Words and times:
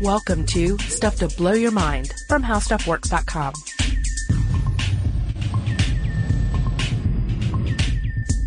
Welcome 0.00 0.46
to 0.46 0.78
Stuff 0.78 1.16
to 1.16 1.28
Blow 1.28 1.52
Your 1.52 1.72
Mind 1.72 2.14
from 2.26 2.42
HowStuffWorks.com. 2.42 3.52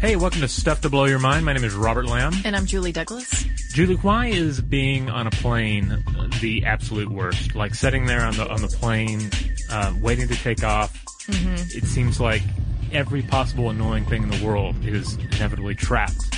Hey, 0.02 0.16
welcome 0.16 0.42
to 0.42 0.48
Stuff 0.48 0.82
to 0.82 0.90
Blow 0.90 1.06
Your 1.06 1.20
Mind. 1.20 1.46
My 1.46 1.54
name 1.54 1.64
is 1.64 1.76
Robert 1.76 2.08
Lamb. 2.08 2.34
And 2.44 2.56
I'm 2.56 2.66
Julie 2.66 2.92
Douglas. 2.92 3.44
Julie, 3.72 3.98
why 3.98 4.30
is 4.30 4.62
being 4.62 5.12
on 5.12 5.28
a 5.28 5.30
plane 5.30 6.04
the 6.42 6.66
absolute 6.66 7.12
worst? 7.12 7.54
Like 7.54 7.76
sitting 7.76 8.08
there 8.08 8.26
on 8.26 8.36
the 8.36 8.50
on 8.50 8.64
the 8.64 8.68
plane, 8.68 9.30
uh, 9.70 9.94
waiting 10.02 10.28
to 10.30 10.36
take 10.36 10.64
off. 10.64 11.06
Mm-hmm. 11.28 11.78
It 11.78 11.86
seems 11.86 12.20
like 12.20 12.42
every 12.92 13.22
possible 13.22 13.70
annoying 13.70 14.06
thing 14.06 14.24
in 14.24 14.32
the 14.32 14.44
world 14.44 14.84
is 14.84 15.18
inevitably 15.18 15.76
trapped 15.76 16.33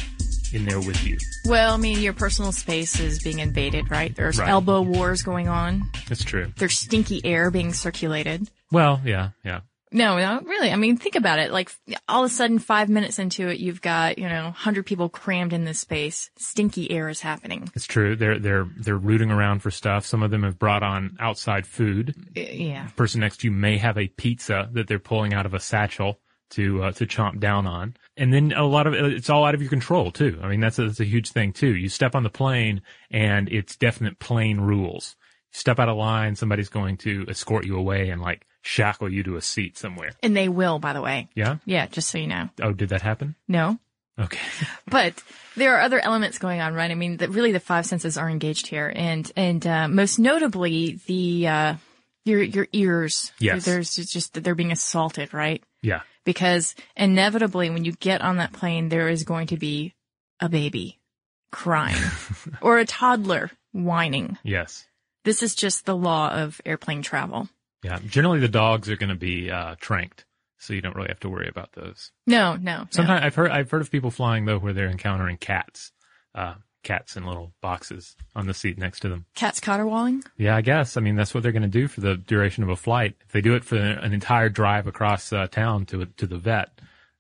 in 0.55 0.65
there 0.65 0.79
with 0.79 1.03
you. 1.05 1.17
Well, 1.45 1.73
I 1.73 1.77
mean, 1.77 1.99
your 1.99 2.13
personal 2.13 2.51
space 2.51 2.99
is 2.99 3.21
being 3.21 3.39
invaded, 3.39 3.91
right? 3.91 4.15
There's 4.15 4.39
Right. 4.39 4.49
elbow 4.49 4.81
wars 4.81 5.21
going 5.21 5.47
on. 5.47 5.89
It's 6.09 6.23
true. 6.23 6.51
There's 6.57 6.77
stinky 6.79 7.23
air 7.25 7.51
being 7.51 7.73
circulated. 7.73 8.49
Well, 8.71 9.01
yeah, 9.05 9.29
yeah. 9.43 9.61
No, 9.91 10.17
no, 10.17 10.41
really. 10.41 10.71
I 10.71 10.75
mean, 10.75 10.97
think 10.97 11.15
about 11.15 11.39
it. 11.39 11.51
Like, 11.51 11.71
all 12.09 12.25
of 12.25 12.29
a 12.29 12.33
sudden, 12.33 12.59
five 12.59 12.89
minutes 12.89 13.17
into 13.17 13.47
it, 13.47 13.59
you've 13.59 13.81
got, 13.81 14.17
you 14.17 14.27
know, 14.27 14.45
100 14.45 14.85
people 14.85 15.07
crammed 15.07 15.53
in 15.53 15.63
this 15.63 15.79
space. 15.79 16.29
Stinky 16.37 16.91
air 16.91 17.07
is 17.07 17.21
happening. 17.21 17.69
It's 17.75 17.85
true. 17.85 18.15
They're 18.17 18.37
they're 18.39 18.67
they're 18.77 18.97
rooting 18.97 19.31
around 19.31 19.59
for 19.59 19.71
stuff. 19.71 20.05
Some 20.05 20.21
of 20.21 20.31
them 20.31 20.43
have 20.43 20.59
brought 20.59 20.83
on 20.83 21.15
outside 21.19 21.65
food. 21.65 22.13
Uh, 22.35 22.41
Yeah. 22.41 22.87
The 22.87 22.93
person 22.93 23.21
next 23.21 23.37
to 23.41 23.47
you 23.47 23.51
may 23.51 23.77
have 23.77 23.97
a 23.97 24.07
pizza 24.07 24.69
that 24.73 24.87
they're 24.87 24.99
pulling 24.99 25.33
out 25.33 25.45
of 25.45 25.53
a 25.53 25.59
satchel 25.61 26.19
to 26.51 26.83
uh, 26.83 26.91
to 26.93 27.05
chomp 27.05 27.39
down 27.39 27.65
on. 27.65 27.95
And 28.17 28.33
then 28.33 28.53
a 28.53 28.65
lot 28.65 28.87
of 28.87 28.93
it's 28.93 29.29
all 29.29 29.43
out 29.43 29.55
of 29.55 29.61
your 29.61 29.69
control 29.69 30.11
too. 30.11 30.39
I 30.41 30.47
mean, 30.47 30.59
that's 30.61 30.79
a, 30.79 30.85
that's 30.85 30.99
a 30.99 31.05
huge 31.05 31.31
thing 31.31 31.51
too. 31.51 31.75
You 31.75 31.89
step 31.89 32.15
on 32.15 32.23
the 32.23 32.29
plane 32.29 32.81
and 33.11 33.49
it's 33.49 33.75
definite 33.75 34.19
plane 34.19 34.59
rules. 34.61 35.15
You 35.53 35.59
step 35.59 35.79
out 35.79 35.89
of 35.89 35.97
line, 35.97 36.35
somebody's 36.35 36.69
going 36.69 36.97
to 36.97 37.25
escort 37.27 37.65
you 37.65 37.77
away 37.77 38.09
and 38.09 38.21
like 38.21 38.45
shackle 38.61 39.11
you 39.11 39.23
to 39.23 39.35
a 39.35 39.41
seat 39.41 39.77
somewhere. 39.77 40.11
And 40.23 40.35
they 40.35 40.49
will, 40.49 40.79
by 40.79 40.93
the 40.93 41.01
way. 41.01 41.29
Yeah? 41.35 41.57
Yeah, 41.65 41.87
just 41.87 42.09
so 42.09 42.17
you 42.17 42.27
know. 42.27 42.49
Oh, 42.61 42.71
did 42.71 42.89
that 42.89 43.01
happen? 43.01 43.35
No. 43.47 43.79
Okay. 44.19 44.39
But 44.87 45.21
there 45.57 45.75
are 45.75 45.81
other 45.81 45.99
elements 45.99 46.37
going 46.37 46.61
on, 46.61 46.73
right? 46.73 46.89
I 46.89 46.95
mean, 46.95 47.17
the, 47.17 47.27
really 47.27 47.51
the 47.51 47.59
five 47.59 47.85
senses 47.85 48.17
are 48.17 48.29
engaged 48.29 48.67
here, 48.67 48.91
and 48.95 49.29
and 49.35 49.65
uh, 49.65 49.87
most 49.87 50.19
notably 50.19 50.99
the 51.07 51.47
uh, 51.47 51.75
your 52.23 52.41
your 52.41 52.67
ears. 52.71 53.33
Yes. 53.39 53.65
There's 53.65 53.95
just 53.95 54.41
they're 54.41 54.55
being 54.55 54.71
assaulted, 54.71 55.33
right? 55.33 55.63
Yeah. 55.81 56.01
Because 56.25 56.75
inevitably, 56.95 57.69
when 57.69 57.85
you 57.85 57.93
get 57.93 58.21
on 58.21 58.37
that 58.37 58.53
plane, 58.53 58.89
there 58.89 59.07
is 59.07 59.23
going 59.23 59.47
to 59.47 59.57
be 59.57 59.93
a 60.39 60.49
baby 60.49 60.99
crying 61.51 62.01
or 62.61 62.77
a 62.77 62.85
toddler 62.85 63.51
whining. 63.71 64.37
Yes. 64.43 64.85
This 65.23 65.41
is 65.41 65.55
just 65.55 65.85
the 65.85 65.95
law 65.95 66.29
of 66.29 66.59
airplane 66.65 67.01
travel. 67.01 67.47
Yeah. 67.83 67.99
Generally 68.05 68.39
the 68.39 68.47
dogs 68.47 68.89
are 68.89 68.97
going 68.97 69.09
to 69.09 69.15
be, 69.15 69.49
uh, 69.49 69.75
tranked. 69.79 70.25
So 70.57 70.73
you 70.73 70.81
don't 70.81 70.95
really 70.95 71.09
have 71.09 71.19
to 71.19 71.29
worry 71.29 71.47
about 71.47 71.73
those. 71.73 72.11
No, 72.25 72.55
no. 72.55 72.79
no. 72.79 72.87
Sometimes 72.89 73.23
I've 73.23 73.35
heard, 73.35 73.51
I've 73.51 73.69
heard 73.69 73.81
of 73.81 73.91
people 73.91 74.09
flying 74.09 74.45
though 74.45 74.57
where 74.57 74.73
they're 74.73 74.89
encountering 74.89 75.37
cats, 75.37 75.91
uh, 76.33 76.55
cats 76.85 77.17
in 77.17 77.25
little 77.25 77.51
boxes 77.61 78.15
on 78.35 78.47
the 78.47 78.53
seat 78.53 78.77
next 78.77 79.01
to 79.01 79.09
them. 79.09 79.25
cats 79.35 79.59
caterwauling. 79.59 80.23
Yeah, 80.37 80.55
I 80.55 80.61
guess. 80.61 80.95
I 80.95 81.01
mean, 81.01 81.15
that's 81.17 81.33
what 81.33 81.43
they're 81.43 81.51
going 81.51 81.63
to 81.63 81.67
do 81.67 81.89
for 81.89 81.99
the 81.99 82.15
duration 82.15 82.63
of 82.63 82.69
a 82.69 82.77
flight. 82.77 83.15
If 83.25 83.33
they 83.33 83.41
do 83.41 83.55
it 83.55 83.65
for 83.65 83.75
an 83.75 84.13
entire 84.13 84.47
drive 84.47 84.87
across 84.87 85.33
uh, 85.33 85.47
town 85.47 85.85
to 85.87 86.05
to 86.05 86.25
the 86.27 86.37
vet, 86.37 86.69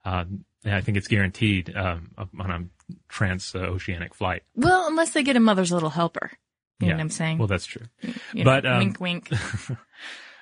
uh, 0.05 0.23
I 0.63 0.79
think 0.79 0.97
it's 0.97 1.09
guaranteed 1.09 1.75
um, 1.75 2.11
on 2.39 2.51
a 2.51 2.95
transoceanic 3.09 4.13
flight. 4.13 4.43
Well, 4.55 4.87
unless 4.87 5.11
they 5.11 5.23
get 5.23 5.35
a 5.35 5.41
mother's 5.41 5.71
little 5.71 5.89
helper. 5.89 6.31
You 6.79 6.87
know 6.87 6.95
what 6.95 7.01
I'm 7.01 7.09
saying? 7.09 7.37
Well, 7.37 7.47
that's 7.47 7.65
true. 7.65 7.85
You 8.33 8.43
know, 8.43 8.43
but, 8.43 8.65
um, 8.65 8.79
wink, 8.79 8.99
wink. 8.99 9.29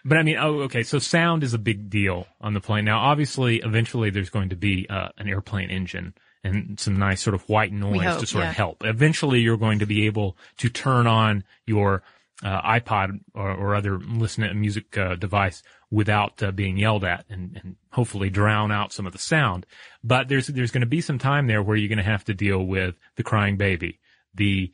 But 0.05 0.17
I 0.17 0.23
mean, 0.23 0.37
oh, 0.37 0.61
okay. 0.63 0.83
So 0.83 0.99
sound 0.99 1.43
is 1.43 1.53
a 1.53 1.57
big 1.57 1.89
deal 1.89 2.27
on 2.41 2.53
the 2.53 2.59
plane. 2.59 2.83
Now, 2.83 2.99
obviously, 2.99 3.57
eventually 3.57 4.09
there's 4.09 4.29
going 4.29 4.49
to 4.49 4.55
be 4.57 4.85
uh, 4.89 5.09
an 5.17 5.29
airplane 5.29 5.69
engine 5.69 6.13
and 6.43 6.79
some 6.79 6.97
nice 6.97 7.21
sort 7.21 7.33
of 7.33 7.47
white 7.49 7.71
noise 7.71 8.03
hope, 8.03 8.19
to 8.19 8.25
sort 8.25 8.43
yeah. 8.43 8.49
of 8.49 8.55
help. 8.55 8.83
Eventually, 8.85 9.39
you're 9.39 9.57
going 9.57 9.79
to 9.79 9.85
be 9.85 10.05
able 10.05 10.37
to 10.57 10.69
turn 10.69 11.07
on 11.07 11.43
your 11.65 12.03
uh, 12.43 12.61
iPod 12.61 13.19
or, 13.33 13.51
or 13.51 13.75
other 13.75 13.99
listen 13.99 14.43
to 14.43 14.53
music 14.53 14.97
uh, 14.97 15.15
device 15.15 15.63
without 15.89 16.41
uh, 16.41 16.51
being 16.51 16.77
yelled 16.77 17.03
at 17.03 17.25
and, 17.29 17.59
and 17.63 17.75
hopefully 17.91 18.29
drown 18.29 18.71
out 18.71 18.91
some 18.91 19.05
of 19.05 19.13
the 19.13 19.19
sound. 19.19 19.65
But 20.03 20.27
there's 20.27 20.47
there's 20.47 20.71
going 20.71 20.81
to 20.81 20.87
be 20.87 21.01
some 21.01 21.19
time 21.19 21.47
there 21.47 21.63
where 21.63 21.77
you're 21.77 21.89
going 21.89 21.97
to 21.97 22.03
have 22.03 22.25
to 22.25 22.33
deal 22.33 22.63
with 22.63 22.95
the 23.15 23.23
crying 23.23 23.57
baby, 23.57 23.99
the 24.33 24.73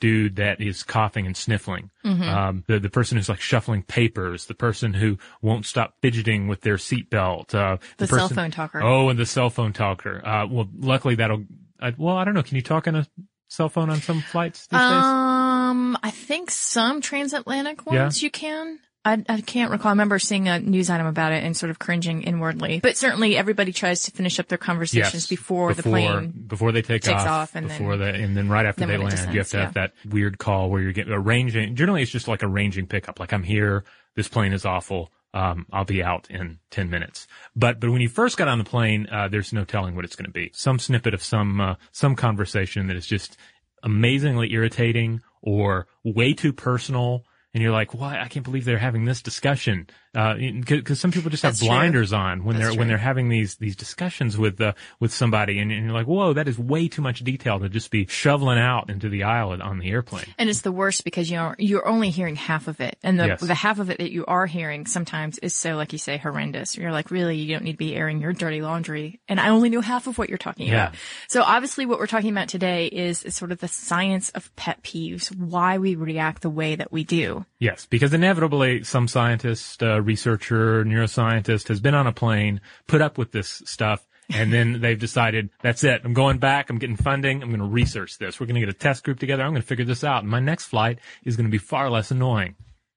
dude 0.00 0.36
that 0.36 0.60
is 0.60 0.82
coughing 0.82 1.26
and 1.26 1.36
sniffling, 1.36 1.90
Mm-hmm. 2.04 2.22
um, 2.22 2.64
the 2.66 2.78
the 2.78 2.88
person 2.90 3.16
who's 3.16 3.28
like 3.28 3.40
shuffling 3.40 3.82
papers, 3.82 4.46
the 4.46 4.54
person 4.54 4.94
who 4.94 5.18
won't 5.42 5.66
stop 5.66 5.94
fidgeting 6.00 6.48
with 6.48 6.60
their 6.62 6.76
seatbelt, 6.76 7.54
uh, 7.54 7.76
The 7.98 8.06
cell 8.06 8.18
person- 8.20 8.36
phone 8.36 8.50
talker. 8.50 8.82
Oh, 8.82 9.08
and 9.08 9.18
the 9.18 9.26
cell 9.26 9.50
phone 9.50 9.72
talker. 9.72 10.20
Uh, 10.26 10.46
well, 10.46 10.68
luckily 10.78 11.14
that'll. 11.16 11.44
I, 11.80 11.94
well, 11.96 12.16
I 12.16 12.24
don't 12.24 12.34
know. 12.34 12.42
Can 12.42 12.56
you 12.56 12.62
talk 12.62 12.88
on 12.88 12.94
a 12.96 13.06
cell 13.48 13.68
phone 13.68 13.88
on 13.90 14.00
some 14.00 14.20
flights 14.20 14.66
these 14.66 14.78
days? 14.80 14.82
Um, 14.90 15.96
I 16.02 16.10
think 16.10 16.50
some 16.50 17.00
transatlantic 17.00 17.80
Yeah. 17.86 18.02
ones 18.04 18.22
you 18.22 18.30
can. 18.30 18.78
I, 19.08 19.24
I 19.28 19.40
can't 19.40 19.70
recall. 19.70 19.88
I 19.88 19.92
remember 19.92 20.18
seeing 20.18 20.48
a 20.48 20.58
news 20.58 20.90
item 20.90 21.06
about 21.06 21.32
it 21.32 21.42
and 21.42 21.56
sort 21.56 21.70
of 21.70 21.78
cringing 21.78 22.22
inwardly. 22.22 22.80
But 22.80 22.96
certainly 22.96 23.36
everybody 23.36 23.72
tries 23.72 24.02
to 24.04 24.10
finish 24.10 24.38
up 24.38 24.48
their 24.48 24.58
conversations 24.58 25.26
before, 25.26 25.72
the 25.74 25.82
plane. 25.82 26.44
before 26.46 26.72
they 26.72 26.82
take 26.82 27.02
takes 27.02 27.22
off, 27.22 27.26
off 27.26 27.56
and 27.56 27.68
before 27.68 27.96
then- 27.96 28.14
they 28.14 28.22
and 28.22 28.36
then 28.36 28.48
right 28.48 28.66
after 28.66 28.80
then 28.80 28.88
they 28.88 28.98
land, 28.98 29.12
you 29.32 29.38
have 29.38 29.46
descends, 29.46 29.50
to 29.50 29.58
have 29.58 29.74
that 29.74 29.92
weird 30.04 30.38
call 30.38 30.70
where 30.70 30.82
you're 30.82 30.92
getting 30.92 31.12
arranging. 31.12 31.74
Generally, 31.74 32.02
it's 32.02 32.10
just 32.10 32.28
like 32.28 32.42
arranging 32.42 32.86
pickup. 32.86 33.18
Like 33.18 33.32
I'm 33.32 33.42
here. 33.42 33.84
This 34.14 34.28
plane 34.28 34.52
is 34.52 34.64
awful. 34.64 35.10
Um, 35.34 35.66
I'll 35.72 35.84
be 35.84 36.02
out 36.02 36.26
in 36.30 36.58
10 36.70 36.88
minutes. 36.90 37.26
But, 37.54 37.80
but 37.80 37.90
when 37.90 38.00
you 38.00 38.08
first 38.08 38.36
got 38.38 38.48
on 38.48 38.58
the 38.58 38.64
plane, 38.64 39.06
uh, 39.12 39.28
there's 39.28 39.52
no 39.52 39.64
telling 39.64 39.94
what 39.94 40.04
it's 40.04 40.16
going 40.16 40.24
to 40.24 40.32
be. 40.32 40.50
Some 40.54 40.78
snippet 40.78 41.12
of 41.12 41.22
some, 41.22 41.60
uh, 41.60 41.74
some 41.92 42.16
conversation 42.16 42.86
that 42.86 42.96
is 42.96 43.06
just 43.06 43.36
amazingly 43.82 44.52
irritating 44.52 45.20
or 45.42 45.86
way 46.02 46.32
too 46.32 46.52
personal. 46.52 47.24
And 47.54 47.62
you're 47.62 47.72
like, 47.72 47.94
why? 47.94 48.20
I 48.20 48.28
can't 48.28 48.44
believe 48.44 48.64
they're 48.64 48.78
having 48.78 49.04
this 49.04 49.22
discussion. 49.22 49.88
Uh, 50.14 50.34
cause, 50.66 50.80
'cause 50.82 51.00
some 51.00 51.10
people 51.12 51.30
just 51.30 51.42
have 51.42 51.52
That's 51.52 51.58
true. 51.60 51.68
blinders 51.68 52.12
on 52.12 52.44
when 52.44 52.56
That's 52.56 52.70
they're, 52.70 52.78
when 52.78 52.88
they're 52.88 52.96
having 52.96 53.28
these, 53.28 53.56
these 53.56 53.76
discussions 53.76 54.38
with, 54.38 54.60
uh, 54.60 54.72
with 55.00 55.12
somebody 55.12 55.58
and, 55.58 55.70
and 55.70 55.84
you're 55.84 55.92
like, 55.94 56.06
whoa, 56.06 56.32
that 56.32 56.48
is 56.48 56.58
way 56.58 56.88
too 56.88 57.02
much 57.02 57.20
detail 57.22 57.58
to 57.60 57.68
just 57.68 57.90
be 57.90 58.06
shoveling 58.06 58.58
out 58.58 58.88
into 58.88 59.08
the 59.08 59.24
aisle 59.24 59.60
on 59.62 59.78
the 59.78 59.90
airplane. 59.90 60.24
And 60.38 60.48
it's 60.48 60.62
the 60.62 60.72
worst 60.72 61.04
because 61.04 61.30
you 61.30 61.36
know 61.36 61.54
you're 61.58 61.86
only 61.86 62.10
hearing 62.10 62.36
half 62.36 62.68
of 62.68 62.80
it, 62.80 62.96
and 63.02 63.20
the 63.20 63.26
Yes. 63.26 63.40
the 63.40 63.54
half 63.54 63.78
of 63.78 63.90
it 63.90 63.98
that 63.98 64.10
you 64.10 64.24
are 64.26 64.46
hearing 64.46 64.86
sometimes 64.86 65.38
is 65.38 65.54
so, 65.54 65.76
like 65.76 65.92
you 65.92 65.98
say, 65.98 66.16
horrendous. 66.16 66.76
You're 66.76 66.92
like, 66.92 67.10
really, 67.10 67.36
you 67.36 67.52
don't 67.54 67.64
need 67.64 67.72
to 67.72 67.78
be 67.78 67.94
airing 67.94 68.20
your 68.20 68.32
dirty 68.32 68.62
laundry, 68.62 69.20
and 69.28 69.38
I 69.38 69.50
only 69.50 69.68
knew 69.68 69.80
half 69.82 70.06
of 70.06 70.16
what 70.16 70.28
you're 70.30 70.38
talking 70.38 70.68
Yeah. 70.68 70.88
about. 70.88 70.94
So 71.28 71.42
obviously, 71.42 71.84
what 71.86 71.98
we're 71.98 72.06
talking 72.06 72.30
about 72.30 72.48
today 72.48 72.86
is, 72.86 73.24
is 73.24 73.34
sort 73.34 73.52
of 73.52 73.58
the 73.58 73.68
science 73.68 74.30
of 74.30 74.54
pet 74.56 74.82
peeves, 74.82 75.34
why 75.36 75.76
we 75.78 75.94
react 75.96 76.40
the 76.42 76.50
way 76.50 76.76
that 76.76 76.90
we 76.90 77.04
do. 77.04 77.44
Yes, 77.60 77.86
because 77.86 78.14
inevitably 78.14 78.84
some 78.84 79.08
scientist, 79.08 79.82
uh, 79.82 80.00
researcher, 80.00 80.84
neuroscientist 80.84 81.68
has 81.68 81.80
been 81.80 81.94
on 81.94 82.06
a 82.06 82.12
plane, 82.12 82.60
put 82.86 83.02
up 83.02 83.18
with 83.18 83.32
this 83.32 83.62
stuff, 83.64 84.06
and 84.32 84.52
then 84.52 84.80
they've 84.80 84.98
decided, 84.98 85.50
that's 85.60 85.82
it. 85.82 86.02
I'm 86.04 86.14
going 86.14 86.38
back. 86.38 86.70
I'm 86.70 86.78
getting 86.78 86.96
funding. 86.96 87.42
I'm 87.42 87.48
going 87.48 87.60
to 87.60 87.66
research 87.66 88.18
this. 88.18 88.38
We're 88.38 88.46
going 88.46 88.54
to 88.54 88.60
get 88.60 88.68
a 88.68 88.78
test 88.78 89.02
group 89.02 89.18
together. 89.18 89.42
I'm 89.42 89.50
going 89.50 89.62
to 89.62 89.66
figure 89.66 89.84
this 89.84 90.04
out. 90.04 90.22
And 90.22 90.30
my 90.30 90.40
next 90.40 90.66
flight 90.66 91.00
is 91.24 91.36
going 91.36 91.46
to 91.46 91.50
be 91.50 91.58
far 91.58 91.90
less 91.90 92.12
annoying. 92.12 92.54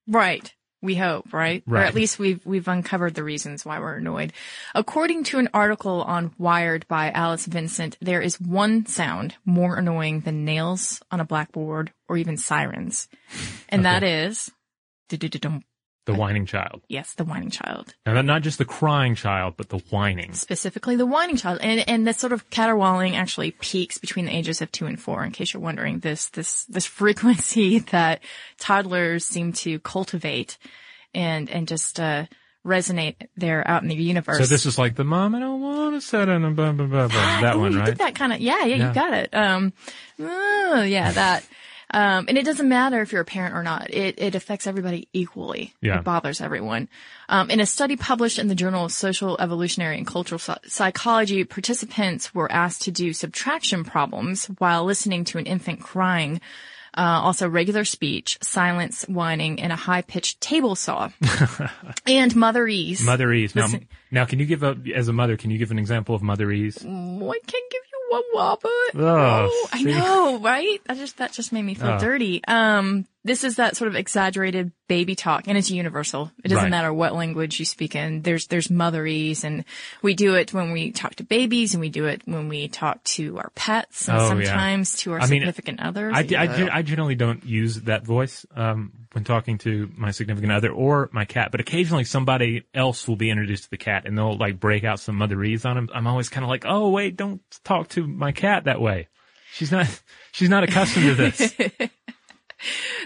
Right. 0.08 0.54
We 0.82 0.96
hope, 0.96 1.32
right? 1.32 1.64
right? 1.66 1.82
Or 1.82 1.84
at 1.84 1.94
least 1.94 2.18
we've 2.18 2.44
we've 2.46 2.68
uncovered 2.68 3.14
the 3.14 3.24
reasons 3.24 3.66
why 3.66 3.80
we're 3.80 3.96
annoyed. 3.96 4.34
According 4.74 5.26
to 5.26 5.40
an 5.40 5.50
article 5.54 6.02
on 6.02 6.34
Wired 6.38 6.88
by 6.88 7.12
Alice 7.12 7.46
Vincent, 7.46 7.98
there 8.02 8.22
is 8.22 8.42
one 8.42 8.86
sound 8.88 9.36
more 9.46 9.76
annoying 9.76 10.22
than 10.22 10.46
nails 10.46 11.02
on 11.12 11.20
a 11.20 11.26
blackboard 11.26 11.94
or 12.10 12.18
even 12.18 12.38
sirens. 12.38 13.08
And 13.70 13.86
that 13.86 14.04
is. 14.04 14.50
The 16.06 16.16
whining 16.16 16.48
child. 16.48 16.82
yes, 16.90 17.14
the 17.14 17.24
whining 17.24 17.52
child. 17.52 17.94
Now, 18.08 18.20
not- 18.22 18.42
just 18.42 18.58
the 18.58 18.66
crying 18.66 19.14
child, 19.16 19.54
but 19.56 19.70
the 19.70 19.78
whining. 19.92 20.34
Specifically 20.34 20.96
the 20.96 21.06
whining 21.06 21.38
child. 21.38 21.60
And 21.62 21.88
and 21.88 22.08
that 22.08 22.20
sort 22.20 22.34
of 22.34 22.50
caterwauling 22.50 23.16
actually 23.16 23.52
peaks 23.52 24.00
between 24.00 24.26
the 24.26 24.36
ages 24.36 24.62
of 24.64 24.72
two 24.72 24.88
and 24.88 25.00
four, 25.00 25.24
in 25.24 25.32
case 25.32 25.54
you're 25.54 25.62
wondering. 25.62 26.00
This 26.00 26.30
this 26.30 26.64
this 26.66 26.86
frequency 27.00 27.80
that 27.92 28.22
toddlers 28.58 29.26
seem 29.26 29.54
to 29.54 29.78
cultivate 29.80 30.58
and 31.14 31.50
and 31.52 31.68
just 31.68 32.00
uh 32.00 32.26
resonate 32.66 33.16
there 33.38 33.68
out 33.68 33.82
in 33.84 33.90
the 33.90 33.96
universe. 33.96 34.38
So 34.38 34.46
this 34.46 34.66
is 34.68 34.78
like 34.78 34.96
the 34.96 35.04
mom, 35.04 35.34
I 35.36 35.40
don't 35.40 35.62
want 35.62 35.96
to 35.96 36.02
sit 36.02 36.30
in 36.30 36.46
a 36.46 36.52
blah, 36.52 36.72
blah, 36.74 36.86
blah, 36.86 37.08
blah. 37.08 37.42
That 37.42 37.56
Ooh, 37.56 37.60
one, 37.60 37.72
you 37.74 37.80
right? 37.80 37.98
that 37.98 38.14
kind 38.14 38.32
of, 38.34 38.40
yeah, 38.40 38.66
yeah, 38.66 38.76
Yeah. 38.76 38.88
you 38.90 38.94
got 38.94 39.14
it. 39.16 39.34
Um, 39.34 39.74
oh, 40.20 40.84
yeah, 40.84 41.12
that. 41.12 41.44
Um, 41.94 42.26
and 42.30 42.38
it 42.38 42.46
doesn't 42.46 42.68
matter 42.68 43.02
if 43.02 43.12
you're 43.12 43.22
a 43.22 43.26
parent 43.26 43.54
or 43.54 43.64
not. 43.64 43.94
It, 43.94 44.16
it 44.18 44.34
affects 44.34 44.66
everybody 44.66 45.10
equally. 45.12 45.74
Yeah. 45.82 46.00
It 46.00 46.06
bothers 46.06 46.40
everyone. 46.40 46.88
Um, 47.28 47.50
in 47.50 47.60
a 47.60 47.66
study 47.66 47.98
published 47.98 48.40
in 48.40 48.48
the 48.48 48.56
Journal 48.56 48.86
of 48.86 48.92
Social 48.94 49.38
Evolutionary 49.40 49.98
and 49.98 50.08
Cultural 50.08 50.40
Psychology, 50.40 51.44
participants 51.44 52.34
were 52.34 52.52
asked 52.52 52.84
to 52.84 52.92
do 52.92 53.12
subtraction 53.12 53.84
problems 53.84 54.46
while 54.58 54.86
listening 54.86 55.26
to 55.26 55.38
an 55.38 55.46
infant 55.46 55.82
crying. 55.82 56.40
Uh, 56.94 57.22
also 57.24 57.48
regular 57.48 57.86
speech, 57.86 58.38
silence, 58.42 59.06
whining, 59.08 59.62
and 59.62 59.72
a 59.72 59.78
high-pitched 59.78 60.42
table 60.42 60.76
saw. 60.76 61.10
and 62.06 62.34
motherese. 62.34 63.00
Motherese. 63.02 63.56
Now, 63.56 63.64
Listen- 63.64 63.88
now, 64.12 64.26
can 64.26 64.40
you 64.40 64.46
give 64.46 64.62
a, 64.62 64.76
as 64.94 65.08
a 65.08 65.14
mother, 65.14 65.38
can 65.38 65.52
you 65.52 65.58
give 65.58 65.72
an 65.72 65.80
example 65.80 66.16
of 66.16 66.22
motherese? 66.22 66.86
Oh, 66.86 67.32
I 67.32 67.40
can 67.48 67.62
give 67.72 67.82
you 68.12 68.18
one 68.18 68.24
wobble. 68.34 68.70
Oh, 68.96 69.50
Oh, 69.52 69.70
I 69.72 69.84
know, 69.84 70.40
right? 70.40 70.82
That 70.86 70.98
just 70.98 71.18
that 71.18 71.32
just 71.32 71.52
made 71.52 71.64
me 71.64 71.74
feel 71.76 71.92
Oh. 71.92 72.00
dirty. 72.00 72.42
Um, 72.48 73.06
this 73.24 73.44
is 73.44 73.58
that 73.58 73.78
sort 73.78 73.88
of 73.88 73.96
exaggerated 73.96 74.72
baby 74.88 75.16
talk, 75.16 75.48
and 75.48 75.58
it's 75.58 75.70
universal. 75.72 76.32
It 76.44 76.50
doesn't 76.50 76.64
Right. 76.66 76.70
matter 76.72 76.92
what 76.94 77.14
language 77.16 77.60
you 77.60 77.66
speak 77.66 77.96
in. 77.96 78.22
There's 78.24 78.48
there's 78.48 78.68
motherese, 78.70 79.44
and 79.44 79.64
we 80.02 80.14
do 80.14 80.36
it 80.36 80.54
when 80.54 80.72
we 80.72 80.92
talk 80.92 81.16
to 81.16 81.24
babies, 81.24 81.74
and 81.74 81.82
we 81.82 81.90
do 81.90 82.08
it 82.08 82.22
when 82.26 82.48
we 82.50 82.68
talk 82.68 83.04
to 83.04 83.38
our 83.38 83.52
pets, 83.56 84.08
and 84.10 84.18
Oh, 84.18 84.38
yeah. 84.38 84.46
sometimes 84.46 84.96
to 84.98 85.12
our 85.14 85.20
I 85.20 85.22
mean, 85.28 85.42
significant 85.42 85.80
others. 85.82 86.14
I, 86.16 86.20
I, 86.20 86.24
Yeah. 86.24 86.70
I 86.72 86.82
generally 86.82 87.16
don't 87.16 87.46
use 87.46 87.82
that 87.84 88.06
voice 88.06 88.46
um, 88.56 88.92
when 89.14 89.24
talking 89.24 89.58
to 89.60 89.90
my 89.96 90.12
significant 90.12 90.52
other 90.52 90.72
or 90.72 91.10
my 91.14 91.26
cat, 91.26 91.52
but 91.52 91.60
occasionally 91.60 92.04
somebody 92.06 92.64
else 92.74 93.08
will 93.08 93.16
be 93.18 93.30
introduced 93.30 93.66
to 93.66 93.70
the 93.70 93.78
cat 93.78 94.04
and 94.06 94.18
they'll 94.18 94.36
like 94.38 94.60
break 94.60 94.84
out 94.84 95.00
some 95.00 95.18
motherese 95.20 95.66
on 95.66 95.78
him. 95.78 95.90
I'm 95.94 96.08
always 96.08 96.30
kind 96.30 96.44
of 96.44 96.50
like, 96.50 96.64
oh 96.68 96.90
wait, 96.90 97.18
don't 97.18 97.42
talk 97.64 97.90
to 97.90 98.08
my 98.08 98.32
cat 98.32 98.64
that 98.66 98.82
way. 98.82 99.08
She's 99.54 99.72
not, 99.72 99.88
she's 100.32 100.50
not 100.50 100.64
accustomed 100.64 101.06
to 101.06 101.16
this. 101.16 101.54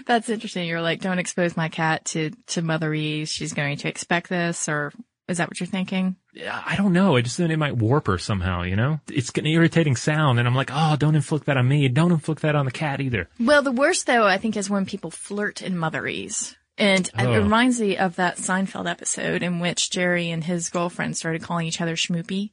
That's 0.06 0.28
interesting. 0.28 0.66
You're 0.68 0.80
like, 0.82 1.00
don't 1.00 1.18
expose 1.18 1.56
my 1.56 1.68
cat 1.68 2.04
to 2.06 2.30
to 2.48 2.62
motherese. 2.62 3.28
She's 3.28 3.52
going 3.54 3.76
to 3.78 3.88
expect 3.88 4.28
this, 4.28 4.68
or 4.68 4.92
is 5.28 5.38
that 5.38 5.48
what 5.48 5.58
you're 5.60 5.66
thinking? 5.66 6.16
I 6.50 6.74
don't 6.76 6.92
know. 6.92 7.16
I 7.16 7.22
just 7.22 7.36
think 7.36 7.50
it 7.50 7.56
might 7.56 7.76
warp 7.76 8.06
her 8.06 8.18
somehow, 8.18 8.62
you 8.62 8.76
know? 8.76 9.00
It's 9.08 9.30
an 9.36 9.46
irritating 9.46 9.96
sound 9.96 10.38
and 10.38 10.46
I'm 10.46 10.54
like, 10.54 10.70
oh, 10.72 10.94
don't 10.96 11.16
inflict 11.16 11.46
that 11.46 11.56
on 11.56 11.66
me. 11.66 11.88
Don't 11.88 12.12
inflict 12.12 12.42
that 12.42 12.54
on 12.54 12.66
the 12.66 12.70
cat 12.70 13.00
either. 13.00 13.28
Well, 13.40 13.62
the 13.62 13.72
worst 13.72 14.06
though, 14.06 14.24
I 14.26 14.36
think, 14.38 14.56
is 14.56 14.68
when 14.70 14.84
people 14.86 15.10
flirt 15.10 15.62
in 15.62 15.74
motherese. 15.74 16.54
And 16.78 17.10
Oh. 17.18 17.32
it 17.32 17.38
reminds 17.38 17.80
me 17.80 17.96
of 17.96 18.16
that 18.16 18.36
Seinfeld 18.36 18.88
episode 18.88 19.42
in 19.42 19.58
which 19.60 19.90
Jerry 19.90 20.30
and 20.30 20.44
his 20.44 20.68
girlfriend 20.68 21.16
started 21.16 21.42
calling 21.42 21.66
each 21.66 21.80
other 21.80 21.96
schmoopy. 21.96 22.50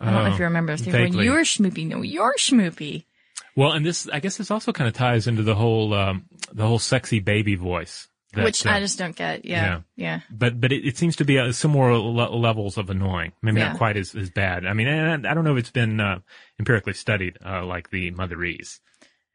I 0.00 0.04
don't 0.06 0.14
know 0.14 0.26
if 0.26 0.34
Oh, 0.34 0.38
you 0.38 0.44
remember 0.44 0.76
this. 0.76 0.86
When 0.86 1.12
you're 1.14 1.42
schmoopy, 1.42 1.86
no, 1.88 2.00
you're 2.02 2.34
schmoopy. 2.38 3.04
Well, 3.56 3.72
and 3.72 3.84
this, 3.86 4.08
I 4.08 4.20
guess 4.20 4.36
this 4.36 4.50
also 4.50 4.72
kind 4.72 4.88
of 4.88 4.94
ties 4.94 5.26
into 5.26 5.42
the 5.42 5.54
whole, 5.54 5.94
um, 5.94 6.24
the 6.52 6.66
whole 6.66 6.78
sexy 6.78 7.20
baby 7.20 7.54
voice. 7.54 8.08
that, 8.32 8.42
Which 8.44 8.66
uh, 8.66 8.70
I 8.70 8.80
just 8.80 8.98
don't 8.98 9.14
get. 9.14 9.44
Yeah. 9.44 9.82
Yeah. 9.96 10.20
but 10.30 10.60
but 10.60 10.72
it, 10.72 10.84
it 10.84 10.96
seems 10.96 11.14
to 11.16 11.24
be 11.24 11.38
uh, 11.38 11.52
similar 11.52 11.92
le- 11.96 12.34
levels 12.36 12.76
of 12.78 12.90
annoying. 12.90 13.32
Maybe 13.42 13.60
Yeah. 13.60 13.68
not 13.68 13.78
quite 13.78 13.96
as, 13.96 14.14
as 14.16 14.28
bad. 14.30 14.66
I 14.66 14.72
mean, 14.72 14.88
and 14.88 15.24
I, 15.26 15.30
I 15.30 15.34
don't 15.34 15.44
know 15.44 15.52
if 15.56 15.60
it's 15.60 15.70
been 15.70 16.00
uh, 16.00 16.18
empirically 16.58 16.94
studied 16.94 17.38
uh, 17.44 17.64
like 17.64 17.90
the 17.90 18.10
motherese. 18.10 18.80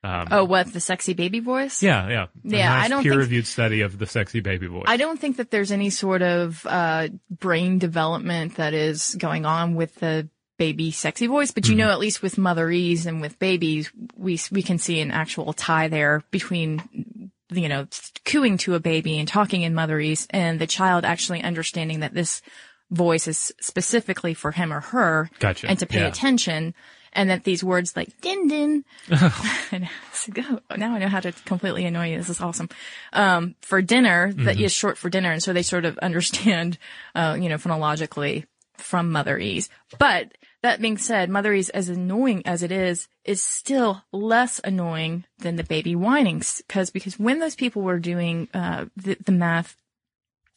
Um, 0.04 0.28
Oh, 0.32 0.44
what? 0.46 0.72
The 0.72 0.80
sexy 0.80 1.14
baby 1.14 1.40
voice? 1.42 1.84
yeah, 1.84 2.08
yeah, 2.08 2.24
A 2.24 2.28
Yeah, 2.44 2.74
I 2.74 2.88
don't 2.88 3.04
think- 3.04 3.12
peer-reviewed 3.14 3.46
study 3.48 3.82
of 3.82 3.98
the 4.00 4.06
sexy 4.06 4.40
baby 4.42 4.68
voice. 4.68 4.86
I 4.88 4.96
don't 4.98 5.20
think 5.20 5.38
that 5.38 5.52
there's 5.52 5.72
any 5.74 5.90
sort 5.90 6.22
of 6.22 6.66
uh, 6.66 7.10
brain 7.30 7.80
development 7.80 8.56
that 8.56 8.74
is 8.74 9.16
going 9.20 9.46
on 9.46 9.76
with 9.76 9.96
the 9.96 10.30
baby 10.60 10.92
sexy 10.92 11.26
voice, 11.26 11.50
but 11.50 11.66
you 11.68 11.72
Mm-hmm. 11.72 11.80
know, 11.88 11.92
at 11.92 11.98
least 11.98 12.22
with 12.22 12.36
motherese 12.36 13.08
and 13.08 13.20
with 13.22 13.40
babies, 13.40 13.92
we 14.16 14.40
we 14.52 14.62
can 14.62 14.78
see 14.78 15.00
an 15.02 15.10
actual 15.10 15.54
tie 15.54 15.88
there 15.88 16.24
between 16.30 17.32
you 17.50 17.68
know 17.68 17.88
cooing 18.26 18.58
to 18.60 18.76
a 18.76 18.80
baby 18.80 19.18
and 19.18 19.28
talking 19.28 19.64
in 19.64 19.74
motherese, 19.74 20.28
and 20.30 20.60
the 20.62 20.68
child 20.68 21.04
actually 21.06 21.42
understanding 21.42 22.02
that 22.02 22.14
this 22.14 22.44
voice 22.92 23.28
is 23.28 23.52
specifically 23.62 24.34
for 24.36 24.52
him 24.52 24.72
or 24.72 24.82
her, 24.82 25.30
Gotcha. 25.40 25.68
and 25.68 25.80
to 25.80 25.86
pay 25.88 26.02
Yeah. 26.02 26.08
attention. 26.08 26.76
And 27.12 27.32
that 27.32 27.44
these 27.44 27.64
words 27.64 27.96
like 27.96 28.22
din 28.22 28.48
din, 28.48 28.86
and 29.72 29.90
go- 30.32 30.60
now 30.78 30.94
I 30.94 31.00
know 31.00 31.08
how 31.08 31.20
to 31.20 31.32
completely 31.44 31.86
annoy 31.86 32.12
you. 32.12 32.18
This 32.20 32.30
is 32.30 32.40
awesome. 32.40 32.70
Um, 33.14 33.56
for 33.62 33.82
dinner, 33.82 34.32
that 34.46 34.60
is 34.60 34.72
short 34.72 34.96
for 34.96 35.10
dinner, 35.10 35.32
and 35.32 35.42
so 35.42 35.52
they 35.52 35.64
sort 35.64 35.86
of 35.86 35.98
understand, 36.08 36.78
uh, 37.16 37.36
you 37.42 37.50
know, 37.50 37.56
phonologically 37.58 38.46
from 38.78 39.10
motherese. 39.12 39.70
But 39.98 40.38
that 40.62 40.82
being 40.82 40.98
said, 40.98 41.30
motherese, 41.30 41.70
as 41.74 41.90
annoying 41.90 42.42
as 42.46 42.64
it 42.64 42.72
is, 42.72 43.08
is 43.24 43.42
still 43.42 44.04
less 44.12 44.60
annoying 44.64 45.26
than 45.38 45.56
the 45.56 45.64
baby 45.64 45.96
whining, 45.96 46.42
because 46.68 46.90
because 46.90 47.18
when 47.18 47.40
those 47.40 47.56
people 47.56 47.82
were 47.82 48.00
doing 48.00 48.50
uh, 48.54 48.86
the, 48.98 49.18
the 49.24 49.32
math 49.32 49.76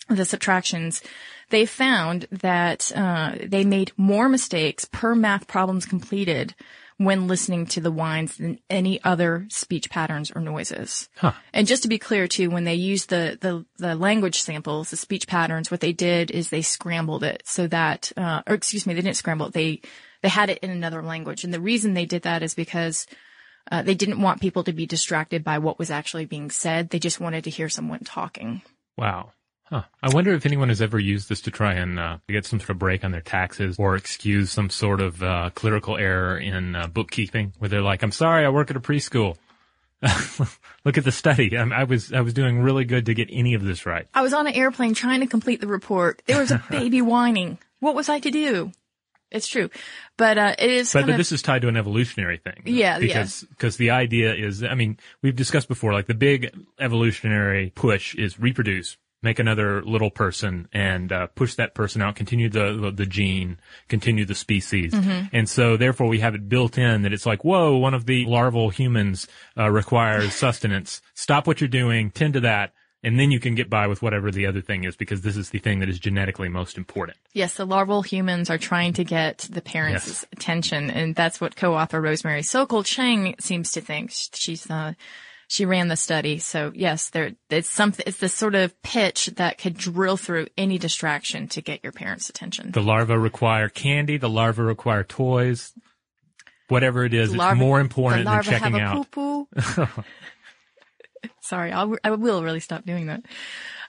the 0.08 0.24
subtractions, 0.24 1.02
they 1.50 1.64
found 1.64 2.26
that 2.32 2.90
uh, 2.94 3.36
they 3.44 3.64
made 3.64 3.92
more 3.96 4.28
mistakes 4.28 4.84
per 4.84 5.14
math 5.14 5.46
problems 5.46 5.86
completed 5.86 6.54
when 6.98 7.28
listening 7.28 7.66
to 7.66 7.80
the 7.80 7.90
whines 7.90 8.36
than 8.36 8.58
any 8.70 9.02
other 9.02 9.46
speech 9.48 9.90
patterns 9.90 10.30
or 10.30 10.40
noises. 10.40 11.08
Huh. 11.16 11.32
And 11.52 11.66
just 11.66 11.82
to 11.82 11.88
be 11.88 11.98
clear 11.98 12.28
too, 12.28 12.50
when 12.50 12.64
they 12.64 12.74
used 12.74 13.10
the, 13.10 13.38
the, 13.40 13.64
the 13.78 13.94
language 13.94 14.40
samples, 14.42 14.90
the 14.90 14.96
speech 14.96 15.26
patterns, 15.26 15.70
what 15.70 15.80
they 15.80 15.92
did 15.92 16.30
is 16.30 16.50
they 16.50 16.62
scrambled 16.62 17.24
it 17.24 17.42
so 17.44 17.66
that, 17.68 18.12
uh, 18.16 18.42
or 18.46 18.54
excuse 18.54 18.86
me, 18.86 18.94
they 18.94 19.00
didn't 19.00 19.16
scramble 19.16 19.46
it. 19.46 19.52
They, 19.52 19.80
they 20.22 20.28
had 20.28 20.50
it 20.50 20.58
in 20.58 20.70
another 20.70 21.02
language. 21.02 21.44
And 21.44 21.52
the 21.52 21.60
reason 21.60 21.94
they 21.94 22.06
did 22.06 22.22
that 22.22 22.42
is 22.42 22.54
because 22.54 23.06
uh, 23.70 23.82
they 23.82 23.94
didn't 23.94 24.20
want 24.20 24.40
people 24.40 24.64
to 24.64 24.72
be 24.72 24.86
distracted 24.86 25.44
by 25.44 25.58
what 25.58 25.78
was 25.78 25.90
actually 25.90 26.26
being 26.26 26.50
said. 26.50 26.90
They 26.90 26.98
just 26.98 27.20
wanted 27.20 27.44
to 27.44 27.50
hear 27.50 27.68
someone 27.68 28.00
talking. 28.00 28.62
Wow. 28.96 29.32
Huh. 29.72 29.84
I 30.02 30.12
wonder 30.12 30.34
if 30.34 30.44
anyone 30.44 30.68
has 30.68 30.82
ever 30.82 30.98
used 30.98 31.30
this 31.30 31.40
to 31.42 31.50
try 31.50 31.72
and 31.72 31.98
uh, 31.98 32.18
get 32.28 32.44
some 32.44 32.60
sort 32.60 32.68
of 32.70 32.78
break 32.78 33.04
on 33.04 33.10
their 33.10 33.22
taxes 33.22 33.76
or 33.78 33.96
excuse 33.96 34.50
some 34.50 34.68
sort 34.68 35.00
of 35.00 35.22
uh, 35.22 35.48
clerical 35.54 35.96
error 35.96 36.36
in 36.36 36.76
uh, 36.76 36.88
bookkeeping, 36.88 37.54
where 37.58 37.70
they're 37.70 37.80
like, 37.80 38.02
"I'm 38.02 38.12
sorry, 38.12 38.44
I 38.44 38.50
work 38.50 38.68
at 38.70 38.76
a 38.76 38.80
preschool. 38.80 39.38
Look 40.84 40.98
at 40.98 41.04
the 41.04 41.12
study. 41.12 41.56
I, 41.56 41.62
I 41.62 41.84
was 41.84 42.12
I 42.12 42.20
was 42.20 42.34
doing 42.34 42.60
really 42.60 42.84
good 42.84 43.06
to 43.06 43.14
get 43.14 43.28
any 43.32 43.54
of 43.54 43.64
this 43.64 43.86
right." 43.86 44.06
I 44.12 44.20
was 44.20 44.34
on 44.34 44.46
an 44.46 44.52
airplane 44.52 44.92
trying 44.92 45.20
to 45.20 45.26
complete 45.26 45.62
the 45.62 45.66
report. 45.66 46.20
There 46.26 46.38
was 46.38 46.50
a 46.50 46.62
baby 46.70 47.00
whining. 47.00 47.56
What 47.80 47.94
was 47.94 48.10
I 48.10 48.20
to 48.20 48.30
do? 48.30 48.72
It's 49.30 49.48
true, 49.48 49.70
but 50.18 50.36
uh, 50.36 50.54
it 50.58 50.70
is. 50.70 50.92
But, 50.92 51.06
but 51.06 51.12
of, 51.12 51.16
this 51.16 51.32
is 51.32 51.40
tied 51.40 51.62
to 51.62 51.68
an 51.68 51.78
evolutionary 51.78 52.36
thing. 52.36 52.64
Yeah, 52.66 52.98
yeah. 52.98 52.98
because 52.98 53.46
because 53.48 53.78
the 53.78 53.92
idea 53.92 54.34
is, 54.34 54.62
I 54.62 54.74
mean, 54.74 54.98
we've 55.22 55.34
discussed 55.34 55.68
before, 55.68 55.94
like 55.94 56.06
the 56.06 56.14
big 56.14 56.54
evolutionary 56.78 57.72
push 57.74 58.14
is 58.14 58.38
reproduce, 58.38 58.98
make 59.22 59.38
another 59.38 59.82
little 59.82 60.10
person, 60.10 60.68
and 60.72 61.12
uh, 61.12 61.26
push 61.28 61.54
that 61.54 61.74
person 61.74 62.02
out, 62.02 62.16
continue 62.16 62.48
the, 62.48 62.72
the 62.80 62.90
the 62.90 63.06
gene, 63.06 63.58
continue 63.88 64.24
the 64.24 64.34
species, 64.34 64.92
Mm-hmm. 64.92 65.26
and 65.34 65.48
so 65.48 65.76
therefore 65.76 66.08
we 66.08 66.20
have 66.20 66.34
it 66.34 66.48
built 66.48 66.76
in 66.78 67.02
that 67.02 67.12
it's 67.12 67.26
like, 67.26 67.44
whoa, 67.44 67.76
one 67.76 67.94
of 67.94 68.06
the 68.06 68.24
larval 68.26 68.70
humans 68.70 69.26
uh, 69.56 69.70
requires 69.70 70.34
sustenance. 70.44 71.00
Stop 71.14 71.46
what 71.46 71.60
you're 71.60 71.68
doing, 71.68 72.10
tend 72.10 72.34
to 72.34 72.40
that. 72.40 72.72
And 73.04 73.18
then 73.18 73.32
you 73.32 73.40
can 73.40 73.56
get 73.56 73.68
by 73.68 73.88
with 73.88 74.00
whatever 74.00 74.30
the 74.30 74.46
other 74.46 74.60
thing 74.60 74.84
is 74.84 74.94
because 74.94 75.22
this 75.22 75.36
is 75.36 75.50
the 75.50 75.58
thing 75.58 75.80
that 75.80 75.88
is 75.88 75.98
genetically 75.98 76.48
most 76.48 76.78
important. 76.78 77.16
yes, 77.32 77.54
the 77.54 77.66
larval 77.66 78.02
humans 78.02 78.48
are 78.48 78.58
trying 78.58 78.92
to 78.92 79.02
get 79.02 79.38
the 79.50 79.60
parents' 79.60 80.06
Yes. 80.06 80.26
attention, 80.32 80.88
and 80.88 81.12
that's 81.16 81.40
what 81.40 81.56
co-author 81.56 82.00
Rosemary 82.00 82.44
Sokol 82.44 82.84
Chang 82.84 83.34
seems 83.40 83.72
to 83.72 83.80
think. 83.80 84.12
She's 84.34 84.70
uh, 84.70 84.92
she 85.52 85.66
ran 85.66 85.88
the 85.88 85.96
study, 85.96 86.38
so 86.38 86.72
yes, 86.74 87.10
there 87.10 87.32
it's 87.50 87.68
something. 87.68 88.02
It's 88.06 88.16
this 88.16 88.32
sort 88.32 88.54
of 88.54 88.80
pitch 88.80 89.26
that 89.36 89.58
could 89.58 89.76
drill 89.76 90.16
through 90.16 90.46
any 90.56 90.78
distraction 90.78 91.46
to 91.48 91.60
get 91.60 91.80
your 91.82 91.92
parents' 91.92 92.30
attention. 92.30 92.70
The 92.70 92.80
larvae 92.80 93.16
require 93.16 93.68
candy. 93.68 94.16
The 94.16 94.30
larvae 94.30 94.62
require 94.62 95.04
toys. 95.04 95.74
Whatever 96.68 97.04
it 97.04 97.12
is, 97.12 97.34
it's 97.34 97.54
more 97.56 97.80
important 97.80 98.24
the 98.24 98.30
than 98.30 98.42
checking 98.44 98.72
have 98.72 99.04
a 99.14 99.84
out. 99.84 100.04
Sorry, 101.42 101.70
I'll, 101.70 101.96
I 102.02 102.12
will 102.12 102.42
really 102.42 102.60
stop 102.60 102.86
doing 102.86 103.08
that. 103.08 103.22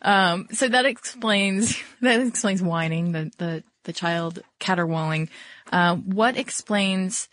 Um, 0.02 0.50
so 0.52 0.68
that 0.68 0.86
explains 0.86 1.82
that 2.02 2.20
explains 2.20 2.62
whining, 2.62 3.14
the 3.14 3.32
the 3.38 3.64
the 3.86 3.94
child 3.94 4.40
caterwauling. 4.60 5.30
Uh, 5.72 5.96
what 5.96 6.36
explains 6.36 7.30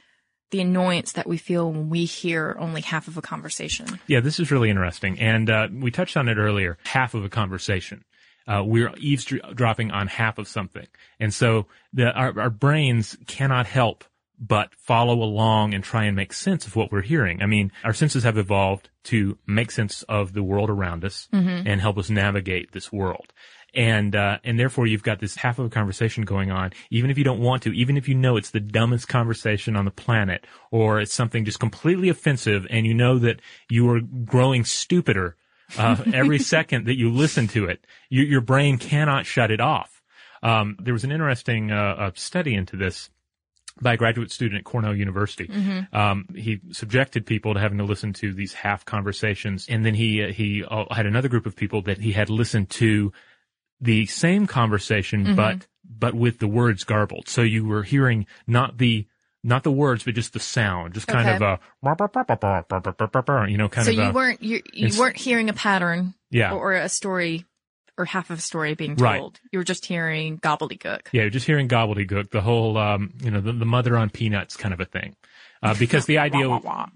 the 0.51 0.61
annoyance 0.61 1.13
that 1.13 1.27
we 1.27 1.37
feel 1.37 1.71
when 1.71 1.91
we 1.91 2.05
hear 2.05 2.57
only 2.59 2.81
half 2.81 3.09
of 3.09 3.17
a 3.17 3.23
conversation? 3.23 4.01
Yeah, 4.07 4.21
this 4.21 4.41
is 4.41 4.51
really 4.51 4.71
interesting. 4.71 5.19
And 5.19 5.49
uh, 5.49 5.69
we 5.73 5.91
touched 5.91 6.17
on 6.17 6.29
it 6.29 6.37
earlier. 6.37 6.79
Half 6.85 7.15
of 7.15 7.25
a 7.25 7.29
conversation. 7.29 8.05
Uh, 8.47 8.63
we're 8.65 8.93
eavesdropping 8.99 9.91
on 9.91 10.09
half 10.09 10.39
of 10.39 10.49
something. 10.49 10.87
And 11.21 11.33
so 11.33 11.67
the, 11.93 12.11
our, 12.11 12.39
our 12.41 12.51
brains 12.51 13.17
cannot 13.27 13.67
help 13.67 14.05
but 14.41 14.75
follow 14.75 15.23
along 15.23 15.75
and 15.75 15.85
try 15.85 16.05
and 16.05 16.17
make 16.17 16.33
sense 16.33 16.67
of 16.67 16.75
what 16.75 16.91
we're 16.91 17.03
hearing. 17.03 17.43
I 17.43 17.47
mean, 17.47 17.71
our 17.85 17.93
senses 17.93 18.25
have 18.25 18.39
evolved 18.39 18.89
to 19.05 19.37
make 19.47 19.71
sense 19.71 20.03
of 20.05 20.33
the 20.33 20.43
world 20.43 20.71
around 20.71 21.05
us 21.05 21.29
and 21.67 21.81
help 21.81 21.99
us 21.99 22.09
navigate 22.09 22.73
this 22.73 22.91
world. 22.91 23.35
And, 23.75 24.17
uh, 24.17 24.39
and 24.45 24.59
therefore 24.59 24.87
you've 24.87 25.03
got 25.03 25.21
this 25.21 25.37
half 25.37 25.59
of 25.59 25.67
a 25.67 25.71
conversation 25.71 26.25
going 26.25 26.51
on, 26.51 26.73
even 26.91 27.11
if 27.11 27.19
you 27.19 27.25
don't 27.25 27.41
want 27.41 27.63
to, 27.65 27.73
even 27.73 27.97
if 27.97 28.09
you 28.09 28.15
know 28.15 28.37
it's 28.37 28.51
the 28.51 28.61
dumbest 28.61 29.09
conversation 29.09 29.77
on 29.77 29.85
the 29.85 29.91
planet, 29.91 30.47
or 30.71 31.01
it's 31.01 31.13
something 31.13 31.45
just 31.45 31.61
completely 31.61 32.09
offensive 32.09 32.67
and 32.71 32.87
you 32.87 32.95
know 32.95 33.19
that 33.19 33.41
you 33.69 33.89
are 33.91 34.01
growing 34.01 34.65
stupider, 34.65 35.37
uh, 35.79 35.97
every 36.13 36.39
second 36.57 36.87
that 36.87 36.97
you 36.97 37.11
listen 37.11 37.47
to 37.49 37.67
it, 37.67 37.87
you, 38.09 38.23
your 38.23 38.41
brain 38.41 38.79
cannot 38.79 39.27
shut 39.27 39.51
it 39.51 39.61
off. 39.61 40.03
Um, 40.43 40.77
there 40.81 40.95
was 40.95 41.05
an 41.05 41.13
interesting, 41.13 41.71
uh, 41.71 42.11
study 42.15 42.55
into 42.55 42.77
this 42.77 43.11
by 43.81 43.95
a 43.95 43.97
graduate 43.97 44.31
student 44.31 44.59
at 44.59 44.65
Cornell 44.65 44.95
University. 44.95 45.49
Um, 45.93 46.27
he 46.35 46.61
subjected 46.73 47.27
people 47.27 47.55
to 47.55 47.61
having 47.61 47.79
to 47.79 47.85
listen 47.85 48.13
to 48.15 48.33
these 48.33 48.53
half 48.53 48.85
conversations, 48.85 49.67
and 49.69 49.85
then 49.85 49.95
he 49.95 50.23
uh, 50.23 50.33
he 50.33 50.65
uh, 50.65 50.85
had 50.91 51.07
another 51.07 51.29
group 51.29 51.47
of 51.47 51.57
people 51.57 51.83
that 51.83 51.99
he 51.99 52.13
had 52.13 52.31
listened 52.31 52.71
to 52.71 53.13
the 53.81 54.07
same 54.07 54.47
conversation, 54.47 55.35
but 55.37 55.67
but 55.85 56.15
with 56.15 56.39
the 56.39 56.49
words 56.49 56.85
garbled. 56.85 57.29
So 57.29 57.43
you 57.43 57.65
were 57.67 57.83
hearing 57.83 58.27
not 58.47 58.79
the 58.79 59.07
not 59.43 59.63
the 59.63 59.71
words, 59.73 60.05
but 60.05 60.15
just 60.15 60.33
the 60.35 60.41
sound, 60.41 60.95
just 60.95 61.07
kind 61.07 61.27
Okay. 61.27 61.37
of 61.37 61.43
a 61.43 61.61
you 63.49 63.57
know, 63.57 63.69
kind 63.69 63.85
so 63.87 63.91
of 63.91 63.97
you 63.97 64.03
a, 64.03 64.13
weren't 64.13 64.43
you, 64.43 64.63
you 64.73 64.99
weren't 64.99 65.17
hearing 65.17 65.49
a 65.49 65.55
pattern 65.55 66.15
yeah. 66.31 66.53
or, 66.53 66.73
or 66.73 66.75
a 66.75 66.89
story 66.89 67.47
or 67.97 68.05
half 68.05 68.31
of 68.31 68.39
a 68.39 68.43
story 68.43 68.75
being 68.75 68.97
Right. 68.97 69.19
told. 69.19 69.41
You 69.53 69.59
were 69.59 69.65
just 69.65 69.85
hearing 69.85 70.39
gobbledygook. 70.39 71.09
Yeah, 71.13 71.23
you're 71.23 71.31
just 71.31 71.47
hearing 71.47 71.69
gobbledygook, 71.69 72.31
the 72.31 72.41
whole, 72.41 72.79
um, 72.79 73.13
you 73.23 73.31
know, 73.31 73.41
the, 73.41 73.53
the 73.53 73.67
mother 73.67 73.97
on 73.97 74.09
peanuts 74.11 74.57
kind 74.57 74.73
of 74.73 74.81
a 74.81 74.87
thing. 74.87 75.17
Uh, 75.63 75.75
because 75.75 76.07
the 76.07 76.17
idea, 76.19 76.49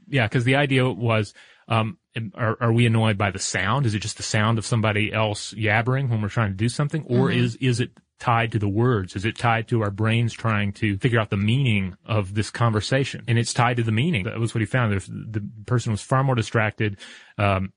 yeah, 0.08 0.26
because 0.26 0.44
the 0.44 0.56
idea 0.56 0.88
was, 0.88 1.34
um, 1.68 1.98
are, 2.34 2.56
are 2.60 2.72
we 2.72 2.86
annoyed 2.86 3.18
by 3.18 3.30
the 3.30 3.38
sound? 3.38 3.86
Is 3.86 3.94
it 3.94 4.00
just 4.00 4.16
the 4.16 4.22
sound 4.22 4.58
of 4.58 4.66
somebody 4.66 5.12
else 5.12 5.52
yabbering 5.54 6.08
when 6.08 6.22
we're 6.22 6.28
trying 6.28 6.50
to 6.50 6.56
do 6.56 6.68
something? 6.68 7.04
Or 7.08 7.30
is, 7.30 7.56
is 7.56 7.80
it 7.80 7.90
tied 8.18 8.52
to 8.52 8.58
the 8.58 8.68
words? 8.68 9.16
Is 9.16 9.24
it 9.24 9.36
tied 9.36 9.68
to 9.68 9.82
our 9.82 9.90
brains 9.90 10.32
trying 10.32 10.72
to 10.74 10.96
figure 10.98 11.20
out 11.20 11.30
the 11.30 11.36
meaning 11.36 11.96
of 12.06 12.34
this 12.34 12.50
conversation? 12.50 13.24
And 13.26 13.38
it's 13.38 13.52
tied 13.52 13.76
to 13.78 13.82
the 13.82 13.92
meaning. 13.92 14.24
That 14.24 14.38
was 14.38 14.54
what 14.54 14.60
he 14.60 14.66
found. 14.66 14.92
The 14.92 15.46
person 15.66 15.92
was 15.92 16.02
far 16.02 16.22
more 16.22 16.34
distracted. 16.34 16.98
Um, 17.36 17.72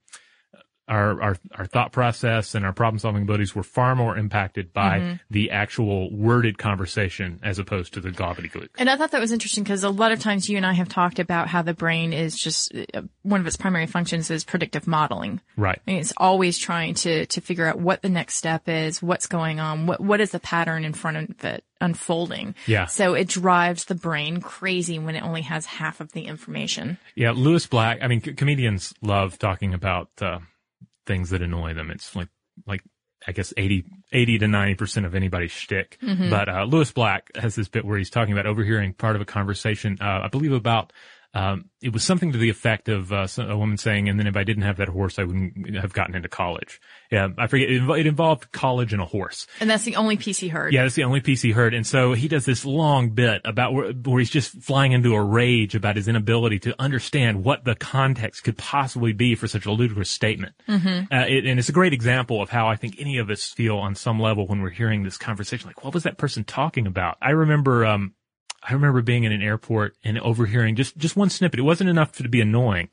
our, 0.88 1.22
our, 1.22 1.38
our 1.56 1.65
thought 1.65 1.91
process 1.91 2.56
and 2.56 2.65
our 2.65 2.74
problem 2.74 3.00
solving 3.00 3.24
abilities 3.24 3.53
were 3.56 3.63
far 3.63 3.96
more 3.96 4.17
impacted 4.17 4.74
by 4.74 5.20
the 5.29 5.51
actual 5.51 6.10
worded 6.15 6.58
conversation 6.58 7.39
as 7.44 7.60
opposed 7.60 7.94
to 7.94 8.00
the 8.00 8.10
gobbledygook. 8.10 8.70
And 8.77 8.89
I 8.89 8.96
thought 8.96 9.12
that 9.12 9.22
was 9.22 9.32
interesting 9.32 9.63
because 9.63 9.84
a 9.84 9.89
lot 9.89 10.12
of 10.12 10.20
times 10.20 10.50
you 10.50 10.58
and 10.58 10.65
I 10.65 10.74
have 10.74 10.89
talked 10.89 11.20
about 11.20 11.48
how 11.48 11.62
the 11.62 11.74
brain 11.74 12.13
is 12.13 12.36
just 12.36 12.74
uh, 12.94 13.01
one 13.24 13.41
of 13.41 13.48
its 13.48 13.58
primary 13.58 13.88
functions 13.88 14.32
is 14.32 14.44
predictive 14.44 14.88
modeling. 14.88 15.41
Right. 15.56 15.79
I 15.86 15.91
mean, 15.91 16.00
it's 16.00 16.13
always 16.17 16.58
trying 16.58 16.94
to 16.96 17.25
to 17.25 17.41
figure 17.41 17.65
out 17.65 17.79
what 17.79 18.01
the 18.01 18.10
next 18.10 18.36
step 18.36 18.70
is, 18.70 19.01
what's 19.01 19.27
going 19.27 19.60
on, 19.60 19.88
what 19.88 20.00
what 20.00 20.22
is 20.22 20.32
the 20.32 20.39
pattern 20.39 20.86
in 20.86 20.94
front 20.94 21.17
of 21.17 21.46
it 21.46 21.63
unfolding. 21.82 22.56
Yeah. 22.65 22.86
So 22.86 23.13
it 23.13 23.27
drives 23.27 23.86
the 23.86 23.96
brain 23.96 24.41
crazy 24.41 25.00
when 25.00 25.15
it 25.15 25.24
only 25.24 25.44
has 25.44 25.65
half 25.65 26.01
of 26.01 26.12
the 26.12 26.25
information. 26.25 26.98
Yeah. 27.15 27.32
Lewis 27.32 27.67
Black, 27.67 28.00
I 28.01 28.08
mean, 28.08 28.22
c- 28.22 28.34
comedians 28.34 28.94
love 29.01 29.38
talking 29.38 29.74
about, 29.74 30.10
uh, 30.22 30.39
things 31.07 31.31
that 31.31 31.41
annoy 31.41 31.73
them. 31.73 31.89
It's 31.89 32.15
like, 32.15 32.29
like, 32.67 32.83
I 33.27 33.31
guess 33.31 33.51
80, 33.57 33.85
80 34.13 34.37
to 34.39 34.45
90% 34.45 35.05
of 35.05 35.15
anybody's 35.15 35.51
shtick. 35.51 35.97
But, 36.29 36.47
uh, 36.49 36.65
Lewis 36.65 36.91
Black 36.91 37.35
has 37.35 37.55
this 37.55 37.67
bit 37.67 37.83
where 37.83 37.97
he's 37.97 38.11
talking 38.11 38.33
about 38.33 38.45
overhearing 38.45 38.93
part 38.93 39.15
of 39.15 39.21
a 39.21 39.25
conversation, 39.25 39.97
uh, 39.99 40.21
I 40.23 40.27
believe 40.27 40.51
about, 40.51 40.93
um, 41.38 41.70
it 41.84 41.94
was 41.94 42.03
something 42.03 42.32
to 42.32 42.38
the 42.39 42.50
effect 42.50 42.89
of 42.89 43.13
uh, 43.13 43.27
a 43.38 43.56
woman 43.56 43.77
saying, 43.77 44.10
"And 44.10 44.20
then 44.20 44.25
if 44.25 44.36
I 44.36 44.44
didn't 44.44 44.63
have 44.63 44.77
that 44.77 44.89
horse, 44.89 45.20
I 45.20 45.24
wouldn't 45.24 45.75
have 45.75 45.94
gotten 45.94 46.15
into 46.15 46.27
college." 46.27 46.82
Yeah, 47.12 47.27
I 47.38 47.46
forget. 47.46 47.70
It, 47.70 47.88
it 47.88 48.08
involved 48.08 48.51
college 48.51 48.91
and 48.91 49.01
a 49.01 49.06
horse. 49.06 49.46
And 49.60 49.70
that's 49.70 49.84
the 49.84 49.98
only 49.98 50.17
piece 50.17 50.39
he 50.39 50.48
heard. 50.48 50.74
Yeah, 50.74 50.82
that's 50.82 50.96
the 50.96 51.03
only 51.03 51.22
piece 51.22 51.44
he 51.44 51.51
heard. 51.51 51.75
And 51.75 51.86
so 51.86 52.13
he 52.13 52.27
does 52.27 52.46
this 52.46 52.65
long 52.65 53.12
bit 53.12 53.41
about 53.46 53.74
where, 53.74 53.91
where 53.91 54.20
he's 54.20 54.32
just 54.32 54.51
flying 54.63 54.94
into 54.94 55.13
a 55.13 55.24
rage 55.24 55.75
about 55.75 55.96
his 55.96 56.08
inability 56.08 56.58
to 56.60 56.75
understand 56.79 57.44
what 57.44 57.63
the 57.65 57.75
context 57.75 58.44
could 58.44 58.58
possibly 58.58 59.13
be 59.13 59.36
for 59.36 59.48
such 59.48 59.67
a 59.67 59.72
ludicrous 59.72 60.10
statement. 60.10 60.56
Mm-hmm. 60.67 61.13
Uh, 61.13 61.25
it, 61.27 61.46
and 61.46 61.60
it's 61.60 61.70
a 61.70 61.74
great 61.74 61.94
example 61.94 62.41
of 62.41 62.50
how 62.50 62.67
I 62.67 62.77
think 62.77 62.96
any 62.98 63.20
of 63.20 63.29
us 63.29 63.51
feel 63.51 63.77
on 63.77 63.94
some 63.94 64.20
level 64.20 64.48
when 64.48 64.62
we're 64.62 64.72
hearing 64.72 65.03
this 65.03 65.17
conversation. 65.17 65.67
Like, 65.67 65.84
what 65.84 65.94
was 65.94 66.01
that 66.03 66.17
person 66.17 66.44
talking 66.44 66.88
about? 66.88 67.17
I 67.22 67.29
remember, 67.29 67.86
um, 67.86 68.15
I 68.63 68.73
remember 68.73 69.01
being 69.01 69.23
in 69.23 69.31
an 69.31 69.41
airport 69.41 69.95
and 70.03 70.19
overhearing 70.19 70.75
just, 70.75 70.97
just 70.97 71.15
one 71.15 71.29
snippet. 71.29 71.59
It 71.59 71.63
wasn't 71.63 71.89
enough 71.89 72.11
to 72.13 72.27
be 72.27 72.41
annoying, 72.41 72.89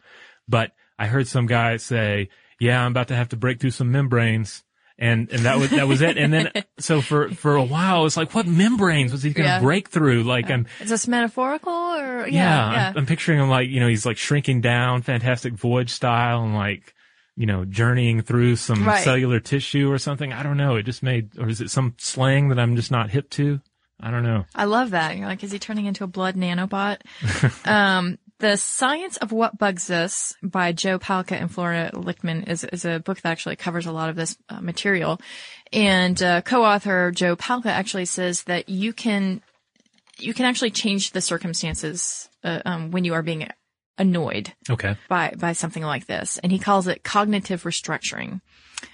but 0.48 0.72
I 0.98 1.06
heard 1.06 1.26
some 1.26 1.46
guy 1.46 1.76
say, 1.78 2.28
yeah, 2.60 2.84
I'm 2.84 2.92
about 2.92 3.08
to 3.08 3.16
have 3.16 3.30
to 3.30 3.36
break 3.36 3.60
through 3.60 3.70
some 3.72 3.90
membranes. 3.90 4.62
And, 4.96 5.28
and 5.32 5.40
that 5.40 5.58
was, 5.58 5.70
that 5.70 5.88
was 5.88 6.02
it. 6.02 6.16
And 6.16 6.32
then, 6.32 6.52
so 6.78 7.00
for, 7.00 7.28
for 7.30 7.56
a 7.56 7.64
while, 7.64 8.06
it's 8.06 8.16
like, 8.16 8.32
what 8.32 8.46
membranes 8.46 9.10
was 9.10 9.24
he 9.24 9.30
going 9.32 9.46
to 9.48 9.54
Yeah. 9.54 9.60
break 9.60 9.88
through? 9.88 10.22
Like, 10.22 10.48
I'm, 10.50 10.66
Is 10.80 10.88
this 10.90 11.08
metaphorical 11.08 11.72
or 11.72 12.28
yeah, 12.28 12.32
yeah? 12.32 12.72
Yeah. 12.72 12.88
I'm, 12.90 12.98
I'm 12.98 13.06
picturing 13.06 13.40
him 13.40 13.48
like, 13.48 13.68
you 13.68 13.80
know, 13.80 13.88
he's 13.88 14.06
like 14.06 14.16
shrinking 14.18 14.60
down 14.60 15.02
Fantastic 15.02 15.54
Voyage 15.54 15.90
style 15.90 16.44
and 16.44 16.54
like, 16.54 16.94
you 17.36 17.46
know, 17.46 17.64
journeying 17.64 18.22
through 18.22 18.54
some 18.54 18.86
Right. 18.86 19.02
cellular 19.02 19.40
tissue 19.40 19.90
or 19.90 19.98
something. 19.98 20.32
I 20.32 20.44
don't 20.44 20.56
know. 20.56 20.76
It 20.76 20.84
just 20.84 21.02
made, 21.02 21.36
or 21.40 21.48
is 21.48 21.60
it 21.60 21.70
some 21.70 21.94
slang 21.98 22.50
that 22.50 22.60
I'm 22.60 22.76
just 22.76 22.92
not 22.92 23.10
hip 23.10 23.30
to? 23.30 23.60
I 24.00 24.10
don't 24.10 24.22
know. 24.22 24.44
I 24.54 24.64
love 24.64 24.90
that. 24.90 25.16
You're 25.16 25.26
like, 25.26 25.42
is 25.44 25.52
he 25.52 25.58
turning 25.58 25.86
into 25.86 26.04
a 26.04 26.08
blood 26.08 26.36
nanobot? 26.36 26.98
um, 27.66 28.18
the 28.38 28.56
Science 28.56 29.16
of 29.18 29.32
What 29.32 29.56
Bugs 29.56 29.90
Us 29.90 30.34
by 30.42 30.72
Joe 30.72 30.98
Palca 30.98 31.32
and 31.32 31.50
Flora 31.50 31.90
Lichtman 31.94 32.48
is, 32.48 32.64
is 32.64 32.84
a 32.84 32.98
book 32.98 33.20
that 33.20 33.30
actually 33.30 33.56
covers 33.56 33.86
a 33.86 33.92
lot 33.92 34.10
of 34.10 34.16
this 34.16 34.36
uh, 34.48 34.60
material. 34.60 35.20
And, 35.72 36.20
uh, 36.22 36.42
co-author 36.42 37.12
Joe 37.12 37.36
Palca 37.36 37.66
actually 37.66 38.04
says 38.04 38.42
that 38.44 38.68
you 38.68 38.92
can, 38.92 39.40
you 40.18 40.34
can 40.34 40.44
actually 40.44 40.70
change 40.70 41.12
the 41.12 41.20
circumstances, 41.20 42.28
uh, 42.42 42.60
um, 42.64 42.90
when 42.90 43.04
you 43.04 43.14
are 43.14 43.22
being 43.22 43.48
annoyed 43.98 44.52
Okay. 44.68 44.96
by 45.08 45.34
by 45.38 45.52
something 45.52 45.82
like 45.82 46.06
this, 46.06 46.38
and 46.38 46.50
he 46.50 46.58
calls 46.58 46.86
it 46.86 47.04
cognitive 47.04 47.62
restructuring. 47.62 48.40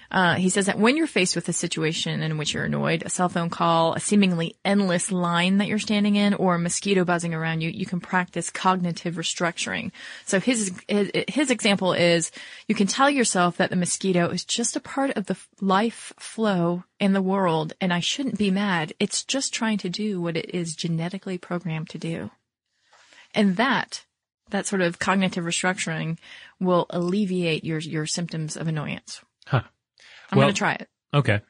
Uh, 0.09 0.35
he 0.35 0.49
says 0.49 0.67
that 0.67 0.77
when 0.77 0.95
you're 0.95 1.07
faced 1.07 1.35
with 1.35 1.47
a 1.49 1.53
situation 1.53 2.21
in 2.21 2.37
which 2.37 2.53
you're 2.53 2.65
annoyed, 2.65 3.01
a 3.05 3.09
cell 3.09 3.29
phone 3.29 3.49
call, 3.49 3.93
a 3.93 3.99
seemingly 3.99 4.55
endless 4.63 5.11
line 5.11 5.57
that 5.57 5.67
you're 5.67 5.79
standing 5.79 6.15
in, 6.15 6.33
or 6.33 6.55
a 6.55 6.59
mosquito 6.59 7.03
buzzing 7.03 7.33
around 7.33 7.61
you, 7.61 7.69
you 7.69 7.85
can 7.85 7.99
practice 7.99 8.49
cognitive 8.49 9.15
restructuring. 9.15 9.91
So 10.25 10.39
his 10.39 10.71
his, 10.87 11.11
his 11.27 11.49
example 11.49 11.93
is 11.93 12.31
you 12.67 12.75
can 12.75 12.87
tell 12.87 13.09
yourself 13.09 13.57
that 13.57 13.69
the 13.69 13.75
mosquito 13.75 14.29
is 14.29 14.45
just 14.45 14.75
a 14.75 14.81
part 14.81 15.11
of 15.17 15.25
the 15.25 15.37
life 15.59 16.13
flow 16.19 16.83
in 16.99 17.13
the 17.13 17.21
world, 17.21 17.73
and 17.81 17.93
I 17.93 18.01
shouldn't 18.01 18.37
be 18.37 18.51
mad. 18.51 18.93
It's 18.99 19.23
just 19.23 19.53
trying 19.53 19.79
to 19.79 19.89
do 19.89 20.21
what 20.21 20.37
it 20.37 20.53
is 20.53 20.75
genetically 20.75 21.37
programmed 21.37 21.89
to 21.89 21.97
do. 21.97 22.31
And 23.33 23.55
that, 23.57 24.05
that 24.51 24.65
sort 24.67 24.81
of 24.81 24.99
cognitive 24.99 25.43
restructuring 25.43 26.17
will 26.59 26.85
alleviate 26.89 27.63
your, 27.63 27.79
your 27.79 28.05
symptoms 28.05 28.55
of 28.55 28.67
annoyance. 28.67 29.21
Huh. 29.47 29.61
I'm 30.31 30.37
Well- 30.37 30.45
going 30.45 30.53
to 30.53 30.57
try 30.57 30.73
it. 30.73 30.87
Okay. 31.13 31.41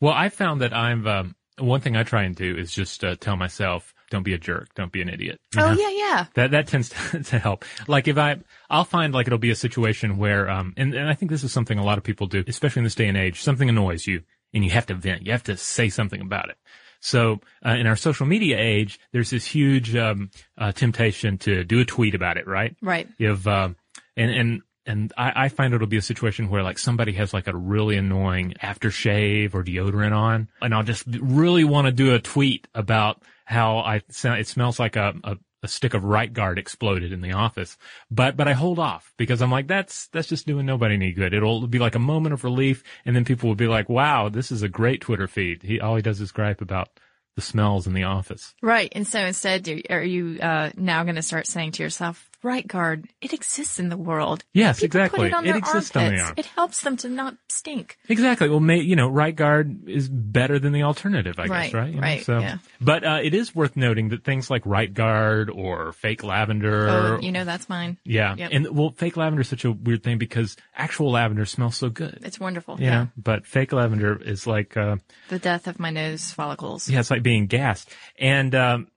Well, 0.00 0.12
I 0.14 0.28
found 0.30 0.60
that 0.62 0.72
I'm, 0.74 1.06
um, 1.06 1.36
one 1.58 1.80
thing 1.80 1.96
I 1.96 2.02
try 2.02 2.22
and 2.24 2.34
do 2.36 2.56
is 2.56 2.72
just, 2.72 3.02
uh, 3.04 3.16
tell 3.16 3.36
myself, 3.36 3.94
don't 4.10 4.22
be 4.22 4.34
a 4.34 4.38
jerk. 4.38 4.68
Don't 4.74 4.92
be 4.92 5.02
an 5.02 5.08
idiot. 5.08 5.40
you 5.54 5.62
Oh 5.62 5.72
know? 5.74 5.80
yeah, 5.80 5.90
yeah. 5.90 6.26
That 6.34 6.50
that 6.52 6.68
tends 6.68 6.90
to, 6.90 7.22
to 7.24 7.38
help. 7.38 7.64
Like 7.88 8.06
if 8.08 8.16
I, 8.18 8.36
I'll 8.70 8.84
find 8.84 9.12
like 9.12 9.26
it'll 9.26 9.38
be 9.38 9.50
a 9.50 9.56
situation 9.56 10.16
where, 10.16 10.48
um, 10.48 10.74
and, 10.76 10.94
and 10.94 11.08
I 11.08 11.14
think 11.14 11.30
this 11.30 11.42
is 11.42 11.52
something 11.52 11.78
a 11.78 11.84
lot 11.84 11.98
of 11.98 12.04
people 12.04 12.26
do, 12.28 12.44
especially 12.46 12.80
in 12.80 12.84
this 12.84 12.94
day 12.94 13.08
and 13.08 13.16
age. 13.16 13.42
Something 13.42 13.68
annoys 13.68 14.06
you, 14.06 14.22
and 14.54 14.64
you 14.64 14.70
have 14.70 14.86
to 14.86 14.94
vent. 14.94 15.26
You 15.26 15.32
have 15.32 15.42
to 15.44 15.56
say 15.56 15.88
something 15.88 16.20
about 16.20 16.50
it. 16.50 16.56
So 17.06 17.38
uh, 17.64 17.70
in 17.70 17.86
our 17.86 17.94
social 17.94 18.26
media 18.26 18.58
age, 18.58 18.98
there's 19.12 19.30
this 19.30 19.46
huge 19.46 19.94
um, 19.94 20.32
uh, 20.58 20.72
temptation 20.72 21.38
to 21.38 21.62
do 21.62 21.78
a 21.78 21.84
tweet 21.84 22.16
about 22.16 22.36
it, 22.36 22.48
right? 22.48 22.74
Right. 22.82 23.08
You 23.16 23.28
have, 23.28 23.46
um, 23.46 23.76
and 24.16 24.30
and 24.32 24.62
and 24.86 25.12
I, 25.16 25.44
I 25.44 25.48
find 25.48 25.72
it'll 25.72 25.86
be 25.86 25.98
a 25.98 26.02
situation 26.02 26.50
where 26.50 26.64
like 26.64 26.78
somebody 26.78 27.12
has 27.12 27.32
like 27.32 27.46
a 27.46 27.56
really 27.56 27.96
annoying 27.96 28.54
aftershave 28.60 29.54
or 29.54 29.62
deodorant 29.62 30.16
on, 30.16 30.48
and 30.60 30.74
I'll 30.74 30.82
just 30.82 31.04
really 31.06 31.62
want 31.62 31.86
to 31.86 31.92
do 31.92 32.12
a 32.12 32.18
tweet 32.18 32.66
about 32.74 33.22
how 33.44 33.78
I 33.78 34.02
sound. 34.10 34.40
It 34.40 34.48
smells 34.48 34.80
like 34.80 34.96
a, 34.96 35.14
a 35.22 35.36
a 35.66 35.68
stick 35.68 35.94
of 35.94 36.04
right 36.04 36.32
guard 36.32 36.58
exploded 36.58 37.12
in 37.12 37.20
the 37.20 37.32
office, 37.32 37.76
but 38.10 38.36
but 38.36 38.48
I 38.48 38.52
hold 38.52 38.78
off 38.78 39.12
because 39.16 39.42
I'm 39.42 39.50
like 39.50 39.66
that's 39.66 40.06
that's 40.08 40.28
just 40.28 40.46
doing 40.46 40.64
nobody 40.64 40.94
any 40.94 41.12
good. 41.12 41.34
It'll 41.34 41.66
be 41.66 41.78
like 41.78 41.94
a 41.94 42.00
moment 42.00 42.32
of 42.32 42.44
relief, 42.44 42.82
and 43.04 43.14
then 43.14 43.24
people 43.24 43.48
will 43.48 43.56
be 43.56 43.66
like, 43.66 43.88
"Wow, 43.88 44.28
this 44.28 44.50
is 44.50 44.62
a 44.62 44.68
great 44.68 45.00
Twitter 45.00 45.26
feed." 45.26 45.62
He 45.62 45.80
all 45.80 45.96
he 45.96 46.02
does 46.02 46.20
is 46.20 46.32
gripe 46.32 46.60
about 46.60 46.88
the 47.34 47.42
smells 47.42 47.86
in 47.86 47.92
the 47.92 48.04
office. 48.04 48.54
Right. 48.62 48.90
And 48.92 49.06
so 49.06 49.20
instead, 49.20 49.68
are 49.90 50.02
you 50.02 50.40
uh, 50.40 50.70
now 50.76 51.04
going 51.04 51.16
to 51.16 51.22
start 51.22 51.46
saying 51.46 51.72
to 51.72 51.82
yourself, 51.82 52.30
"Right 52.42 52.66
guard, 52.66 53.08
it 53.20 53.32
exists 53.32 53.78
in 53.78 53.88
the 53.88 53.96
world. 53.96 54.44
Yes, 54.52 54.76
People 54.80 54.86
exactly. 54.86 55.18
Put 55.18 55.26
it 55.28 55.34
on 55.34 55.44
It 55.44 55.48
their 55.48 55.58
exists 55.58 55.94
on 55.96 56.14
the 56.14 56.20
arm. 56.20 56.34
It 56.36 56.46
helps 56.46 56.80
them 56.82 56.96
to 56.98 57.08
not 57.08 57.36
stink." 57.48 57.98
Exactly. 58.08 58.48
Well, 58.48 58.60
may, 58.60 58.78
you 58.80 58.96
know, 58.96 59.08
right 59.08 59.34
guard 59.34 59.88
is 59.88 60.08
better 60.08 60.58
than 60.58 60.72
the 60.72 60.82
alternative, 60.82 61.38
I 61.38 61.46
Right, 61.46 61.64
guess, 61.64 61.74
right? 61.74 61.88
You 61.90 61.94
know, 61.96 62.00
right, 62.02 62.24
So, 62.24 62.38
yeah. 62.40 62.58
but 62.80 63.04
uh, 63.04 63.18
it 63.22 63.34
is 63.34 63.54
worth 63.54 63.76
noting 63.76 64.10
that 64.10 64.24
things 64.24 64.50
like 64.50 64.62
right 64.66 64.92
guard 64.92 65.50
or 65.50 65.92
fake 65.92 66.22
lavender, 66.22 66.88
Oh, 66.88 67.18
you 67.20 67.32
know 67.32 67.44
that's 67.44 67.68
mine. 67.68 67.96
yeah, 68.04 68.34
Yep. 68.36 68.50
and 68.52 68.76
well, 68.76 68.90
fake 68.90 69.16
lavender 69.16 69.40
is 69.42 69.48
such 69.48 69.64
a 69.64 69.72
weird 69.72 70.02
thing 70.02 70.18
because 70.18 70.56
actual 70.76 71.10
lavender 71.10 71.44
smells 71.46 71.76
so 71.76 71.88
good, 71.88 72.18
It's 72.22 72.38
wonderful. 72.40 72.76
yeah. 72.78 72.90
know, 73.04 73.08
but 73.16 73.46
fake 73.46 73.72
lavender 73.72 74.20
is 74.22 74.46
like, 74.46 74.76
uh, 74.76 74.96
The 75.28 75.38
death 75.38 75.66
of 75.66 75.78
my 75.80 75.90
nose 75.90 76.32
follicles. 76.32 76.88
yeah, 76.88 77.00
it's 77.00 77.10
like 77.10 77.22
being 77.22 77.46
gassed, 77.46 77.90
and 78.18 78.54
um, 78.54 78.88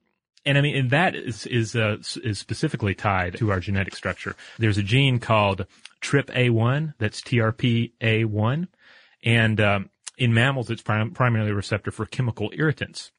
and 0.49 0.57
I 0.57 0.61
mean, 0.61 0.75
and 0.75 0.89
that 0.89 1.15
is 1.15 1.45
is 1.45 1.75
uh, 1.75 1.97
is 2.23 2.39
specifically 2.39 2.95
tied 2.95 3.37
to 3.37 3.51
our 3.51 3.59
genetic 3.59 3.95
structure. 3.95 4.35
There's 4.57 4.79
a 4.79 4.83
gene 4.83 5.19
called 5.19 5.67
TRPA1 6.01 6.95
that's 6.97 7.21
TRPA1, 7.21 8.67
and 9.23 9.61
um, 9.61 9.89
in 10.17 10.33
mammals, 10.33 10.71
it's 10.71 10.81
prim- 10.81 11.11
primarily 11.11 11.51
a 11.51 11.55
receptor 11.55 11.91
for 11.91 12.07
chemical 12.07 12.49
irritants. 12.53 13.11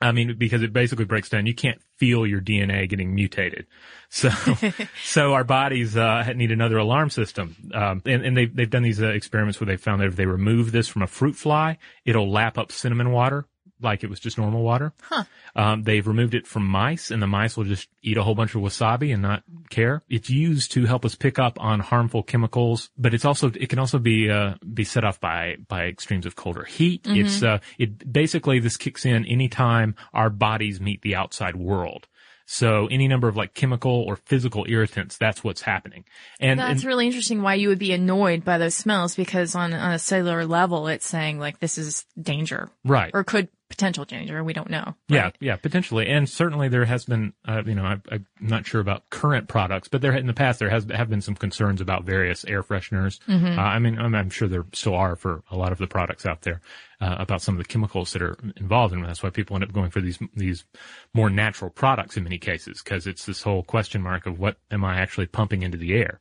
I 0.00 0.12
mean, 0.12 0.36
because 0.36 0.62
it 0.62 0.72
basically 0.72 1.04
breaks 1.04 1.28
down. 1.28 1.46
You 1.46 1.54
can't 1.54 1.80
feel 1.96 2.26
your 2.26 2.40
DNA 2.40 2.86
getting 2.88 3.14
mutated. 3.14 3.66
So, 4.10 4.28
so 5.04 5.32
our 5.32 5.44
bodies, 5.44 5.96
uh, 5.96 6.30
need 6.34 6.52
another 6.52 6.76
alarm 6.76 7.08
system. 7.08 7.56
Um, 7.72 8.02
and, 8.04 8.22
and 8.22 8.36
they've, 8.36 8.54
they've 8.54 8.68
done 8.68 8.82
these 8.82 9.00
uh, 9.00 9.06
experiments 9.06 9.58
where 9.58 9.66
they 9.66 9.78
found 9.78 10.02
that 10.02 10.08
if 10.08 10.16
they 10.16 10.26
remove 10.26 10.72
this 10.72 10.86
from 10.86 11.00
a 11.00 11.06
fruit 11.06 11.34
fly, 11.34 11.78
it'll 12.04 12.30
lap 12.30 12.58
up 12.58 12.72
cinnamon 12.72 13.10
water 13.10 13.46
like 13.80 14.04
it 14.04 14.10
was 14.10 14.20
just 14.20 14.38
normal 14.38 14.62
water. 14.62 14.92
Huh. 15.02 15.24
Um, 15.54 15.82
they've 15.82 16.06
removed 16.06 16.34
it 16.34 16.46
from 16.46 16.66
mice 16.66 17.10
and 17.10 17.22
the 17.22 17.26
mice 17.26 17.56
will 17.56 17.64
just 17.64 17.88
eat 18.02 18.16
a 18.16 18.22
whole 18.22 18.34
bunch 18.34 18.54
of 18.54 18.62
wasabi 18.62 19.12
and 19.12 19.22
not 19.22 19.42
care. 19.70 20.02
It's 20.08 20.30
used 20.30 20.72
to 20.72 20.86
help 20.86 21.04
us 21.04 21.14
pick 21.14 21.38
up 21.38 21.60
on 21.60 21.80
harmful 21.80 22.22
chemicals, 22.22 22.90
but 22.96 23.14
it's 23.14 23.24
also, 23.24 23.50
it 23.54 23.68
can 23.68 23.78
also 23.78 23.98
be, 23.98 24.30
uh, 24.30 24.54
be 24.72 24.84
set 24.84 25.04
off 25.04 25.20
by, 25.20 25.56
by 25.68 25.86
extremes 25.86 26.26
of 26.26 26.36
cold 26.36 26.56
or 26.56 26.64
heat. 26.64 27.02
It's, 27.06 27.42
uh, 27.42 27.58
it 27.78 28.12
basically 28.12 28.60
this 28.60 28.76
kicks 28.76 29.04
in 29.04 29.24
anytime 29.26 29.94
our 30.12 30.30
bodies 30.30 30.80
meet 30.80 31.02
the 31.02 31.16
outside 31.16 31.56
world. 31.56 32.06
So 32.46 32.86
any 32.86 33.08
number 33.08 33.26
of 33.26 33.36
like 33.36 33.54
chemical 33.54 33.90
or 33.90 34.16
physical 34.16 34.64
irritants, 34.68 35.18
that's 35.18 35.42
what's 35.42 35.60
happening. 35.60 36.04
And, 36.38 36.60
That's 36.60 36.82
and 36.82 36.84
really 36.84 37.06
interesting 37.06 37.42
why 37.42 37.54
you 37.54 37.68
would 37.68 37.78
be 37.78 37.92
annoyed 37.92 38.44
by 38.44 38.58
those 38.58 38.74
smells 38.74 39.16
because 39.16 39.56
on, 39.56 39.74
on 39.74 39.92
a 39.92 39.98
cellular 39.98 40.46
level, 40.46 40.86
it's 40.86 41.06
saying 41.06 41.40
like 41.40 41.58
this 41.58 41.76
is 41.76 42.06
danger 42.20 42.70
right. 42.84 43.10
or 43.12 43.24
could 43.24 43.48
potential 43.76 44.04
danger. 44.04 44.42
We 44.42 44.52
don't 44.52 44.70
know. 44.70 44.94
Yeah, 45.08 45.24
right? 45.24 45.36
yeah, 45.40 45.56
potentially, 45.56 46.06
and 46.08 46.28
certainly 46.28 46.68
there 46.68 46.86
has 46.86 47.04
been, 47.04 47.34
uh, 47.46 47.62
you 47.66 47.74
know, 47.74 47.84
I, 47.84 48.00
I'm 48.10 48.26
not 48.40 48.66
sure 48.66 48.80
about 48.80 49.08
current 49.10 49.48
products, 49.48 49.88
but 49.88 50.00
there 50.00 50.16
in 50.16 50.26
the 50.26 50.32
past 50.32 50.58
there 50.58 50.70
has 50.70 50.86
have 50.90 51.10
been 51.10 51.20
some 51.20 51.34
concerns 51.34 51.80
about 51.80 52.04
various 52.04 52.44
air 52.46 52.62
fresheners. 52.62 53.20
Uh, 53.58 53.60
I 53.60 53.78
mean, 53.78 53.98
I'm, 53.98 54.14
I'm 54.14 54.30
sure 54.30 54.48
there 54.48 54.64
still 54.72 54.94
are 54.94 55.14
for 55.14 55.42
a 55.50 55.56
lot 55.56 55.72
of 55.72 55.78
the 55.78 55.86
products 55.86 56.24
out 56.24 56.42
there 56.42 56.62
uh, 57.00 57.16
about 57.18 57.42
some 57.42 57.54
of 57.54 57.58
the 57.58 57.68
chemicals 57.68 58.12
that 58.12 58.22
are 58.22 58.36
involved, 58.56 58.94
and 58.94 59.04
that's 59.04 59.22
why 59.22 59.30
people 59.30 59.56
end 59.56 59.64
up 59.64 59.72
going 59.72 59.90
for 59.90 60.00
these 60.00 60.18
these 60.34 60.64
more 61.12 61.28
natural 61.28 61.70
products 61.70 62.16
in 62.16 62.24
many 62.24 62.38
cases 62.38 62.82
because 62.82 63.06
it's 63.06 63.26
this 63.26 63.42
whole 63.42 63.62
question 63.62 64.00
mark 64.02 64.26
of 64.26 64.38
what 64.38 64.56
am 64.70 64.84
I 64.84 64.96
actually 65.00 65.26
pumping 65.26 65.62
into 65.62 65.76
the 65.76 65.94
air. 65.94 66.20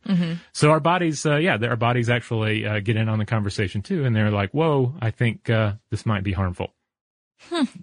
So 0.51 0.71
our 0.71 0.79
bodies, 0.81 1.25
uh, 1.25 1.37
yeah, 1.37 1.57
our 1.61 1.77
bodies 1.77 2.09
actually 2.09 2.65
uh, 2.65 2.79
get 2.79 2.97
in 2.97 3.07
on 3.07 3.19
the 3.19 3.25
conversation 3.25 3.81
too, 3.81 4.03
and 4.03 4.15
they're 4.15 4.31
like, 4.31 4.51
"Whoa, 4.51 4.93
I 5.01 5.11
think 5.11 5.49
uh, 5.49 5.73
this 5.89 6.05
might 6.05 6.23
be 6.23 6.33
harmful." 6.33 6.73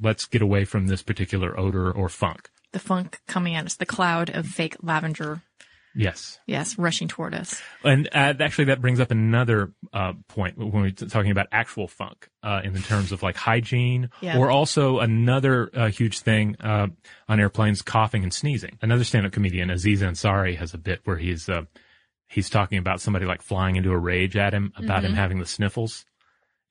Let's 0.01 0.27
get 0.27 0.43
away 0.43 0.65
from 0.65 0.87
this 0.89 1.03
particular 1.03 1.59
odor 1.59 1.91
or 1.93 2.09
funk. 2.09 2.51
The 2.73 2.79
funk 2.79 3.21
coming 3.29 3.55
at 3.55 3.67
us, 3.67 3.75
the 3.75 3.87
cloud 3.87 4.31
of 4.31 4.47
fake 4.47 4.77
lavender. 4.83 5.43
Yes. 5.95 6.39
Yes, 6.47 6.79
rushing 6.79 7.07
toward 7.07 7.35
us. 7.35 7.61
And 7.85 8.09
uh, 8.15 8.33
actually, 8.41 8.65
that 8.67 8.81
brings 8.81 8.99
up 8.99 9.11
another 9.11 9.73
uh, 9.93 10.15
point 10.27 10.57
when 10.57 10.71
we're 10.73 10.91
talking 10.91 11.31
about 11.31 11.49
actual 11.53 11.87
funk 11.87 12.29
uh, 12.43 12.63
in 12.65 12.73
the 12.73 12.81
terms 12.81 13.13
of 13.13 13.23
like 13.23 13.37
hygiene, 13.37 14.09
Yeah. 14.23 14.39
or 14.39 14.51
also 14.51 15.01
another 15.01 15.69
uh, 15.75 15.91
huge 15.91 16.21
thing 16.21 16.57
uh, 16.61 16.87
on 17.29 17.41
airplanes: 17.41 17.83
coughing 17.83 18.23
and 18.23 18.33
sneezing. 18.33 18.79
Another 18.81 19.05
stand-up 19.05 19.33
comedian, 19.33 19.69
Aziz 19.69 20.01
Ansari, 20.01 20.57
has 20.57 20.73
a 20.73 20.79
bit 20.79 21.01
where 21.05 21.19
he's 21.19 21.51
uh, 21.51 21.65
he's 22.27 22.49
talking 22.49 22.79
about 22.79 23.03
somebody 23.03 23.27
like 23.27 23.43
flying 23.43 23.77
into 23.77 23.93
a 23.93 23.99
rage 23.99 24.35
at 24.35 24.55
him 24.55 24.73
about 24.77 25.05
him 25.05 25.13
having 25.13 25.41
the 25.41 25.47
sniffles. 25.47 26.07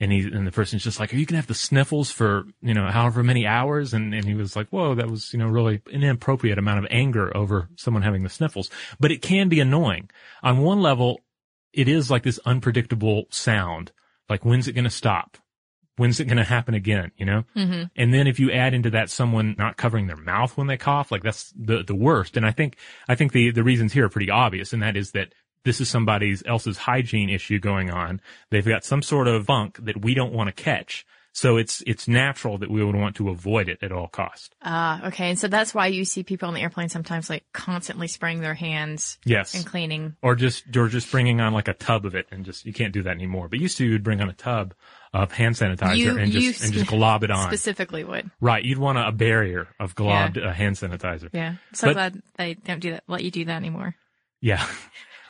And 0.02 0.12
he 0.12 0.22
and 0.22 0.46
the 0.46 0.52
person's 0.52 0.84
just 0.84 1.00
like, 1.00 1.14
"Are 1.14 1.16
you 1.16 1.26
gonna 1.26 1.38
have 1.38 1.48
the 1.48 1.54
sniffles 1.54 2.12
for 2.12 2.44
you 2.62 2.74
know 2.74 2.88
however 2.88 3.24
many 3.24 3.48
hours?" 3.48 3.94
And 3.94 4.14
and 4.14 4.26
he 4.26 4.34
was 4.34 4.56
like, 4.56 4.68
"Whoa, 4.70 4.96
that 4.96 5.10
was 5.10 5.32
you 5.32 5.40
know 5.40 5.48
really 5.48 5.82
an 5.94 6.04
inappropriate 6.04 6.58
amount 6.58 6.80
of 6.80 6.88
anger 6.90 7.36
over 7.38 7.70
someone 7.76 8.02
having 8.02 8.24
the 8.24 8.30
sniffles." 8.30 8.70
But 9.00 9.12
it 9.12 9.22
can 9.22 9.48
be 9.48 9.60
annoying. 9.60 10.10
On 10.42 10.58
one 10.58 10.82
level, 10.82 11.22
it 11.74 11.88
is 11.88 12.12
like 12.12 12.24
this 12.24 12.40
unpredictable 12.46 13.26
sound. 13.30 13.92
Like, 14.30 14.46
when's 14.46 14.68
it 14.68 14.74
going 14.74 14.86
to 14.86 14.90
stop? 14.90 15.38
When's 15.98 16.20
it 16.20 16.26
going 16.26 16.38
to 16.38 16.44
happen 16.44 16.74
again? 16.74 17.12
You 17.18 17.26
know? 17.26 17.44
Mm-hmm. 17.56 17.84
And 17.96 18.14
then 18.14 18.28
if 18.28 18.40
you 18.40 18.52
add 18.52 18.74
into 18.74 18.90
that 18.92 19.10
someone 19.10 19.56
not 19.58 19.78
covering 19.78 20.08
their 20.08 20.16
mouth 20.16 20.58
when 20.58 20.68
they 20.68 20.78
cough, 20.78 21.12
like 21.12 21.24
that's 21.24 21.54
the, 21.56 21.84
the 21.84 21.96
worst. 21.96 22.38
And 22.38 22.46
I 22.46 22.52
think, 22.52 22.78
I 23.08 23.16
think 23.16 23.34
the, 23.34 23.52
the 23.52 23.64
reasons 23.64 23.94
here 23.94 24.06
are 24.06 24.10
pretty 24.10 24.30
obvious. 24.30 24.74
And 24.74 24.82
that 24.82 24.96
is 24.96 25.12
that 25.12 25.34
this 25.64 25.80
is 25.82 25.90
somebody's 25.90 26.44
else's 26.46 26.78
hygiene 26.78 27.30
issue 27.30 27.60
going 27.60 27.92
on. 27.92 28.22
They've 28.50 28.66
got 28.66 28.84
some 28.84 29.02
sort 29.02 29.28
of 29.28 29.46
funk 29.46 29.78
that 29.86 30.02
we 30.02 30.14
don't 30.14 30.34
want 30.34 30.48
to 30.56 30.64
catch. 30.64 31.06
So 31.34 31.56
it's, 31.56 31.82
it's 31.88 32.10
natural 32.10 32.58
that 32.58 32.70
we 32.70 32.84
would 32.84 32.94
want 32.94 33.16
to 33.16 33.30
avoid 33.30 33.70
it 33.70 33.80
at 33.82 33.94
all 33.94 34.10
costs. 34.10 34.50
Ah, 34.62 35.08
okay. 35.08 35.30
And 35.30 35.40
so 35.40 35.48
that's 35.48 35.74
why 35.74 35.88
you 35.88 36.04
see 36.04 36.24
people 36.24 36.50
on 36.50 36.54
the 36.54 36.60
airplane 36.60 36.90
sometimes 36.90 37.30
like 37.30 37.46
constantly 37.54 38.10
spraying 38.10 38.42
their 38.42 38.54
hands 38.54 39.18
Yes. 39.24 39.54
and 39.56 39.66
cleaning. 39.66 40.18
or 40.22 40.36
just 40.36 40.76
or 40.76 40.90
just 40.90 41.10
bringing 41.10 41.40
on 41.40 41.54
like 41.54 41.70
a 41.70 41.74
tub 41.74 42.06
of 42.06 42.16
it 42.16 42.28
and 42.32 42.44
just 42.44 42.66
you 42.66 42.74
can't 42.74 42.92
do 42.92 43.04
that 43.04 43.12
anymore. 43.16 43.48
But 43.48 43.60
used 43.60 43.78
to 43.78 43.86
you'd 43.86 44.04
bring 44.04 44.20
on 44.20 44.28
a 44.28 44.34
tub 44.34 44.74
of 45.14 45.32
hand 45.32 45.56
sanitizer 45.56 45.96
You- 45.96 46.18
and 46.18 46.34
just 46.34 46.66
and 46.66 46.74
just 46.74 46.88
glob 46.88 47.24
it 47.24 47.32
on. 47.32 47.48
Specifically 47.48 48.04
would. 48.04 48.30
right, 48.42 48.62
you'd 48.66 48.78
want 48.78 48.98
a, 48.98 49.08
a 49.08 49.12
barrier 49.14 49.70
of 49.80 49.96
globbed 49.96 50.38
uh, 50.46 50.52
hand 50.52 50.76
sanitizer. 50.76 51.30
Yeah. 51.32 51.56
So 51.72 51.88
But- 51.88 51.94
glad 51.94 52.22
they 52.36 52.56
don't 52.56 52.82
do 52.82 52.92
that, 52.92 53.04
let 53.08 53.24
you 53.24 53.32
do 53.32 53.46
that 53.46 53.56
anymore. 53.56 53.96
Yeah. 54.42 54.66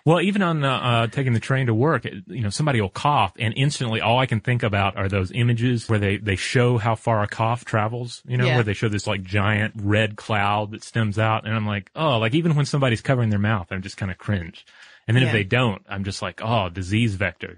Well, 0.05 0.21
even 0.21 0.41
on 0.41 0.63
uh, 0.63 0.71
uh, 0.71 1.07
taking 1.07 1.33
the 1.33 1.39
train 1.39 1.67
to 1.67 1.73
work, 1.73 2.05
you 2.05 2.41
know, 2.41 2.49
somebody 2.49 2.81
will 2.81 2.89
cough, 2.89 3.33
and 3.37 3.53
instantly, 3.55 4.01
all 4.01 4.17
I 4.19 4.25
can 4.25 4.39
think 4.39 4.63
about 4.63 4.97
are 4.97 5.07
those 5.07 5.31
images 5.31 5.87
where 5.87 5.99
they 5.99 6.17
they 6.17 6.35
show 6.35 6.77
how 6.77 6.95
far 6.95 7.21
a 7.23 7.27
cough 7.27 7.65
travels. 7.65 8.21
You 8.27 8.37
know, 8.37 8.47
Yeah. 8.47 8.55
where 8.55 8.63
they 8.63 8.73
show 8.73 8.89
this 8.89 9.05
like 9.05 9.23
giant 9.23 9.75
red 9.77 10.15
cloud 10.15 10.71
that 10.71 10.83
stems 10.83 11.19
out, 11.19 11.45
and 11.45 11.55
I'm 11.55 11.67
like, 11.67 11.91
oh, 11.95 12.17
like 12.17 12.33
even 12.33 12.55
when 12.55 12.65
somebody's 12.65 13.01
covering 13.01 13.29
their 13.29 13.39
mouth, 13.39 13.67
I'm 13.71 13.81
just 13.83 13.97
kind 13.97 14.11
of 14.11 14.17
cringe. 14.17 14.65
And 15.07 15.17
then 15.17 15.23
if 15.23 15.31
they 15.31 15.43
don't, 15.43 15.81
I'm 15.89 16.03
just 16.03 16.21
like, 16.21 16.41
oh, 16.43 16.69
disease 16.69 17.15
vector. 17.15 17.57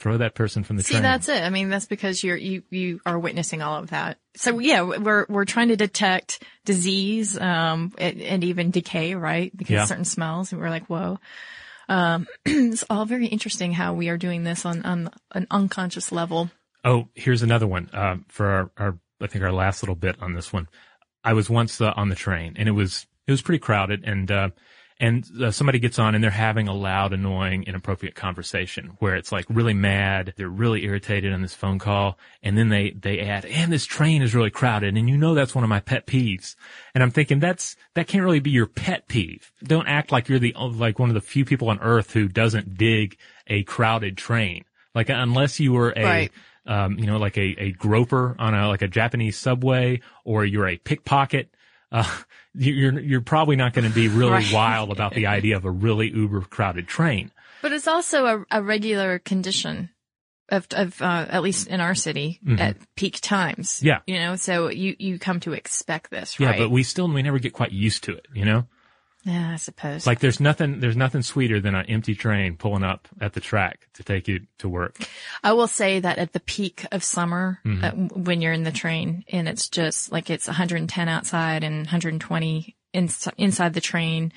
Throw 0.00 0.18
that 0.18 0.34
person 0.34 0.64
from 0.64 0.76
the 0.76 0.82
See, 0.82 0.92
train. 0.92 1.02
See, 1.02 1.08
that's 1.08 1.28
it. 1.28 1.42
I 1.42 1.50
mean, 1.50 1.70
that's 1.70 1.86
because 1.86 2.22
you're, 2.24 2.36
you, 2.36 2.62
you 2.70 3.00
are 3.04 3.18
witnessing 3.18 3.62
all 3.62 3.80
of 3.80 3.90
that. 3.90 4.18
So 4.36 4.58
yeah, 4.58 4.82
we're, 4.82 5.26
we're 5.28 5.44
trying 5.44 5.68
to 5.68 5.76
detect 5.76 6.42
disease, 6.64 7.36
um, 7.38 7.92
and, 7.98 8.20
and 8.22 8.44
even 8.44 8.70
decay, 8.70 9.14
right? 9.14 9.54
Because 9.56 9.72
Yeah. 9.72 9.84
certain 9.86 10.04
smells, 10.04 10.52
and 10.52 10.60
we're 10.60 10.70
like, 10.70 10.86
whoa. 10.86 11.18
Um, 11.88 12.26
it's 12.44 12.84
all 12.90 13.04
very 13.04 13.26
interesting 13.26 13.72
how 13.72 13.94
we 13.94 14.08
are 14.08 14.18
doing 14.18 14.44
this 14.44 14.64
on, 14.66 14.84
on 14.84 15.10
an 15.32 15.46
unconscious 15.50 16.12
level. 16.12 16.50
Oh, 16.84 17.08
here's 17.14 17.42
another 17.42 17.66
one 17.66 17.90
uh, 17.92 18.16
for 18.28 18.46
our, 18.46 18.70
our, 18.76 18.98
I 19.20 19.26
think 19.26 19.44
our 19.44 19.52
last 19.52 19.82
little 19.82 19.96
bit 19.96 20.16
on 20.20 20.34
this 20.34 20.52
one. 20.52 20.68
I 21.24 21.32
was 21.32 21.50
once 21.50 21.80
uh, 21.80 21.92
on 21.96 22.08
the 22.08 22.14
train, 22.14 22.54
and 22.56 22.68
it 22.68 22.72
was 22.72 23.06
it 23.26 23.30
was 23.32 23.42
pretty 23.42 23.58
crowded, 23.58 24.04
and 24.04 24.30
uh, 24.30 24.50
and 25.00 25.24
uh, 25.40 25.50
somebody 25.52 25.78
gets 25.78 25.98
on, 25.98 26.14
and 26.14 26.24
they're 26.24 26.30
having 26.30 26.66
a 26.66 26.74
loud, 26.74 27.12
annoying, 27.12 27.62
inappropriate 27.64 28.14
conversation 28.16 28.96
where 28.98 29.14
it's 29.14 29.30
like 29.30 29.46
really 29.48 29.74
mad, 29.74 30.34
they're 30.36 30.48
really 30.48 30.84
irritated 30.84 31.32
on 31.32 31.40
this 31.42 31.54
phone 31.54 31.78
call, 31.78 32.18
and 32.42 32.58
then 32.58 32.68
they 32.68 32.90
they 32.90 33.20
add, 33.20 33.44
and 33.44 33.72
this 33.72 33.86
train 33.86 34.22
is 34.22 34.34
really 34.34 34.50
crowded, 34.50 34.96
and 34.96 35.08
you 35.08 35.16
know 35.16 35.34
that's 35.34 35.54
one 35.54 35.62
of 35.64 35.70
my 35.70 35.80
pet 35.80 36.06
peeves, 36.06 36.56
and 36.94 37.02
I'm 37.02 37.10
thinking 37.12 37.38
that's 37.38 37.76
that 37.94 38.08
can't 38.08 38.24
really 38.24 38.40
be 38.40 38.50
your 38.50 38.66
pet 38.66 39.06
peeve. 39.08 39.52
Don't 39.62 39.86
act 39.86 40.10
like 40.10 40.28
you're 40.28 40.38
the 40.40 40.54
like 40.58 40.98
one 40.98 41.10
of 41.10 41.14
the 41.14 41.20
few 41.20 41.44
people 41.44 41.70
on 41.70 41.78
earth 41.80 42.12
who 42.12 42.26
doesn't 42.28 42.76
dig 42.76 43.16
a 43.46 43.62
crowded 43.62 44.16
train. 44.16 44.64
Like 44.94 45.10
unless 45.10 45.60
you 45.60 45.72
were 45.74 45.92
a 45.96 46.04
Right. 46.04 46.32
um, 46.66 46.98
you 46.98 47.06
know, 47.06 47.18
like 47.18 47.38
a, 47.38 47.54
a 47.58 47.72
groper 47.72 48.34
on 48.38 48.52
a, 48.54 48.68
like 48.68 48.82
a 48.82 48.88
Japanese 48.88 49.38
subway 49.38 50.00
or 50.24 50.44
you're 50.44 50.66
a 50.68 50.76
pickpocket, 50.76 51.54
uh, 51.92 52.18
you're, 52.58 52.98
you're 53.00 53.20
probably 53.20 53.56
not 53.56 53.72
going 53.72 53.88
to 53.88 53.94
be 53.94 54.08
really 54.08 54.32
Right. 54.32 54.52
wild 54.52 54.90
about 54.90 55.14
the 55.14 55.26
idea 55.26 55.56
of 55.56 55.64
a 55.64 55.70
really 55.70 56.10
uber 56.10 56.40
crowded 56.42 56.86
train. 56.88 57.30
But 57.62 57.72
it's 57.72 57.88
also 57.88 58.26
a, 58.26 58.44
a 58.58 58.62
regular 58.62 59.18
condition 59.18 59.90
of, 60.50 60.66
of, 60.72 61.00
uh, 61.02 61.26
at 61.28 61.42
least 61.42 61.68
in 61.68 61.80
our 61.80 61.94
city 61.94 62.40
at 62.58 62.76
peak 62.96 63.20
times. 63.20 63.74
Mm-hmm. 63.78 63.86
Yeah. 63.86 63.98
You 64.06 64.18
know, 64.20 64.36
so 64.36 64.68
you, 64.68 64.96
you 64.98 65.18
come 65.18 65.40
to 65.40 65.52
expect 65.52 66.10
this, 66.10 66.38
Yeah, 66.40 66.48
right? 66.50 66.58
but 66.58 66.70
we 66.70 66.82
still, 66.82 67.08
we 67.12 67.22
never 67.22 67.38
get 67.38 67.52
quite 67.52 67.72
used 67.72 68.04
to 68.04 68.14
it, 68.16 68.26
you 68.34 68.44
know? 68.44 68.66
Yeah, 69.28 69.50
I 69.52 69.56
suppose. 69.56 70.06
Like 70.06 70.20
there's 70.20 70.40
nothing, 70.40 70.80
there's 70.80 70.96
nothing 70.96 71.22
sweeter 71.22 71.60
than 71.60 71.74
an 71.74 71.84
empty 71.86 72.14
train 72.14 72.56
pulling 72.56 72.82
up 72.82 73.06
at 73.20 73.34
the 73.34 73.40
track 73.40 73.86
to 73.94 74.02
take 74.02 74.26
you 74.28 74.40
to 74.58 74.68
work. 74.68 74.96
I 75.44 75.52
will 75.52 75.66
say 75.68 76.00
that 76.00 76.16
at 76.18 76.32
the 76.32 76.40
peak 76.40 76.86
of 76.90 77.04
summer, 77.04 77.60
Mm-hmm. 77.64 77.84
uh, 77.84 78.20
when 78.22 78.40
you're 78.40 78.52
in 78.52 78.62
the 78.64 78.72
train 78.72 79.24
and 79.28 79.48
it's 79.48 79.68
just 79.68 80.10
like 80.10 80.30
it's 80.30 80.46
110 80.46 81.08
outside 81.08 81.62
and 81.64 81.78
120 81.86 82.74
ins- 82.92 83.28
inside 83.36 83.74
the 83.74 83.80
train, 83.80 84.32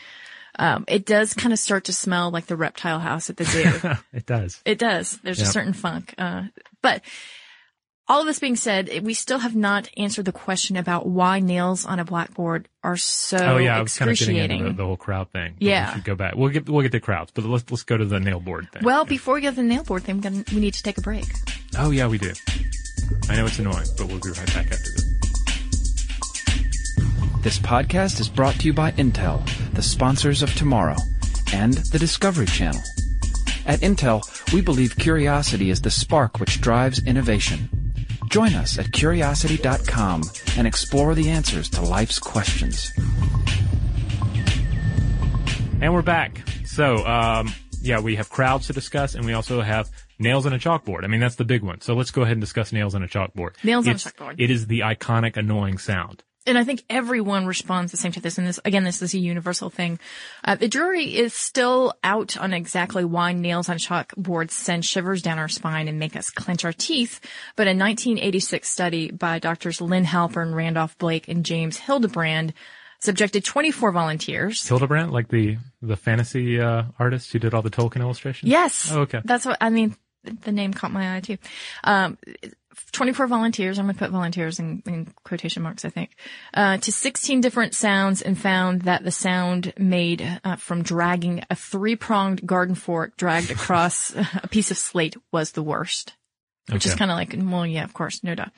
um, 0.60 0.84
it 0.90 1.06
does 1.06 1.34
kind 1.34 1.54
of 1.54 1.60
start 1.60 1.86
to 1.86 1.94
smell 1.94 2.30
like 2.30 2.48
the 2.48 2.58
reptile 2.58 3.00
house 3.00 3.30
at 3.30 3.38
the 3.38 3.46
zoo. 3.46 3.72
it 4.14 4.26
does. 4.26 4.62
it 4.66 4.78
does. 4.78 5.18
There's 5.24 5.40
a 5.42 5.46
certain 5.46 5.74
funk. 5.74 6.14
Uh, 6.18 6.44
but 6.82 7.02
all 8.12 8.20
of 8.22 8.26
this 8.28 8.40
being 8.40 8.58
said, 8.58 8.90
we 9.04 9.14
still 9.14 9.40
have 9.40 9.56
not 9.56 9.90
answered 9.96 10.26
the 10.26 10.32
question 10.34 10.76
about 10.76 11.08
why 11.08 11.40
nails 11.40 11.86
on 11.86 11.98
a 12.00 12.04
blackboard 12.06 12.68
are 12.84 12.98
so 12.98 13.38
Oh 13.38 13.58
yeah, 13.58 13.78
I 13.78 13.82
was 13.82 13.98
kind 13.98 14.12
of 14.12 14.18
getting 14.18 14.36
excruciating. 14.36 14.60
into 14.60 14.72
the, 14.74 14.78
the 14.78 14.86
whole 14.86 14.98
crowd 14.98 15.32
thing. 15.32 15.56
Yeah. 15.60 15.92
We 15.92 15.96
should 15.96 16.04
go 16.04 16.16
back. 16.16 16.36
We'll 16.36 16.50
get, 16.50 16.68
we'll 16.70 16.82
get 16.82 16.92
to 16.92 17.00
crowds, 17.00 17.32
but 17.34 17.46
let's, 17.46 17.64
let's 17.72 17.84
go 17.84 17.96
to 17.96 18.04
the 18.06 18.20
nail 18.20 18.40
board 18.42 18.68
thing. 18.74 18.84
well, 18.84 19.06
before 19.06 19.36
we 19.36 19.42
get 19.42 19.52
to 19.52 19.56
the 19.58 19.64
nail 19.64 19.84
board 19.84 20.04
thing, 20.04 20.18
we're 20.18 20.24
gonna- 20.30 20.44
we 20.54 20.60
need 20.60 20.74
to 20.74 20.84
take 20.84 20.98
a 20.98 21.02
break. 21.02 21.26
oh 21.78 21.92
yeah, 21.92 22.08
we 22.08 22.18
do. 22.18 22.34
I 23.30 23.36
know 23.38 23.46
it's 23.46 23.60
annoying, 23.60 23.88
but 23.98 24.08
we'll 24.08 24.20
be 24.20 24.30
right 24.30 24.54
back 24.54 24.72
after 24.72 24.92
this. 24.92 25.06
This 27.42 27.60
podcast 27.60 28.20
is 28.20 28.30
brought 28.30 28.56
to 28.60 28.66
you 28.68 28.74
by 28.74 28.92
Intel, 28.92 29.44
the 29.74 29.82
sponsors 29.82 30.44
of 30.44 30.54
tomorrow, 30.54 30.98
and 31.54 31.74
the 31.92 31.98
Discovery 31.98 32.46
Channel. 32.46 32.82
At 33.66 33.80
Intel, 33.80 34.22
we 34.54 34.62
believe 34.62 34.98
curiosity 34.98 35.70
is 35.70 35.82
the 35.82 35.90
spark 35.92 36.40
which 36.40 36.62
drives 36.62 37.04
innovation. 37.06 37.70
Join 38.32 38.56
us 38.56 38.80
at 38.80 38.94
curiosity.com 38.94 40.24
and 40.56 40.66
explore 40.66 41.14
the 41.16 41.30
answers 41.30 41.70
to 41.72 41.82
life's 41.82 42.18
questions. 42.18 42.94
And 45.82 45.94
we're 45.94 46.02
back. 46.02 46.42
So, 46.64 47.06
um, 47.06 47.54
yeah, 47.82 48.00
we 48.00 48.16
have 48.16 48.30
crowds 48.30 48.68
to 48.68 48.74
discuss, 48.74 49.16
and 49.16 49.26
we 49.26 49.34
also 49.34 49.60
have 49.60 49.90
nails 50.18 50.46
on 50.46 50.54
a 50.54 50.58
chalkboard. 50.58 51.04
I 51.04 51.08
mean, 51.08 51.20
that's 51.20 51.36
the 51.36 51.44
big 51.44 51.62
one. 51.62 51.82
So 51.82 51.94
let's 51.94 52.12
go 52.12 52.22
ahead 52.22 52.32
and 52.32 52.42
discuss 52.42 52.72
nails 52.72 52.96
on 52.96 53.04
a 53.04 53.08
chalkboard. 53.08 53.62
Nails 53.66 53.86
on 53.86 53.96
a 53.96 53.98
chalkboard. 53.98 54.36
It 54.38 54.50
is 54.50 54.68
the 54.68 54.80
iconic 54.80 55.36
annoying 55.36 55.78
sound. 55.78 56.24
And 56.48 56.58
I 56.58 56.64
think 56.64 56.84
everyone 56.90 57.46
responds 57.46 57.92
the 57.92 57.98
same 57.98 58.12
to 58.14 58.20
this. 58.20 58.38
And 58.38 58.48
this, 58.48 58.60
again, 58.66 58.84
this 58.84 59.02
is 59.02 59.14
a 59.14 59.20
universal 59.20 59.70
thing. 59.70 60.00
Uh, 60.44 60.56
the 60.56 60.68
jury 60.68 61.16
is 61.16 61.34
still 61.34 61.94
out 62.04 62.38
on 62.38 62.54
exactly 62.54 63.06
why 63.06 63.34
nails 63.34 63.70
on 63.70 63.78
chalkboards 63.78 64.52
send 64.52 64.84
shivers 64.84 65.22
down 65.22 65.38
our 65.38 65.48
spine 65.48 65.88
and 65.88 66.00
make 66.00 66.16
us 66.16 66.30
clench 66.30 66.66
our 66.66 66.74
teeth. 66.74 67.20
But 67.56 67.68
a 67.68 67.72
1986 67.72 68.68
study 68.68 69.12
by 69.12 69.40
doctors 69.40 69.82
Lynn 69.82 70.06
Halpern, 70.06 70.56
Randolph 70.56 70.98
Blake, 70.98 71.28
and 71.28 71.46
James 71.46 71.78
Hildebrand 71.78 72.54
subjected 73.00 73.44
24 73.44 73.92
volunteers. 73.92 74.68
Hildebrand, 74.68 75.12
like 75.12 75.28
the 75.28 75.58
the 75.82 75.96
fantasy 75.96 76.60
uh, 76.60 76.84
artist 76.98 77.32
who 77.32 77.40
did 77.40 77.54
all 77.54 77.62
the 77.62 77.70
Tolkien 77.70 78.02
illustrations. 78.02 78.50
Yes. 78.50 78.90
Oh, 78.92 79.02
okay. 79.02 79.22
That's 79.24 79.46
what, 79.46 79.58
I 79.62 79.70
mean, 79.70 79.96
the 80.24 80.52
name 80.52 80.74
caught 80.74 80.92
my 80.92 81.18
eye 81.18 81.20
too. 81.20 81.38
Um, 81.84 82.18
24 82.92 83.28
volunteers, 83.28 83.80
I'm 83.80 83.86
going 83.86 83.96
to 83.96 84.00
put 84.00 84.12
volunteers 84.12 84.60
in, 84.60 84.84
in 84.86 85.14
quotation 85.24 85.64
marks, 85.64 85.86
I 85.86 85.90
think, 85.90 86.12
uh, 86.54 86.78
to 86.78 86.92
16 86.92 87.42
different 87.42 87.76
sounds 87.76 88.22
and 88.22 88.38
found 88.38 88.84
that 88.84 89.04
the 89.04 89.12
sound 89.12 89.74
made 89.78 90.40
uh, 90.44 90.56
from 90.56 90.84
dragging 90.84 91.44
a 91.50 91.56
three-pronged 91.56 92.46
garden 92.46 92.76
fork 92.76 93.18
dragged 93.18 93.52
across 93.52 94.14
a 94.16 94.48
piece 94.50 94.72
of 94.72 94.78
slate 94.78 95.16
was 95.32 95.52
the 95.52 95.64
worst. 95.64 96.16
Which 96.70 96.86
is 96.86 96.96
kind 96.96 97.12
of 97.12 97.18
like, 97.18 97.36
well, 97.36 97.66
yeah, 97.66 97.84
of 97.84 97.94
course, 97.94 98.24
no 98.24 98.36
doubt. 98.36 98.52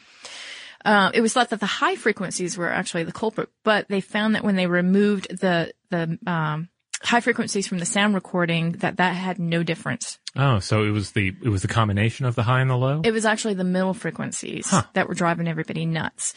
Uh, 0.86 1.10
it 1.14 1.22
was 1.22 1.34
thought 1.34 1.50
that 1.50 1.60
the 1.60 1.66
high 1.66 1.96
frequencies 1.96 2.58
were 2.58 2.70
actually 2.70 3.04
the 3.04 3.12
culprit, 3.12 3.50
but 3.64 3.88
they 3.88 4.02
found 4.02 4.36
that 4.36 4.44
when 4.44 4.56
they 4.56 4.68
removed 4.68 5.30
the 5.40 5.74
the 5.90 6.20
um, 6.28 6.68
high 7.04 7.20
frequencies 7.20 7.68
from 7.68 7.80
the 7.80 7.86
sound 7.86 8.16
recording, 8.16 8.74
that 8.74 8.98
that 8.98 9.16
had 9.16 9.40
no 9.40 9.64
difference. 9.64 10.20
Oh, 10.36 10.60
so 10.60 10.84
it 10.84 10.92
was 10.92 11.12
the 11.12 11.34
it 11.44 11.50
was 11.50 11.62
the 11.62 11.68
combination 11.68 12.26
of 12.26 12.36
the 12.36 12.44
high 12.44 12.62
and 12.62 12.70
the 12.70 12.78
low. 12.78 13.02
It 13.04 13.12
was 13.12 13.26
actually 13.26 13.54
the 13.54 13.64
middle 13.64 13.94
frequencies 13.94 14.74
that 14.94 15.08
were 15.08 15.14
driving 15.14 15.48
everybody 15.48 15.86
nuts. 15.86 16.34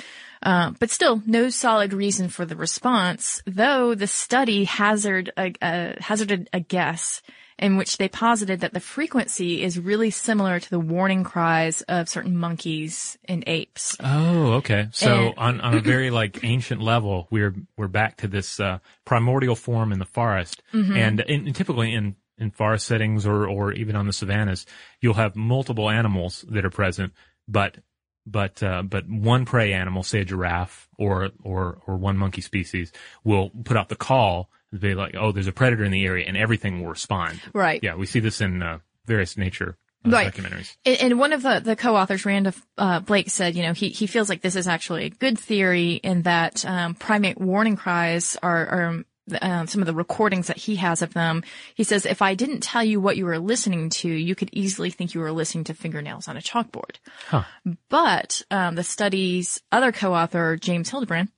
Uh, 0.46 0.70
but 0.78 0.90
still, 0.90 1.20
no 1.26 1.50
solid 1.50 1.92
reason 1.92 2.28
for 2.28 2.44
the 2.46 2.54
response, 2.56 3.42
though 3.46 3.94
the 3.96 4.06
study 4.06 4.62
hazard 4.64 5.32
a, 5.36 5.52
a, 5.60 5.96
hazarded 6.00 6.48
a 6.52 6.60
guess 6.60 7.20
in 7.58 7.76
which 7.78 7.96
they 7.96 8.08
posited 8.08 8.60
that 8.60 8.72
the 8.72 8.80
frequency 8.80 9.62
is 9.62 9.78
really 9.80 10.10
similar 10.10 10.60
to 10.60 10.70
the 10.70 10.78
warning 10.78 11.24
cries 11.24 11.80
of 11.88 12.08
certain 12.08 12.36
monkeys 12.36 13.18
and 13.28 13.42
apes. 13.46 13.96
Oh, 13.98 14.52
okay. 14.60 14.88
So 14.92 15.08
And- 15.30 15.34
on, 15.38 15.60
on 15.62 15.74
a 15.74 15.80
very 15.80 16.10
like 16.10 16.44
ancient 16.44 16.80
level, 16.80 17.26
we're 17.30 17.54
we're 17.76 17.88
back 17.88 18.18
to 18.18 18.28
this 18.28 18.60
uh, 18.60 18.78
primordial 19.04 19.56
form 19.56 19.90
in 19.92 19.98
the 19.98 20.04
forest, 20.18 20.62
Mm-hmm. 20.72 20.96
and, 20.96 21.20
in, 21.20 21.52
typically 21.54 21.92
in 21.92 22.14
in 22.38 22.50
forest 22.52 22.86
settings 22.86 23.26
or 23.26 23.48
or 23.48 23.72
even 23.72 23.96
on 23.96 24.06
the 24.06 24.12
savannas, 24.12 24.66
you'll 25.00 25.14
have 25.14 25.34
multiple 25.34 25.88
animals 25.90 26.44
that 26.50 26.64
are 26.64 26.70
present, 26.70 27.14
but 27.48 27.78
but 28.26 28.62
uh, 28.62 28.82
but 28.82 29.08
one 29.08 29.44
prey 29.44 29.72
animal, 29.72 30.02
say 30.02 30.20
a 30.20 30.24
giraffe 30.24 30.88
or 30.98 31.30
or 31.42 31.78
or 31.86 31.96
one 31.96 32.16
monkey 32.16 32.40
species, 32.42 32.92
will 33.24 33.50
put 33.64 33.76
out 33.76 33.88
the 33.88 33.96
call. 33.96 34.50
And 34.72 34.80
be 34.80 34.96
like, 34.96 35.14
oh, 35.16 35.30
there's 35.30 35.46
a 35.46 35.52
predator 35.52 35.84
in 35.84 35.92
the 35.92 36.04
area, 36.04 36.26
and 36.26 36.36
everything 36.36 36.80
will 36.80 36.88
respond. 36.88 37.40
Right. 37.54 37.78
Yeah, 37.84 37.94
we 37.94 38.04
see 38.04 38.18
this 38.18 38.40
in 38.40 38.62
uh, 38.64 38.80
various 39.04 39.36
nature 39.36 39.78
uh, 40.04 40.10
Right. 40.10 40.34
documentaries. 40.34 40.76
And, 40.84 41.00
and 41.00 41.18
one 41.20 41.32
of 41.32 41.42
the, 41.42 41.60
the 41.60 41.76
co-authors, 41.76 42.26
Randolph 42.26 42.60
uh, 42.76 42.98
Blake, 42.98 43.30
said, 43.30 43.54
you 43.54 43.62
know, 43.62 43.72
he, 43.72 43.90
he 43.90 44.08
feels 44.08 44.28
like 44.28 44.42
this 44.42 44.56
is 44.56 44.66
actually 44.66 45.04
a 45.04 45.10
good 45.10 45.38
theory 45.38 45.92
in 45.92 46.22
that 46.22 46.64
um, 46.66 46.96
primate 46.96 47.40
warning 47.40 47.76
cries 47.76 48.36
are, 48.42 48.66
are 48.66 49.04
um, 49.40 49.66
some 49.66 49.82
of 49.82 49.86
the 49.86 49.94
recordings 49.94 50.46
that 50.46 50.56
he 50.56 50.76
has 50.76 51.02
of 51.02 51.14
them. 51.14 51.42
He 51.74 51.84
says, 51.84 52.06
if 52.06 52.22
I 52.22 52.34
didn't 52.34 52.62
tell 52.62 52.84
you 52.84 53.00
what 53.00 53.16
you 53.16 53.26
were 53.26 53.38
listening 53.38 53.90
to, 53.90 54.08
you 54.08 54.34
could 54.34 54.50
easily 54.52 54.90
think 54.90 55.14
you 55.14 55.20
were 55.20 55.32
listening 55.32 55.64
to 55.64 55.74
fingernails 55.74 56.28
on 56.28 56.36
a 56.36 56.40
chalkboard. 56.40 56.96
Huh. 57.28 57.44
But 57.88 58.42
um, 58.50 58.74
the 58.74 58.84
study's 58.84 59.60
other 59.72 59.92
co-author, 59.92 60.56
James 60.56 60.90
Hildebrand, 60.90 61.28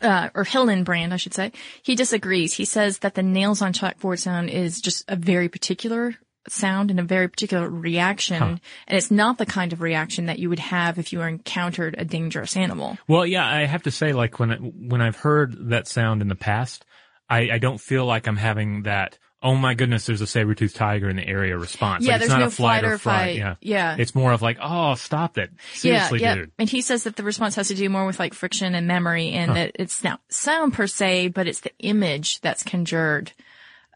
uh, 0.00 0.30
or 0.34 0.44
Hildenbrand, 0.44 1.12
I 1.12 1.16
should 1.16 1.34
say, 1.34 1.52
he 1.82 1.94
disagrees. 1.94 2.54
He 2.54 2.64
says 2.64 2.98
that 2.98 3.14
the 3.14 3.22
nails 3.22 3.62
on 3.62 3.72
chalkboard 3.72 4.18
sound 4.18 4.50
is 4.50 4.80
just 4.80 5.04
a 5.08 5.16
very 5.16 5.48
particular 5.48 6.14
sound 6.48 6.90
and 6.90 6.98
a 6.98 7.04
very 7.04 7.28
particular 7.28 7.68
reaction. 7.68 8.42
And 8.42 8.98
it's 8.98 9.10
not 9.10 9.38
the 9.38 9.46
kind 9.46 9.72
of 9.72 9.80
reaction 9.80 10.26
that 10.26 10.38
you 10.38 10.48
would 10.48 10.58
have 10.58 10.98
if 10.98 11.12
you 11.12 11.20
were 11.20 11.28
encountered 11.28 11.94
a 11.98 12.04
dangerous 12.04 12.56
animal. 12.56 12.98
Well, 13.06 13.26
yeah, 13.26 13.46
I 13.46 13.66
have 13.66 13.84
to 13.84 13.90
say, 13.90 14.12
like 14.12 14.38
when 14.38 14.50
I, 14.50 14.56
when 14.56 15.00
I've 15.00 15.16
heard 15.16 15.70
that 15.70 15.86
sound 15.86 16.22
in 16.22 16.28
the 16.28 16.34
past, 16.34 16.84
I, 17.28 17.50
I 17.52 17.58
don't 17.58 17.80
feel 17.80 18.04
like 18.04 18.26
I'm 18.26 18.36
having 18.36 18.82
that. 18.82 19.18
Oh 19.44 19.56
my 19.56 19.74
goodness, 19.74 20.06
there's 20.06 20.20
a 20.20 20.26
saber-toothed 20.26 20.76
tiger 20.76 21.08
in 21.08 21.16
the 21.16 21.26
area 21.26 21.58
response. 21.58 22.04
Yeah, 22.04 22.12
like, 22.12 22.20
it's 22.20 22.28
there's 22.28 22.38
not 22.38 22.44
no 22.44 22.46
a 22.46 22.50
flight, 22.50 22.84
or 22.84 22.96
fight. 22.96 23.36
Yeah, 23.36 23.56
Yeah. 23.60 23.96
It's 23.98 24.14
more 24.14 24.32
of 24.32 24.40
like, 24.40 24.58
oh, 24.62 24.94
stop 24.94 25.36
it, 25.36 25.50
seriously, 25.74 26.20
yeah, 26.20 26.28
yeah. 26.28 26.34
dude. 26.36 26.52
And 26.60 26.68
he 26.68 26.80
says 26.80 27.04
that 27.04 27.16
the 27.16 27.24
response 27.24 27.56
has 27.56 27.66
to 27.68 27.74
do 27.74 27.88
more 27.88 28.06
with 28.06 28.20
like 28.20 28.34
friction 28.34 28.76
and 28.76 28.86
memory 28.86 29.30
and 29.30 29.56
that 29.56 29.72
it's 29.74 30.04
not 30.04 30.20
sound 30.28 30.74
per 30.74 30.86
se, 30.86 31.28
but 31.28 31.48
it's 31.48 31.60
the 31.60 31.72
image 31.80 32.40
that's 32.40 32.62
conjured 32.62 33.32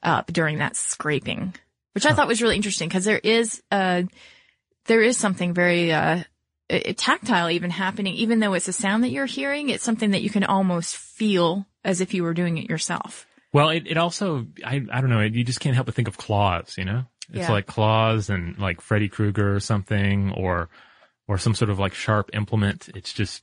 up 0.02 0.32
during 0.32 0.58
that 0.58 0.74
scraping, 0.74 1.54
which 1.96 2.04
I 2.04 2.12
thought 2.12 2.28
was 2.28 2.42
really 2.42 2.56
interesting 2.56 2.88
because 2.90 3.06
there 3.06 3.18
is, 3.18 3.62
uh, 3.70 4.02
there 4.84 5.00
is 5.00 5.16
something 5.16 5.54
very, 5.54 5.94
uh, 5.94 6.24
tactile 6.98 7.48
even 7.48 7.70
happening, 7.70 8.12
even 8.16 8.38
though 8.38 8.52
it's 8.52 8.68
a 8.68 8.72
sound 8.74 9.02
that 9.02 9.10
you're 9.12 9.24
hearing, 9.24 9.70
it's 9.70 9.82
something 9.82 10.10
that 10.10 10.20
you 10.20 10.28
can 10.28 10.44
almost 10.44 10.94
feel 10.94 11.64
as 11.84 12.02
if 12.02 12.12
you 12.12 12.22
were 12.22 12.34
doing 12.34 12.58
it 12.58 12.68
yourself. 12.68 13.26
Well, 13.50 13.70
it, 13.70 13.84
it 13.86 13.96
also, 13.96 14.46
I, 14.62 14.84
I 14.92 15.00
don't 15.00 15.08
know, 15.08 15.22
you 15.22 15.42
just 15.42 15.60
can't 15.60 15.74
help 15.74 15.86
but 15.86 15.94
think 15.94 16.06
of 16.06 16.18
claws, 16.18 16.76
you 16.76 16.84
know? 16.84 17.06
It's 17.30 17.48
Yeah. 17.48 17.52
like 17.52 17.66
claws 17.66 18.28
and 18.28 18.58
like 18.58 18.82
Freddy 18.82 19.08
Krueger 19.08 19.56
or 19.56 19.60
something 19.60 20.32
or, 20.32 20.68
or 21.26 21.38
some 21.38 21.54
sort 21.54 21.70
of 21.70 21.78
like 21.78 21.94
sharp 21.94 22.28
implement. 22.34 22.90
It's 22.94 23.14
just, 23.14 23.42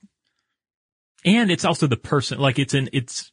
and 1.26 1.50
it's 1.50 1.66
also 1.66 1.88
the 1.88 1.98
person, 1.98 2.38
like 2.38 2.60
it's 2.60 2.76
in, 2.76 2.88
it's, 2.94 3.32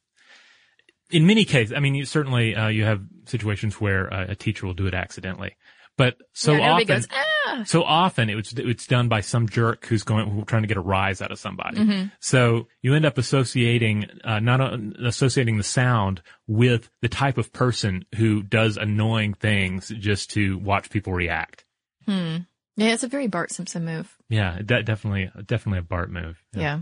in 1.11 1.27
many 1.27 1.45
cases, 1.45 1.75
I 1.77 1.81
mean, 1.81 1.95
you 1.95 2.05
certainly, 2.05 2.55
uh, 2.55 2.69
you 2.69 2.85
have 2.85 3.03
situations 3.27 3.81
where 3.81 4.13
uh, 4.13 4.27
a 4.31 4.35
teacher 4.35 4.67
will 4.67 4.75
do 4.75 4.87
it 4.87 4.95
accidentally, 4.95 5.57
but 5.97 6.17
so 6.33 6.53
yeah, 6.53 6.73
often, 6.73 6.87
goes, 6.87 7.09
ah! 7.13 7.63
so 7.67 7.83
often 7.83 8.31
it 8.31 8.35
was, 8.35 8.53
it's 8.55 8.87
done 8.87 9.09
by 9.09 9.21
some 9.21 9.49
jerk 9.49 9.85
who's 9.87 10.03
going, 10.03 10.45
trying 10.47 10.63
to 10.63 10.69
get 10.69 10.77
a 10.77 10.81
rise 10.81 11.21
out 11.21 11.31
of 11.31 11.39
somebody. 11.39 11.79
Mm-hmm. 11.79 12.07
So 12.21 12.69
you 12.81 12.95
end 12.95 13.05
up 13.05 13.19
associating, 13.19 14.07
uh, 14.25 14.41
not 14.41 14.61
uh, 14.61 14.79
associating 15.05 15.59
the 15.59 15.63
sound 15.63 16.23
with 16.47 16.89
the 17.03 17.09
type 17.09 17.37
of 17.37 17.53
person 17.53 18.07
who 18.15 18.43
does 18.43 18.77
annoying 18.77 19.35
things 19.35 19.89
just 19.89 20.31
to 20.31 20.57
watch 20.59 20.89
people 20.91 21.13
react. 21.13 21.67
Hmm. 22.07 22.39
Yeah, 22.77 22.95
it's 22.95 23.05
a 23.05 23.09
very 23.09 23.27
Bart 23.27 23.53
Simpson 23.53 23.85
move. 23.85 24.17
Yeah, 24.31 24.59
de- 24.65 24.83
definitely, 24.83 25.31
definitely 25.45 25.81
a 25.81 25.83
Bart 25.83 26.11
move. 26.11 26.43
Yeah. 26.55 26.81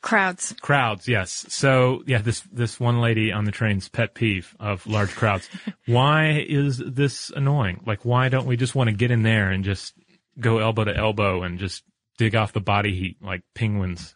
Crowds. 0.00 0.54
Crowds, 0.60 1.08
yes. 1.08 1.44
So 1.48 2.02
yeah, 2.06 2.22
this, 2.22 2.40
this 2.52 2.78
one 2.78 3.00
lady 3.00 3.32
on 3.32 3.44
the 3.44 3.50
train's 3.50 3.88
pet 3.88 4.14
peeve 4.14 4.54
of 4.60 4.86
large 4.86 5.14
crowds. 5.14 5.48
why 5.86 6.44
is 6.48 6.78
this 6.78 7.30
annoying? 7.30 7.82
Like, 7.84 8.04
why 8.04 8.28
don't 8.28 8.46
we 8.46 8.56
just 8.56 8.74
want 8.74 8.90
to 8.90 8.96
get 8.96 9.10
in 9.10 9.22
there 9.22 9.50
and 9.50 9.64
just 9.64 9.94
go 10.38 10.58
elbow 10.58 10.84
to 10.84 10.96
elbow 10.96 11.42
and 11.42 11.58
just 11.58 11.82
dig 12.16 12.36
off 12.36 12.52
the 12.52 12.60
body 12.60 12.94
heat 12.94 13.16
like 13.20 13.42
penguins? 13.54 14.14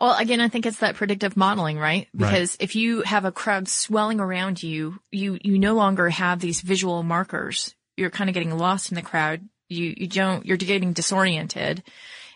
Well, 0.00 0.16
again, 0.16 0.40
I 0.40 0.48
think 0.48 0.64
it's 0.64 0.78
that 0.78 0.96
predictive 0.96 1.36
modeling, 1.36 1.78
right? 1.78 2.08
Right. 2.14 2.30
Because 2.30 2.56
if 2.58 2.74
you 2.74 3.02
have 3.02 3.26
a 3.26 3.32
crowd 3.32 3.68
swelling 3.68 4.18
around 4.18 4.62
you, 4.62 4.98
you, 5.10 5.38
you 5.42 5.58
no 5.58 5.74
longer 5.74 6.08
have 6.08 6.40
these 6.40 6.62
visual 6.62 7.02
markers. 7.02 7.74
You're 7.98 8.10
kind 8.10 8.30
of 8.30 8.34
getting 8.34 8.56
lost 8.56 8.90
in 8.90 8.94
the 8.94 9.02
crowd. 9.02 9.46
You, 9.68 9.94
you 9.96 10.06
don't, 10.06 10.46
you're 10.46 10.56
getting 10.56 10.94
disoriented. 10.94 11.82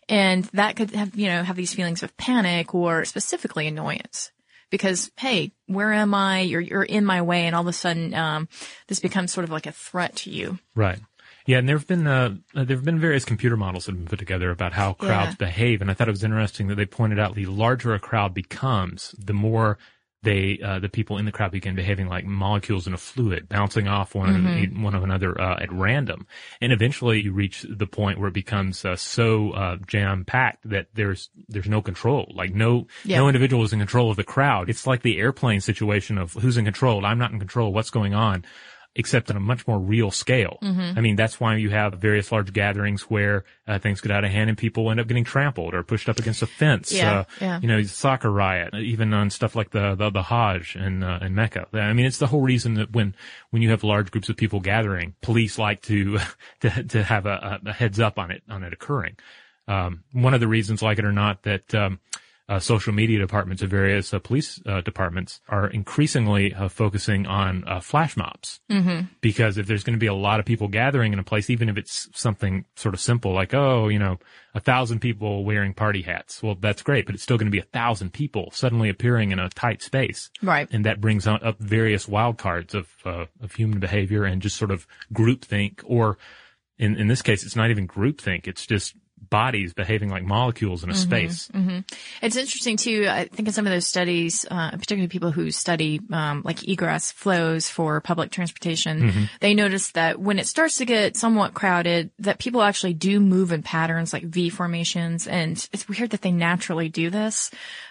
And 0.08 0.44
that 0.52 0.76
could 0.76 0.90
have, 0.90 1.14
you 1.14 1.28
know, 1.28 1.42
have 1.42 1.56
these 1.56 1.74
feelings 1.74 2.02
of 2.02 2.16
panic 2.16 2.74
or 2.74 3.04
specifically 3.04 3.66
annoyance. 3.66 4.30
Because, 4.70 5.10
hey, 5.16 5.52
where 5.66 5.92
am 5.92 6.14
I? 6.14 6.40
You're, 6.40 6.60
you're 6.60 6.82
in 6.82 7.04
my 7.04 7.22
way. 7.22 7.46
And 7.46 7.54
all 7.54 7.62
of 7.62 7.68
a 7.68 7.72
sudden, 7.72 8.12
um, 8.14 8.48
this 8.88 8.98
becomes 8.98 9.32
sort 9.32 9.44
of 9.44 9.50
like 9.50 9.66
a 9.66 9.72
threat 9.72 10.16
to 10.16 10.30
you. 10.30 10.58
Right. 10.74 10.98
Yeah, 11.46 11.58
and 11.58 11.68
there've 11.68 11.86
been 11.86 12.06
uh, 12.06 12.36
there've 12.54 12.84
been 12.84 12.98
various 12.98 13.26
computer 13.26 13.56
models 13.56 13.84
that 13.84 13.92
have 13.92 13.98
been 13.98 14.08
put 14.08 14.18
together 14.18 14.50
about 14.50 14.72
how 14.72 14.94
crowds 14.94 15.36
Yeah. 15.38 15.46
behave, 15.46 15.82
and 15.82 15.90
I 15.90 15.94
thought 15.94 16.08
it 16.08 16.12
was 16.12 16.24
interesting 16.24 16.68
that 16.68 16.76
they 16.76 16.86
pointed 16.86 17.18
out 17.18 17.34
the 17.34 17.44
larger 17.44 17.92
a 17.92 17.98
crowd 17.98 18.32
becomes, 18.32 19.14
the 19.18 19.34
more 19.34 19.76
they 20.24 20.58
uh, 20.64 20.78
the 20.80 20.88
people 20.88 21.18
in 21.18 21.24
the 21.24 21.32
crowd 21.32 21.52
begin 21.52 21.74
behaving 21.74 22.08
like 22.08 22.24
molecules 22.24 22.86
in 22.86 22.94
a 22.94 22.96
fluid, 22.98 23.48
bouncing 23.48 23.86
off 23.88 24.14
one 24.14 24.24
Mm-hmm. 24.34 24.82
one 24.82 24.94
of 24.94 25.02
another 25.04 25.40
uh, 25.40 25.62
at 25.62 25.70
random, 25.72 26.26
and 26.60 26.72
eventually 26.72 27.20
you 27.20 27.32
reach 27.32 27.64
the 27.68 27.86
point 27.86 28.18
where 28.18 28.28
it 28.28 28.34
becomes 28.34 28.84
uh, 28.84 28.96
so 28.96 29.50
uh, 29.52 29.76
jam 29.86 30.24
packed 30.24 30.68
that 30.68 30.86
there's 30.94 31.30
there's 31.48 31.68
no 31.68 31.80
control, 31.82 32.32
like 32.34 32.52
no 32.54 32.86
Yeah. 33.04 33.18
no 33.18 33.28
individual 33.28 33.62
is 33.64 33.72
in 33.72 33.78
control 33.78 34.10
of 34.10 34.16
the 34.16 34.24
crowd. 34.24 34.68
It's 34.68 34.86
like 34.86 35.02
the 35.02 35.18
airplane 35.18 35.60
situation 35.60 36.18
of 36.18 36.32
who's 36.32 36.56
in 36.56 36.64
control. 36.64 37.04
I'm 37.06 37.18
not 37.18 37.30
in 37.32 37.38
control. 37.38 37.72
What's 37.72 37.90
going 37.90 38.14
on? 38.14 38.44
Except 38.96 39.30
on 39.30 39.36
a 39.36 39.40
much 39.40 39.66
more 39.66 39.78
real 39.78 40.10
scale. 40.10 40.58
Mm-hmm. 40.62 40.98
I 40.98 41.00
mean, 41.00 41.16
that's 41.16 41.40
why 41.40 41.56
you 41.56 41.70
have 41.70 41.94
various 41.94 42.30
large 42.30 42.52
gatherings 42.52 43.02
where 43.02 43.44
uh, 43.66 43.78
things 43.78 44.00
get 44.00 44.12
out 44.12 44.24
of 44.24 44.30
hand 44.30 44.48
and 44.48 44.58
people 44.58 44.90
end 44.90 45.00
up 45.00 45.08
getting 45.08 45.24
trampled 45.24 45.74
or 45.74 45.82
pushed 45.82 46.08
up 46.08 46.18
against 46.18 46.42
a 46.42 46.46
fence. 46.46 46.92
Yeah, 46.92 47.20
uh, 47.20 47.24
yeah. 47.40 47.60
You 47.60 47.68
know, 47.68 47.82
soccer 47.82 48.30
riot, 48.30 48.74
even 48.74 49.12
on 49.12 49.30
stuff 49.30 49.56
like 49.56 49.70
the 49.70 49.94
the, 49.94 50.10
the 50.10 50.22
Hajj 50.22 50.76
and, 50.76 51.02
uh, 51.02 51.18
in 51.22 51.34
Mecca. 51.34 51.66
I 51.72 51.92
mean, 51.92 52.06
it's 52.06 52.18
the 52.18 52.26
whole 52.26 52.42
reason 52.42 52.74
that 52.74 52.92
when 52.92 53.14
when 53.50 53.62
you 53.62 53.70
have 53.70 53.84
large 53.84 54.10
groups 54.10 54.28
of 54.28 54.36
people 54.36 54.60
gathering, 54.60 55.14
police 55.22 55.58
like 55.58 55.82
to 55.82 56.18
to 56.60 56.84
to 56.84 57.02
have 57.02 57.26
a, 57.26 57.60
a 57.66 57.72
heads 57.72 57.98
up 58.00 58.18
on 58.18 58.30
it 58.30 58.42
on 58.48 58.62
it 58.62 58.72
occurring. 58.72 59.16
Um, 59.66 60.04
one 60.12 60.34
of 60.34 60.40
the 60.40 60.48
reasons, 60.48 60.82
like 60.82 60.98
it 60.98 61.04
or 61.04 61.12
not, 61.12 61.42
that 61.44 61.74
um, 61.74 61.98
uh, 62.48 62.58
social 62.58 62.92
media 62.92 63.18
departments 63.18 63.62
of 63.62 63.70
various 63.70 64.12
uh, 64.12 64.18
police 64.18 64.60
uh, 64.66 64.82
departments 64.82 65.40
are 65.48 65.66
increasingly 65.66 66.52
uh, 66.52 66.68
focusing 66.68 67.26
on 67.26 67.64
uh, 67.66 67.80
flash 67.80 68.16
mobs. 68.16 68.60
Mm-hmm. 68.70 69.06
Because 69.22 69.56
if 69.56 69.66
there's 69.66 69.82
going 69.82 69.94
to 69.94 70.00
be 70.00 70.08
a 70.08 70.14
lot 70.14 70.40
of 70.40 70.46
people 70.46 70.68
gathering 70.68 71.14
in 71.14 71.18
a 71.18 71.24
place, 71.24 71.48
even 71.48 71.70
if 71.70 71.78
it's 71.78 72.08
something 72.12 72.66
sort 72.76 72.94
of 72.94 73.00
simple 73.00 73.32
like, 73.32 73.54
oh, 73.54 73.88
you 73.88 73.98
know, 73.98 74.18
a 74.54 74.60
thousand 74.60 75.00
people 75.00 75.44
wearing 75.44 75.72
party 75.72 76.02
hats, 76.02 76.42
well, 76.42 76.54
that's 76.54 76.82
great, 76.82 77.06
but 77.06 77.14
it's 77.14 77.24
still 77.24 77.38
going 77.38 77.46
to 77.46 77.50
be 77.50 77.60
a 77.60 77.62
thousand 77.62 78.12
people 78.12 78.50
suddenly 78.52 78.90
appearing 78.90 79.32
in 79.32 79.38
a 79.38 79.48
tight 79.48 79.80
space. 79.80 80.30
Right. 80.42 80.68
And 80.70 80.84
that 80.84 81.00
brings 81.00 81.26
on 81.26 81.42
up 81.42 81.58
various 81.58 82.06
wild 82.06 82.36
cards 82.36 82.74
of, 82.74 82.88
uh, 83.06 83.24
of 83.40 83.54
human 83.54 83.80
behavior 83.80 84.24
and 84.24 84.42
just 84.42 84.56
sort 84.56 84.70
of 84.70 84.86
groupthink 85.14 85.80
or 85.84 86.18
in, 86.76 86.96
in 86.96 87.06
this 87.06 87.22
case, 87.22 87.44
it's 87.44 87.56
not 87.56 87.70
even 87.70 87.86
groupthink. 87.86 88.46
It's 88.46 88.66
just 88.66 88.94
bodies 89.30 89.72
behaving 89.74 90.08
like 90.10 90.22
molecules 90.24 90.84
in 90.84 90.90
a 90.90 90.94
space. 90.94 91.48
It's 92.22 92.36
interesting 92.36 92.76
too. 92.76 93.06
I 93.08 93.24
think 93.24 93.48
in 93.48 93.54
some 93.54 93.66
of 93.66 93.72
those 93.72 93.86
studies, 93.86 94.44
uh, 94.50 94.70
particularly 94.72 95.08
people 95.08 95.30
who 95.30 95.50
study 95.50 96.00
um, 96.12 96.42
like 96.44 96.66
egress 96.68 97.12
flows 97.12 97.68
for 97.68 98.00
public 98.00 98.30
transportation, 98.30 99.28
they 99.40 99.54
notice 99.54 99.92
that 99.92 100.20
when 100.20 100.38
it 100.38 100.46
starts 100.46 100.76
to 100.78 100.84
get 100.84 101.16
somewhat 101.16 101.54
crowded, 101.54 102.10
that 102.18 102.38
people 102.38 102.62
actually 102.62 102.94
do 102.94 103.20
move 103.20 103.52
in 103.52 103.62
patterns 103.62 104.12
like 104.12 104.24
V 104.24 104.48
formations, 104.50 105.26
and 105.26 105.68
it's 105.72 105.88
weird 105.88 106.10
that 106.10 106.22
they 106.22 106.32
naturally 106.32 106.88
do 106.88 107.10
this. 107.10 107.50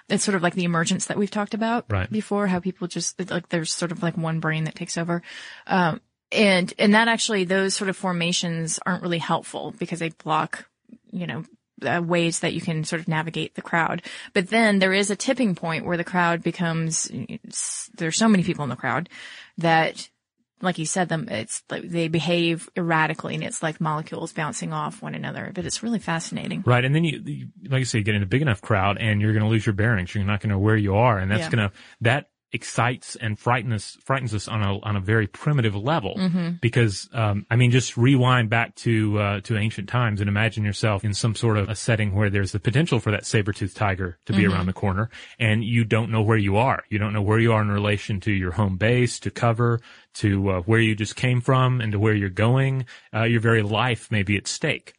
It's 0.09 0.23
sort 0.23 0.35
of 0.35 0.43
like 0.43 0.53
the 0.53 0.65
emergence 0.65 1.05
that 1.07 1.17
we've 1.17 1.31
talked 1.31 1.53
about 1.53 1.85
Right. 1.89 2.11
before, 2.11 2.47
how 2.47 2.59
people 2.59 2.87
just 2.87 3.19
like 3.31 3.49
there's 3.49 3.73
sort 3.73 3.91
of 3.91 4.03
like 4.03 4.17
one 4.17 4.39
brain 4.39 4.65
that 4.65 4.75
takes 4.75 4.97
over. 4.97 5.21
Um, 5.67 6.01
and 6.31 6.73
and 6.79 6.93
that 6.95 7.07
actually 7.07 7.45
those 7.45 7.75
sort 7.75 7.89
of 7.89 7.95
formations 7.95 8.79
aren't 8.85 9.03
really 9.03 9.19
helpful 9.19 9.73
because 9.77 9.99
they 9.99 10.09
block 10.09 10.67
you 11.13 11.27
know, 11.27 11.43
uh, 11.85 12.01
ways 12.01 12.39
that 12.39 12.53
you 12.53 12.61
can 12.61 12.83
sort 12.83 13.01
of 13.01 13.07
navigate 13.07 13.55
the 13.55 13.61
crowd. 13.61 14.01
But 14.33 14.49
then 14.49 14.79
there 14.79 14.93
is 14.93 15.09
a 15.11 15.15
tipping 15.15 15.55
point 15.55 15.85
where 15.85 15.97
the 15.97 16.03
crowd 16.03 16.43
becomes, 16.43 17.09
there's 17.95 18.17
so 18.17 18.27
many 18.27 18.43
people 18.43 18.63
in 18.63 18.69
the 18.69 18.75
crowd 18.75 19.09
that, 19.57 20.09
like 20.61 20.77
you 20.77 20.85
said, 20.85 21.09
them, 21.09 21.27
it's 21.29 21.61
like 21.69 21.83
they 21.89 22.07
behave 22.07 22.69
erratically 22.77 23.35
and 23.35 23.43
it's 23.43 23.61
like 23.61 23.81
molecules 23.81 24.31
bouncing 24.31 24.71
off 24.71 25.01
one 25.01 25.13
another. 25.13 25.51
But 25.53 25.65
it's 25.65 25.83
really 25.83 25.99
fascinating. 25.99 26.63
Right. 26.65 26.85
And 26.85 26.95
then 26.95 27.03
you, 27.03 27.21
you 27.25 27.47
like 27.67 27.81
I 27.81 27.83
say, 27.83 27.97
you 27.97 28.03
get 28.05 28.15
in 28.15 28.23
a 28.23 28.27
big 28.27 28.41
enough 28.41 28.61
crowd 28.61 28.97
and 28.97 29.21
you're 29.21 29.33
going 29.33 29.43
to 29.43 29.49
lose 29.49 29.65
your 29.65 29.73
bearings. 29.73 30.15
You're 30.15 30.23
not 30.23 30.39
going 30.39 30.49
to 30.49 30.55
know 30.55 30.59
where 30.59 30.77
you 30.77 30.95
are. 30.95 31.19
And 31.19 31.29
that's 31.29 31.41
Yeah. 31.41 31.49
going 31.49 31.69
to, 31.69 31.75
that 32.01 32.29
excites 32.53 33.15
and 33.15 33.37
frightens 33.37 33.73
us, 33.73 33.97
frightens 34.03 34.33
us 34.33 34.47
on 34.47 34.61
a, 34.61 34.79
on 34.79 34.95
a 34.95 34.99
very 34.99 35.27
primitive 35.27 35.75
level. 35.75 36.15
Mm-hmm. 36.17 36.49
Because, 36.61 37.09
um, 37.13 37.45
I 37.49 37.55
mean, 37.55 37.71
just 37.71 37.97
rewind 37.97 38.49
back 38.49 38.75
to, 38.75 39.19
uh, 39.19 39.39
to 39.41 39.57
ancient 39.57 39.89
times 39.89 40.21
and 40.21 40.29
imagine 40.29 40.63
yourself 40.63 41.03
in 41.03 41.13
some 41.13 41.35
sort 41.35 41.57
of 41.57 41.67
a 41.69 41.75
setting 41.75 42.13
where 42.13 42.29
there's 42.29 42.51
the 42.51 42.59
potential 42.59 42.99
for 42.99 43.11
that 43.11 43.25
saber-toothed 43.25 43.75
tiger 43.75 44.19
to 44.25 44.33
be 44.33 44.43
Mm-hmm. 44.43 44.53
around 44.53 44.65
the 44.65 44.73
corner 44.73 45.09
and 45.39 45.63
you 45.63 45.83
don't 45.85 46.11
know 46.11 46.21
where 46.21 46.37
you 46.37 46.57
are. 46.57 46.83
You 46.89 46.99
don't 46.99 47.13
know 47.13 47.21
where 47.21 47.39
you 47.39 47.53
are 47.53 47.61
in 47.61 47.71
relation 47.71 48.19
to 48.21 48.31
your 48.31 48.51
home 48.51 48.77
base, 48.77 49.19
to 49.21 49.31
cover, 49.31 49.79
to, 50.15 50.49
uh, 50.49 50.61
where 50.61 50.79
you 50.79 50.95
just 50.95 51.15
came 51.15 51.41
from 51.41 51.81
and 51.81 51.91
to 51.93 51.99
where 51.99 52.13
you're 52.13 52.29
going. 52.29 52.85
Uh, 53.13 53.23
your 53.23 53.39
very 53.39 53.63
life 53.63 54.11
may 54.11 54.21
be 54.23 54.37
at 54.37 54.47
stake. 54.47 54.93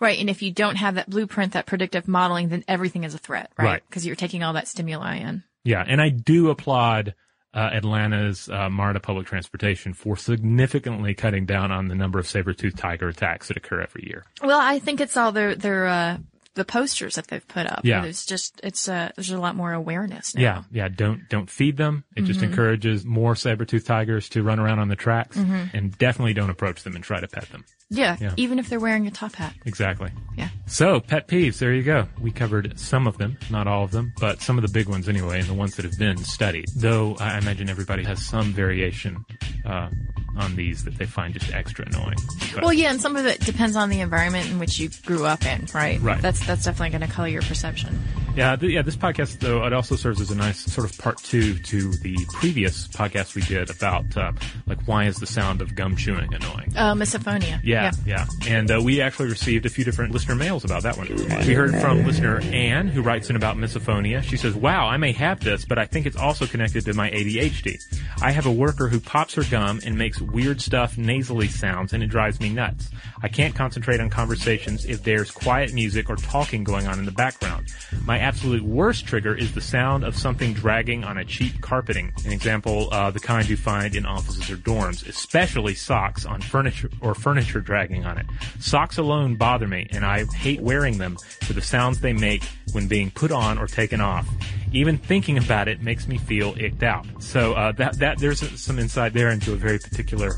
Right. 0.00 0.18
And 0.18 0.30
if 0.30 0.40
you 0.40 0.50
don't 0.50 0.76
have 0.76 0.94
that 0.94 1.10
blueprint, 1.10 1.52
that 1.52 1.66
predictive 1.66 2.08
modeling, 2.08 2.48
then 2.48 2.64
everything 2.66 3.04
is 3.04 3.14
a 3.14 3.18
threat, 3.18 3.52
right? 3.58 3.64
Right. 3.64 3.82
Because 3.86 4.06
you're 4.06 4.16
taking 4.16 4.42
all 4.42 4.54
that 4.54 4.68
stimuli 4.68 5.16
in. 5.16 5.42
Yeah, 5.64 5.82
and 5.86 6.00
I 6.00 6.10
do 6.10 6.50
applaud 6.50 7.14
uh, 7.54 7.70
Atlanta's 7.72 8.48
uh, 8.48 8.68
MARTA 8.68 9.00
public 9.00 9.26
transportation 9.26 9.94
for 9.94 10.16
significantly 10.16 11.14
cutting 11.14 11.46
down 11.46 11.72
on 11.72 11.88
the 11.88 11.94
number 11.94 12.18
of 12.18 12.26
saber-toothed 12.26 12.76
tiger 12.76 13.08
attacks 13.08 13.48
that 13.48 13.56
occur 13.56 13.80
every 13.80 14.06
year. 14.06 14.24
Well, 14.42 14.60
I 14.60 14.78
think 14.78 15.00
it's 15.00 15.16
all 15.16 15.32
their, 15.32 15.54
their, 15.54 15.86
uh, 15.86 16.18
the 16.54 16.64
posters 16.64 17.14
that 17.14 17.26
they've 17.28 17.46
put 17.46 17.66
up. 17.66 17.80
Yeah. 17.84 18.04
It's 18.04 18.26
just, 18.26 18.60
it's, 18.62 18.88
uh, 18.88 19.10
there's 19.16 19.30
a 19.30 19.38
lot 19.38 19.56
more 19.56 19.72
awareness 19.72 20.34
now. 20.34 20.42
Yeah, 20.42 20.62
yeah. 20.70 20.88
Don't 20.88 21.28
don't 21.28 21.50
feed 21.50 21.76
them. 21.76 22.04
It 22.14 22.22
just 22.22 22.42
encourages 22.42 23.04
more 23.04 23.34
saber-toothed 23.34 23.86
tigers 23.86 24.28
to 24.30 24.42
run 24.42 24.60
around 24.60 24.78
on 24.78 24.88
the 24.88 24.94
tracks, 24.96 25.36
and 25.36 25.96
definitely 25.98 26.34
don't 26.34 26.50
approach 26.50 26.82
them 26.82 26.94
and 26.94 27.02
try 27.02 27.18
to 27.20 27.26
pet 27.26 27.48
them. 27.50 27.64
Yeah, 27.90 28.16
Yeah. 28.20 28.32
even 28.36 28.58
if 28.58 28.68
they're 28.68 28.80
wearing 28.80 29.06
a 29.06 29.10
top 29.10 29.34
hat. 29.34 29.54
Exactly. 29.66 30.10
Yeah. 30.36 30.48
So, 30.66 31.00
pet 31.00 31.28
peeves, 31.28 31.58
there 31.58 31.72
you 31.74 31.82
go. 31.82 32.08
We 32.18 32.30
covered 32.32 32.78
some 32.80 33.06
of 33.06 33.18
them, 33.18 33.36
not 33.50 33.66
all 33.66 33.84
of 33.84 33.90
them, 33.90 34.12
but 34.18 34.40
some 34.42 34.56
of 34.58 34.62
the 34.62 34.70
big 34.70 34.88
ones 34.88 35.08
anyway, 35.08 35.38
and 35.38 35.48
the 35.48 35.54
ones 35.54 35.76
that 35.76 35.84
have 35.84 35.98
been 35.98 36.16
studied. 36.18 36.64
Though 36.74 37.16
I 37.20 37.38
imagine 37.38 37.68
everybody 37.68 38.02
has 38.04 38.24
some 38.24 38.52
variation 38.52 39.24
uh, 39.66 39.90
on 40.36 40.56
these 40.56 40.82
that 40.84 40.96
they 40.98 41.06
find 41.06 41.34
just 41.34 41.52
extra 41.54 41.84
annoying. 41.86 42.16
But- 42.54 42.64
Well, 42.64 42.72
yeah, 42.72 42.90
and 42.90 43.00
some 43.00 43.16
of 43.16 43.26
it 43.26 43.40
depends 43.40 43.76
on 43.76 43.90
the 43.90 44.00
environment 44.00 44.50
in 44.50 44.58
which 44.58 44.78
you 44.80 44.88
grew 45.04 45.26
up 45.26 45.44
in, 45.46 45.66
right? 45.74 46.00
Right. 46.00 46.20
That's 46.20 46.44
that's 46.46 46.64
definitely 46.64 46.98
going 46.98 47.08
to 47.08 47.14
color 47.14 47.28
your 47.28 47.42
perception. 47.42 48.02
Yeah, 48.36 48.56
th- 48.56 48.72
yeah. 48.72 48.82
This 48.82 48.96
podcast, 48.96 49.38
though, 49.38 49.64
it 49.64 49.72
also 49.72 49.94
serves 49.94 50.20
as 50.20 50.32
a 50.32 50.34
nice 50.34 50.58
sort 50.58 50.90
of 50.90 50.98
part 50.98 51.18
two 51.18 51.56
to 51.56 51.92
the 51.98 52.16
previous 52.32 52.88
podcast 52.88 53.36
we 53.36 53.42
did 53.42 53.70
about 53.70 54.16
uh, 54.16 54.32
like 54.66 54.80
why 54.86 55.04
is 55.04 55.16
the 55.16 55.26
sound 55.26 55.60
of 55.62 55.76
gum 55.76 55.96
chewing 55.96 56.34
annoying? 56.34 56.72
Uh, 56.76 56.94
misophonia. 56.94 57.60
Yeah, 57.62 57.92
yeah. 58.04 58.26
And 58.48 58.70
uh, 58.72 58.80
we 58.82 59.00
actually 59.00 59.28
received 59.28 59.66
a 59.66 59.70
few 59.70 59.84
different 59.84 60.12
listener 60.12 60.34
mails 60.34 60.64
about 60.64 60.82
that 60.82 60.96
one. 60.96 61.06
We 61.46 61.54
heard 61.54 61.76
from 61.80 62.04
listener 62.04 62.40
Anne, 62.40 62.88
who 62.88 63.02
writes 63.02 63.30
in 63.30 63.36
about 63.36 63.56
misophonia. 63.56 64.20
She 64.22 64.36
says, 64.36 64.54
Wow, 64.56 64.88
I 64.88 64.96
may 64.96 65.12
have 65.12 65.38
this, 65.38 65.64
but 65.64 65.78
I 65.78 65.84
think 65.86 66.04
it's 66.04 66.16
also 66.16 66.46
connected 66.46 66.84
to 66.86 66.94
my 66.94 67.10
ADHD. 67.10 67.78
I 68.20 68.32
have 68.32 68.46
a 68.46 68.52
worker 68.52 68.88
who 68.88 68.98
pops 68.98 69.34
her 69.34 69.44
gum 69.44 69.80
and 69.86 69.96
makes 69.96 70.20
weird 70.20 70.60
stuff 70.60 70.98
nasally 70.98 71.48
sounds, 71.48 71.92
and 71.92 72.02
it 72.02 72.08
drives 72.08 72.40
me 72.40 72.48
nuts. 72.48 72.90
I 73.22 73.28
can't 73.28 73.54
concentrate 73.54 74.00
on 74.00 74.10
conversations 74.10 74.84
if 74.86 75.04
there's 75.04 75.30
quiet 75.30 75.72
music 75.72 76.10
or 76.10 76.16
talking 76.16 76.64
going 76.64 76.88
on 76.88 76.98
in 76.98 77.04
the 77.04 77.12
background. 77.12 77.68
My 78.04 78.23
absolute 78.24 78.62
worst 78.62 79.06
trigger 79.06 79.34
is 79.34 79.52
the 79.52 79.60
sound 79.60 80.02
of 80.02 80.16
something 80.16 80.54
dragging 80.54 81.04
on 81.04 81.18
a 81.18 81.24
cheap 81.26 81.60
carpeting. 81.60 82.10
An 82.24 82.32
example, 82.32 82.88
uh, 82.90 83.10
the 83.10 83.20
kind 83.20 83.46
you 83.46 83.56
find 83.56 83.94
in 83.94 84.06
offices 84.06 84.50
or 84.50 84.56
dorms, 84.56 85.06
especially 85.06 85.74
socks 85.74 86.24
on 86.24 86.40
furniture 86.40 86.90
or 87.02 87.14
furniture 87.14 87.60
dragging 87.60 88.06
on 88.06 88.16
it. 88.16 88.24
Socks 88.60 88.96
alone 88.96 89.36
bother 89.36 89.68
me, 89.68 89.86
and 89.90 90.06
I 90.06 90.24
hate 90.24 90.60
wearing 90.60 90.96
them 90.96 91.18
for 91.42 91.52
the 91.52 91.60
sounds 91.60 92.00
they 92.00 92.14
make 92.14 92.42
when 92.72 92.88
being 92.88 93.10
put 93.10 93.30
on 93.30 93.58
or 93.58 93.66
taken 93.66 94.00
off. 94.00 94.26
Even 94.74 94.98
thinking 94.98 95.38
about 95.38 95.68
it 95.68 95.82
makes 95.82 96.08
me 96.08 96.18
feel 96.18 96.54
icked 96.58 96.82
out. 96.82 97.06
So 97.20 97.54
uh, 97.54 97.72
that 97.72 97.98
that 98.00 98.18
there's 98.18 98.40
some 98.60 98.78
insight 98.78 99.12
there 99.12 99.30
into 99.30 99.52
a 99.52 99.56
very 99.56 99.78
particular 99.78 100.32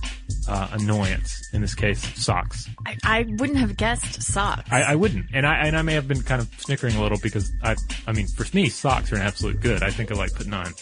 uh, 0.48 0.68
annoyance. 0.72 1.48
In 1.52 1.62
this 1.62 1.74
case, 1.74 2.00
socks. 2.22 2.68
I, 2.86 2.96
I 3.02 3.26
wouldn't 3.38 3.58
have 3.58 3.76
guessed 3.76 4.22
socks. 4.22 4.70
I, 4.70 4.82
I 4.82 4.94
wouldn't, 4.94 5.26
and 5.32 5.46
I 5.46 5.66
and 5.66 5.76
I 5.76 5.82
may 5.82 5.94
have 5.94 6.06
been 6.06 6.22
kind 6.22 6.40
of 6.42 6.48
snickering 6.58 6.96
a 6.96 7.02
little 7.02 7.18
because 7.18 7.50
I 7.62 7.76
I 8.06 8.12
mean 8.12 8.26
for 8.26 8.46
me 8.54 8.68
socks 8.68 9.10
are 9.12 9.16
an 9.16 9.22
absolute 9.22 9.60
good. 9.60 9.82
I 9.82 9.90
think 9.90 10.12
I 10.12 10.14
like 10.14 10.34
putting 10.34 10.52
on 10.52 10.72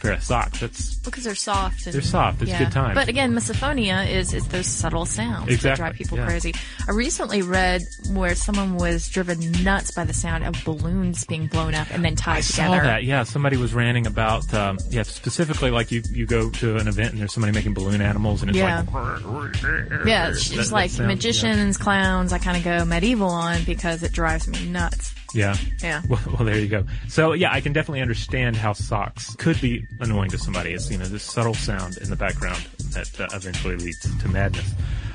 pair 0.00 0.12
of 0.12 0.22
socks. 0.22 0.60
That's 0.60 0.96
because 0.96 1.24
they're 1.24 1.34
soft. 1.34 1.86
And, 1.86 1.94
They're 1.94 2.02
soft. 2.02 2.42
It's 2.42 2.56
good 2.56 2.72
time. 2.72 2.94
But 2.94 3.08
again, 3.08 3.32
misophonia 3.32 4.08
is 4.10 4.32
is 4.34 4.46
those 4.48 4.66
subtle 4.66 5.06
sounds 5.06 5.62
that 5.62 5.76
drive 5.76 5.94
people 5.94 6.18
yeah. 6.18 6.26
crazy. 6.26 6.54
I 6.88 6.92
recently 6.92 7.42
read 7.42 7.82
where 8.12 8.34
someone 8.34 8.76
was 8.76 9.08
driven 9.08 9.38
nuts 9.62 9.92
by 9.92 10.04
the 10.04 10.12
sound 10.14 10.44
of 10.44 10.54
balloons 10.64 11.24
being 11.24 11.46
blown 11.46 11.74
up 11.74 11.90
and 11.90 12.04
then 12.04 12.16
tied 12.16 12.38
I 12.38 12.40
together. 12.40 12.76
saw 12.78 12.82
that. 12.82 13.04
Yeah, 13.04 13.22
somebody 13.24 13.56
was 13.56 13.74
ranting 13.74 14.06
about 14.06 14.52
um, 14.54 14.78
yeah 14.88 15.02
specifically 15.02 15.70
like 15.70 15.90
you 15.92 16.02
you 16.10 16.26
go 16.26 16.50
to 16.50 16.76
an 16.76 16.88
event 16.88 17.12
and 17.12 17.20
there's 17.20 17.32
somebody 17.32 17.52
making 17.52 17.74
balloon 17.74 18.00
animals 18.00 18.42
and 18.42 18.50
it's 18.50 18.58
Yeah. 18.58 18.84
like 18.92 20.06
Yeah, 20.06 20.28
it's 20.30 20.48
That- 20.50 20.70
like 20.72 20.90
sound, 20.90 21.08
yeah. 21.10 21.14
magicians, 21.14 21.76
clowns. 21.76 22.32
I 22.32 22.38
kind 22.38 22.56
of 22.56 22.64
go 22.64 22.84
medieval 22.84 23.28
on 23.28 23.64
because 23.64 24.02
it 24.02 24.12
drives 24.12 24.48
me 24.48 24.66
nuts. 24.66 25.14
Yeah. 25.34 25.56
Yeah. 25.82 26.02
Well, 26.08 26.20
well, 26.26 26.44
there 26.44 26.58
you 26.58 26.66
go. 26.68 26.84
So 27.08 27.32
yeah, 27.34 27.52
I 27.52 27.60
can 27.60 27.72
definitely 27.72 28.00
understand 28.00 28.56
how 28.56 28.72
socks 28.72 29.34
could 29.36 29.60
be 29.60 29.86
annoying 30.00 30.30
to 30.30 30.38
somebody. 30.38 30.72
It's 30.72 30.90
you 30.90 30.98
know 30.98 31.04
this 31.04 31.22
subtle 31.22 31.54
sound 31.54 31.98
in 31.98 32.10
the 32.10 32.16
background 32.16 32.66
that 32.92 33.20
uh, 33.20 33.28
eventually 33.32 33.76
leads 33.76 34.00
to 34.00 34.28
madness. 34.28 34.72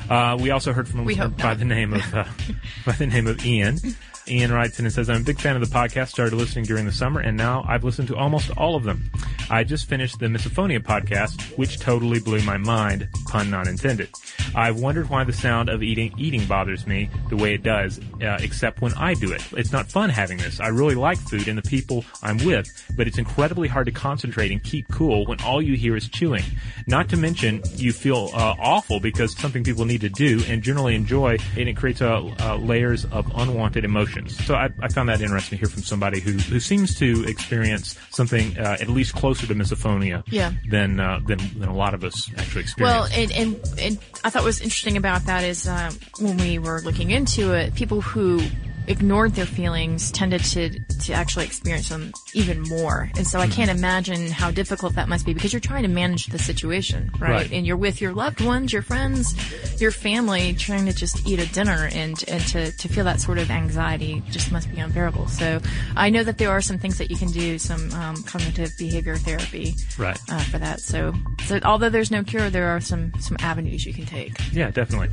Uh, 0.10 0.38
we 0.40 0.52
also 0.52 0.72
heard 0.72 0.88
from 0.88 1.02
a 1.02 1.04
listener 1.04 1.30
by 1.30 1.54
the 1.56 1.66
name 1.66 1.94
of 1.94 2.14
uh, 2.14 2.26
by 2.86 2.94
the 2.94 3.08
name 3.08 3.28
of 3.28 3.46
Ian. 3.46 3.80
Ian 4.28 4.52
writes 4.52 4.80
in 4.80 4.86
and 4.86 4.94
says, 4.94 5.10
I'm 5.10 5.22
a 5.22 5.24
big 5.24 5.40
fan 5.40 5.56
of 5.56 5.62
the 5.62 5.74
podcast, 5.74 6.10
started 6.10 6.36
listening 6.36 6.66
during 6.66 6.86
the 6.86 6.92
summer, 6.92 7.20
and 7.20 7.38
now 7.38 7.64
I've 7.68 7.84
listened 7.84 8.08
to 8.10 8.16
almost 8.16 8.50
all 8.58 8.76
of 8.76 8.84
them. 8.84 9.10
I 9.50 9.64
just 9.64 9.88
finished 9.88 10.20
the 10.20 10.26
Misophonia 10.26 10.80
podcast, 10.80 11.58
which 11.58 11.80
totally 11.80 12.20
blew 12.20 12.42
my 12.42 12.58
mind, 12.58 13.08
pun 13.28 13.52
not 13.52 13.68
intended. 13.68 14.10
I've 14.56 14.80
wondered 14.80 15.10
why 15.10 15.24
the 15.24 15.34
sound 15.34 15.70
of 15.70 15.84
eating 15.84 16.14
eating 16.18 16.46
bothers 16.46 16.88
me 16.88 17.10
the 17.30 17.36
way 17.36 17.54
it 17.54 17.62
does, 17.62 18.00
uh, 18.22 18.38
except 18.42 18.82
when 18.82 18.94
I 18.94 19.14
do 19.14 19.32
it. 19.32 19.44
It's 19.52 19.72
not 19.72 19.88
fun 19.88 20.10
having 20.10 20.38
this. 20.38 20.60
I 20.60 20.70
really 20.70 20.96
like 20.96 21.18
food 21.18 21.48
and 21.48 21.58
the 21.58 21.70
people 21.70 22.06
I'm 22.24 22.38
with, 22.46 22.68
but 22.96 23.08
it's 23.08 23.18
incredibly 23.18 23.68
hard 23.68 23.86
to 23.86 23.92
concentrate 23.92 24.52
and 24.52 24.64
keep 24.64 24.88
cool 24.88 25.26
when 25.26 25.42
all 25.42 25.62
you 25.62 25.76
hear 25.76 25.96
is 25.96 26.08
chewing. 26.10 26.44
Not 26.88 27.10
to 27.10 27.18
mention, 27.18 27.62
you 27.76 27.92
feel 27.94 28.30
uh, 28.34 28.56
awful 28.60 29.00
because 29.00 29.38
something 29.38 29.64
people 29.64 29.86
need 29.86 30.02
to 30.02 30.10
do 30.10 30.42
and 30.48 30.64
generally 30.64 30.96
enjoy, 30.96 31.38
and 31.58 31.70
it 31.70 31.76
creates 31.78 32.02
uh, 32.02 32.34
uh, 32.40 32.58
layers 32.58 33.06
of 33.06 33.32
unwanted 33.36 33.84
emotions. 34.18 34.46
So 34.46 34.56
I, 34.56 34.70
I, 34.82 34.88
found 34.90 35.10
that 35.10 35.22
interesting 35.22 35.58
to 35.58 35.66
hear 35.66 35.70
from 35.70 35.84
somebody 35.84 36.20
who, 36.20 36.32
who 36.32 36.60
seems 36.60 36.98
to 37.00 37.26
experience 37.26 37.98
something 38.10 38.58
uh, 38.58 38.78
at 38.80 38.88
least 38.90 39.16
closer 39.16 39.48
to 39.48 39.56
misophonia 39.56 40.24
yeah. 40.28 40.54
than, 40.70 41.00
uh, 41.00 41.20
than 41.26 41.40
than 41.60 41.70
a 41.70 41.76
lot 41.76 41.94
of 41.94 42.04
us 42.04 42.30
actually 42.38 42.62
experience. 42.62 43.12
Well, 43.12 43.20
and, 43.20 43.32
and, 43.32 43.80
and 43.80 44.00
I 44.24 44.30
thought 44.30 44.42
what 44.42 44.46
was 44.46 44.62
interesting 44.62 44.98
about 44.98 45.26
that 45.26 45.44
is 45.44 45.68
uh, 45.68 45.92
when 46.20 46.38
we 46.38 46.60
were 46.60 46.82
looking 46.82 47.12
into 47.12 47.54
it, 47.54 47.76
people 47.76 48.02
who 48.02 48.42
ignored 48.88 49.34
their 49.36 49.46
feelings 49.46 50.12
tended 50.12 50.44
to 50.46 50.80
to 51.06 51.14
actually 51.14 51.46
experience 51.46 51.90
them 51.90 52.12
even 52.34 52.62
more. 52.62 53.10
And 53.16 53.26
so 53.28 53.40
I 53.40 53.48
can't 53.48 53.70
imagine 53.72 54.30
how 54.32 54.52
difficult 54.52 54.96
that 54.96 55.08
must 55.10 55.26
be 55.26 55.34
because 55.34 55.54
you're 55.54 55.60
trying 55.60 55.84
to 55.84 55.90
manage 55.90 56.28
the 56.28 56.40
situation, 56.40 57.12
right? 57.20 57.30
Right. 57.30 57.52
And 57.52 57.66
you're 57.66 57.78
with 57.78 58.02
your 58.02 58.14
loved 58.14 58.42
ones, 58.42 58.72
your 58.74 58.82
friends, 58.82 59.36
your 59.82 59.92
family, 59.92 60.54
trying 60.54 60.86
to 60.86 60.94
just 60.94 61.26
eat 61.28 61.40
a 61.40 61.48
dinner 61.54 61.90
and 61.94 62.24
and 62.28 62.42
to 62.48 62.72
to 62.72 62.88
feel 62.88 63.04
that 63.06 63.20
sort 63.22 63.38
of 63.38 63.50
anxiety 63.52 64.22
just 64.32 64.52
must 64.52 64.70
be 64.72 64.80
unbearable. 64.80 65.28
So 65.28 65.60
I 65.96 66.10
know 66.10 66.24
that 66.24 66.38
there 66.38 66.50
are 66.52 66.62
some 66.62 66.78
things 66.78 66.98
that 66.98 67.10
you 67.12 67.18
can 67.18 67.30
do, 67.32 67.58
some 67.60 67.92
um, 67.94 68.24
cognitive 68.24 68.72
behavior 68.78 69.16
therapy, 69.18 69.76
Right. 69.98 70.18
uh, 70.30 70.40
for 70.40 70.58
that. 70.60 70.80
So 70.82 71.14
so 71.46 71.60
although 71.64 71.90
there's 71.90 72.12
no 72.12 72.24
cure, 72.24 72.50
there 72.50 72.68
are 72.70 72.82
some 72.82 73.12
some 73.20 73.38
avenues 73.40 73.86
you 73.86 73.94
can 73.94 74.06
take. 74.06 74.34
Yeah, 74.54 74.72
definitely. 74.72 75.10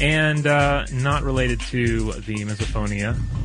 And 0.00 0.46
uh, 0.46 0.84
not 0.92 1.22
related 1.22 1.60
to 1.72 2.12
the 2.12 2.44
misophonia, 2.44 2.95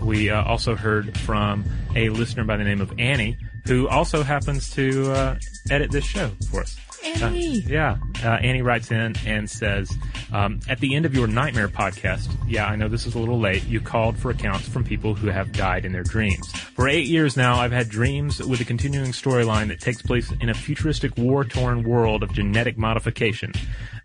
we 0.01 0.29
uh, 0.29 0.43
also 0.43 0.75
heard 0.75 1.17
from 1.19 1.65
a 1.95 2.09
listener 2.09 2.43
by 2.43 2.57
the 2.57 2.63
name 2.63 2.81
of 2.81 2.93
Annie, 2.99 3.37
who 3.65 3.87
also 3.87 4.23
happens 4.23 4.69
to 4.71 5.11
uh, 5.11 5.39
edit 5.69 5.91
this 5.91 6.05
show 6.05 6.31
for 6.49 6.61
us. 6.61 6.77
Annie. 7.03 7.63
Uh, 7.63 7.67
yeah. 7.67 7.97
Uh, 8.23 8.29
Annie 8.29 8.61
writes 8.61 8.91
in 8.91 9.15
and 9.25 9.49
says, 9.49 9.91
um, 10.31 10.59
at 10.69 10.79
the 10.79 10.95
end 10.95 11.05
of 11.05 11.15
your 11.15 11.27
nightmare 11.27 11.67
podcast, 11.67 12.31
yeah, 12.47 12.65
I 12.67 12.75
know 12.75 12.87
this 12.87 13.05
is 13.05 13.15
a 13.15 13.19
little 13.19 13.39
late, 13.39 13.65
you 13.65 13.81
called 13.81 14.17
for 14.17 14.29
accounts 14.29 14.67
from 14.67 14.83
people 14.83 15.15
who 15.15 15.27
have 15.27 15.51
died 15.51 15.85
in 15.85 15.91
their 15.91 16.03
dreams. 16.03 16.51
For 16.51 16.87
eight 16.87 17.07
years 17.07 17.35
now, 17.35 17.59
I've 17.59 17.71
had 17.71 17.89
dreams 17.89 18.39
with 18.39 18.61
a 18.61 18.65
continuing 18.65 19.11
storyline 19.11 19.69
that 19.69 19.79
takes 19.79 20.01
place 20.01 20.31
in 20.41 20.49
a 20.49 20.53
futuristic 20.53 21.17
war-torn 21.17 21.83
world 21.83 22.23
of 22.23 22.33
genetic 22.33 22.77
modification. 22.77 23.53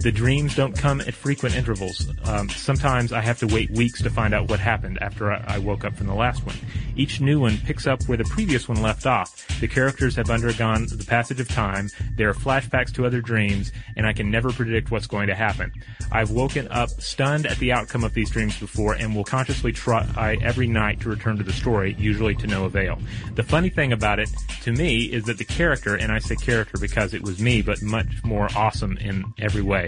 The 0.01 0.13
dreams 0.13 0.55
don't 0.55 0.77
come 0.77 1.01
at 1.01 1.15
frequent 1.15 1.57
intervals. 1.57 2.09
Um, 2.25 2.49
sometimes 2.51 3.13
I 3.13 3.21
have 3.21 3.39
to 3.41 3.47
wait 3.47 3.71
weeks 3.71 4.03
to 4.03 4.11
find 4.11 4.35
out 4.35 4.49
what 4.49 4.61
happened 4.61 4.99
after 5.01 5.33
I, 5.33 5.45
I 5.47 5.59
woke 5.59 5.85
up 5.85 5.97
from 5.97 6.07
the 6.07 6.15
last 6.15 6.45
one. 6.45 6.57
Each 6.97 7.21
new 7.21 7.41
one 7.41 7.59
picks 7.59 7.87
up 7.87 8.03
where 8.05 8.17
the 8.17 8.25
previous 8.25 8.69
one 8.69 8.81
left 8.81 9.07
off. 9.07 9.47
The 9.61 9.69
characters 9.69 10.17
have 10.17 10.31
undergone 10.31 10.87
the 10.87 11.05
passage 11.05 11.41
of 11.41 11.49
time. 11.49 11.91
There 12.17 12.29
are 12.29 12.35
flashbacks 12.35 12.93
to 12.95 13.07
other 13.07 13.21
dreams, 13.21 13.73
and 13.97 14.07
I 14.07 14.13
can 14.13 14.31
never 14.31 14.51
predict 14.51 14.91
what's 14.91 15.07
going 15.07 15.27
to 15.29 15.35
happen. 15.35 15.73
I've 16.11 16.31
woken 16.31 16.69
up 16.69 16.91
stunned 16.91 17.47
at 17.47 17.59
the 17.59 17.73
outcome 17.73 18.05
of 18.05 18.15
these 18.15 18.31
dreams 18.31 18.59
before 18.59 18.95
and 18.95 19.15
will 19.15 19.25
consciously 19.25 19.73
try 19.73 20.39
every 20.43 20.67
night 20.67 21.01
to 21.01 21.09
return 21.09 21.37
to 21.37 21.43
the 21.43 21.53
story, 21.53 21.95
usually 21.99 22.35
to 22.37 22.47
no 22.47 22.65
avail. 22.65 22.99
The 23.35 23.43
funny 23.43 23.69
thing 23.69 23.93
about 23.93 24.19
it, 24.19 24.31
to 24.63 24.73
me, 24.73 25.05
is 25.05 25.25
that 25.25 25.39
the 25.39 25.45
character, 25.45 25.97
and 25.97 26.11
I 26.13 26.19
say 26.19 26.37
character 26.37 26.79
because 26.81 27.15
it 27.15 27.23
was 27.23 27.41
me, 27.41 27.63
but 27.63 27.83
much 27.83 28.25
more 28.25 28.49
awesome 28.57 28.97
in 28.99 29.25
every 29.39 29.63
way, 29.63 29.86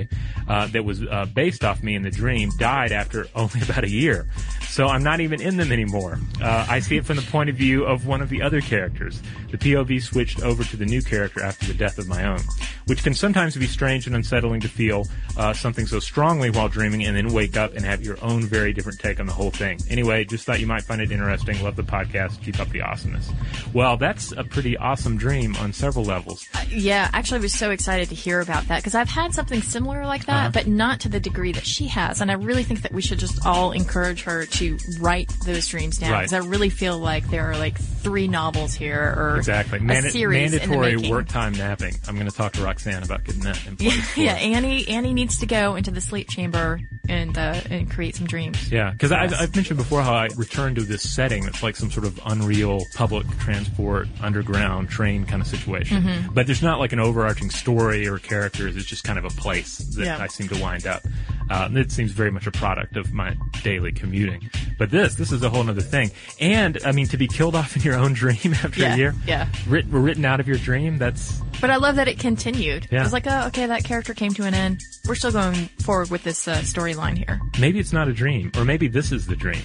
uh, 0.49 0.67
that 0.69 0.85
was 0.85 1.03
uh, 1.03 1.27
based 1.35 1.65
off 1.65 1.83
me 1.83 1.95
in 1.95 2.03
the 2.03 2.11
dream, 2.11 2.51
died 2.59 2.93
after 2.93 3.27
only 3.35 3.61
about 3.63 3.85
a 3.85 3.91
year. 3.91 4.27
So 4.69 4.87
I'm 4.87 5.03
not 5.03 5.21
even 5.21 5.41
in 5.41 5.57
them 5.57 5.73
anymore. 5.73 6.21
Uh, 6.41 6.67
I 6.69 6.79
see 6.81 6.99
it 6.99 7.07
from 7.07 7.17
the 7.17 7.23
point 7.23 7.51
of 7.51 7.57
view 7.57 7.85
of 7.85 8.07
one 8.07 8.21
of 8.21 8.29
the 8.29 8.43
other 8.43 8.61
characters. 8.61 9.21
The 9.51 9.59
POV 9.59 10.03
switched 10.03 10.43
over 10.43 10.63
to 10.63 10.77
the 10.77 10.85
new 10.85 11.03
character 11.03 11.43
after 11.43 11.67
the 11.67 11.75
death 11.75 11.99
of 11.99 12.07
my 12.07 12.25
own, 12.25 12.41
which 12.87 13.03
can 13.03 13.15
sometimes 13.15 13.57
be 13.57 13.67
strange 13.67 14.07
and 14.07 14.15
unsettling 14.15 14.61
to 14.61 14.69
feel 14.69 15.07
uh, 15.37 15.53
something 15.53 15.87
so 15.87 15.99
strongly 15.99 16.51
while 16.51 16.69
dreaming 16.69 17.05
and 17.07 17.17
then 17.17 17.33
wake 17.33 17.57
up 17.57 17.75
and 17.75 17.85
have 17.85 18.03
your 18.03 18.23
own 18.23 18.43
very 18.43 18.73
different 18.73 19.01
take 19.01 19.19
on 19.19 19.27
the 19.27 19.33
whole 19.33 19.51
thing. 19.51 19.79
Anyway, 19.89 20.25
just 20.25 20.45
thought 20.45 20.61
you 20.61 20.67
might 20.67 20.83
find 20.83 21.01
it 21.01 21.11
interesting. 21.11 21.61
Love 21.63 21.77
the 21.77 21.83
podcast. 21.83 22.41
Keep 22.45 22.61
up 22.61 22.69
the 22.69 22.83
awesomeness. 22.83 23.31
Well, 23.73 23.97
that's 23.97 24.33
a 24.33 24.45
pretty 24.45 24.77
awesome 24.77 25.17
dream 25.17 25.57
on 25.57 25.73
several 25.73 26.05
levels. 26.05 26.47
Yeah, 26.69 27.09
actually, 27.13 27.39
I 27.39 27.43
was 27.43 27.55
so 27.55 27.71
excited 27.71 28.11
to 28.11 28.15
hear 28.15 28.41
about 28.41 28.69
that 28.69 28.77
because 28.77 28.95
I've 28.95 29.09
had 29.09 29.33
something 29.35 29.63
similar 29.63 29.88
like 30.05 30.27
that, 30.27 30.33
Uh-huh. 30.39 30.51
but 30.53 30.67
not 30.67 31.01
to 31.01 31.09
the 31.09 31.21
degree 31.21 31.53
that 31.53 31.67
she 31.67 31.87
has. 31.89 32.21
And 32.21 32.31
I 32.31 32.35
really 32.35 32.63
think 32.63 32.83
that 32.83 32.93
we 32.93 33.03
should 33.03 33.19
just 33.19 33.45
all 33.47 33.73
encourage 33.73 34.23
her 34.25 34.47
to 34.47 34.79
write 35.01 35.33
those 35.45 35.67
dreams 35.69 35.99
down 35.99 36.13
Right. 36.13 36.21
because 36.23 36.33
I 36.33 36.49
really 36.49 36.71
feel 36.71 36.99
like 36.99 37.29
there 37.31 37.51
are 37.51 37.57
like 37.57 37.79
three 37.79 38.29
novels 38.29 38.75
here 38.75 39.15
or 39.17 39.37
Exactly. 39.37 39.79
a 39.79 39.83
Manda- 39.83 40.11
series 40.11 40.53
in 40.53 40.61
the 40.61 40.67
mandatory 40.77 41.11
work 41.11 41.29
time 41.29 41.53
napping. 41.53 41.95
I'm 42.07 42.15
going 42.17 42.29
to 42.31 42.35
talk 42.37 42.53
to 42.55 42.63
Roxanne 42.63 43.03
about 43.03 43.25
getting 43.25 43.43
that 43.43 43.67
in 43.67 43.77
place. 43.77 43.99
Yeah, 44.17 44.25
yeah. 44.39 44.57
Annie, 44.57 44.89
Annie 44.89 45.13
needs 45.15 45.39
to 45.41 45.47
go 45.47 45.77
into 45.77 45.91
the 45.91 46.01
sleep 46.01 46.29
chamber 46.29 46.81
and 47.09 47.37
uh, 47.39 47.61
and 47.71 47.91
create 47.91 48.17
some 48.17 48.27
dreams. 48.27 48.71
Yeah, 48.71 48.91
because 48.91 49.13
I've, 49.13 49.33
I've 49.35 49.55
mentioned 49.55 49.79
before 49.79 50.03
how 50.03 50.15
I 50.15 50.29
returned 50.37 50.77
to 50.77 50.83
this 50.83 51.09
setting 51.09 51.45
that's 51.45 51.63
like 51.63 51.77
some 51.77 51.91
sort 51.91 52.07
of 52.07 52.21
unreal 52.27 52.81
public 52.95 53.27
transport 53.39 54.09
underground 54.21 54.89
train 54.89 55.25
kind 55.25 55.41
of 55.43 55.49
situation. 55.49 56.03
Mm-hmm. 56.03 56.35
But 56.35 56.47
there's 56.47 56.63
not 56.63 56.79
like 56.79 56.93
an 56.93 57.01
overarching 57.01 57.51
story 57.51 58.07
or 58.07 58.19
characters. 58.19 58.77
It's 58.77 58.87
just 58.87 59.05
kind 59.05 59.19
of 59.19 59.25
a 59.25 59.31
place 59.31 59.78
that 59.79 60.05
Yeah. 60.05 60.19
I 60.19 60.27
seem 60.27 60.49
to 60.49 60.61
wind 60.61 60.87
up. 60.87 61.03
Uh, 61.51 61.69
it 61.73 61.91
seems 61.91 62.13
very 62.13 62.31
much 62.31 62.47
a 62.47 62.51
product 62.51 62.97
of 62.99 63.13
my 63.15 63.35
daily 63.63 63.91
commuting. 63.91 64.51
But 64.79 64.91
this, 64.91 65.15
this 65.15 65.33
is 65.33 65.43
a 65.43 65.49
whole 65.49 65.67
other 65.69 65.81
thing. 65.81 66.11
And 66.41 66.79
I 66.85 66.93
mean, 66.93 67.07
to 67.09 67.17
be 67.17 67.27
killed 67.27 67.55
off 67.61 67.75
in 67.75 67.83
your 67.83 67.95
own 67.95 68.13
dream 68.13 68.53
after 68.63 68.81
Yeah, 68.81 68.95
a 68.95 68.97
year, 68.99 69.15
yeah. 69.27 69.49
writ- 69.67 69.87
written 69.89 70.25
out 70.27 70.41
of 70.41 70.47
your 70.49 70.59
dream. 70.59 70.99
That's 70.99 71.41
But 71.61 71.71
I 71.71 71.77
love 71.77 71.97
that 71.97 72.07
it 72.07 72.19
continued. 72.19 72.89
Yeah. 72.91 73.01
I 73.01 73.03
was 73.03 73.13
like, 73.15 73.27
oh, 73.27 73.47
okay, 73.47 73.65
that 73.67 73.83
character 73.85 74.13
came 74.13 74.33
to 74.35 74.43
an 74.45 74.53
end. 74.55 74.83
We're 75.07 75.15
still 75.15 75.33
going 75.33 75.55
forward 75.83 76.11
with 76.11 76.23
this 76.23 76.47
uh, 76.47 76.57
storyline 76.59 77.17
here. 77.17 77.41
maybe 77.59 77.79
it's 77.79 77.93
not 77.95 78.09
a 78.09 78.13
dream, 78.13 78.53
or 78.57 78.65
maybe 78.67 78.87
this 78.89 79.11
is 79.11 79.27
the 79.27 79.37
dream. 79.37 79.63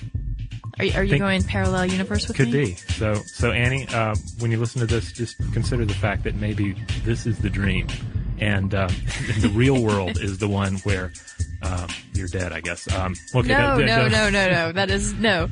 Are, 0.80 0.86
you- 0.86 0.93
are 0.93 1.04
you 1.04 1.19
going 1.19 1.43
parallel 1.43 1.86
universe 1.88 2.28
with 2.30 2.38
Could 2.38 2.47
me? 2.52 2.65
be. 2.65 2.76
So, 2.76 3.15
so 3.26 3.52
Annie, 3.52 3.88
uh, 3.89 4.15
when 4.39 4.49
you 4.52 4.58
listen 4.60 4.80
to 4.80 4.88
this, 4.88 5.12
just 5.12 5.38
consider 5.52 5.84
the 5.86 5.93
fact 5.93 6.23
that 6.23 6.36
maybe 6.36 6.76
this 7.04 7.28
is 7.28 7.38
the 7.39 7.49
dream, 7.49 7.88
and 8.39 8.73
um, 8.73 8.87
the 9.39 9.51
real 9.53 9.81
world 9.81 10.19
is 10.21 10.37
the 10.37 10.47
one 10.47 10.75
where 10.79 11.11
um, 11.61 11.87
you're 12.13 12.27
dead. 12.27 12.51
I 12.51 12.61
guess. 12.61 12.91
Um, 12.93 13.15
okay, 13.35 13.47
No, 13.49 13.77
that- 13.77 13.85
no, 13.85 14.09
that- 14.09 14.11
no, 14.11 14.29
no, 14.29 14.51
no. 14.51 14.71
That 14.71 14.89
is 14.89 15.13
no. 15.13 15.47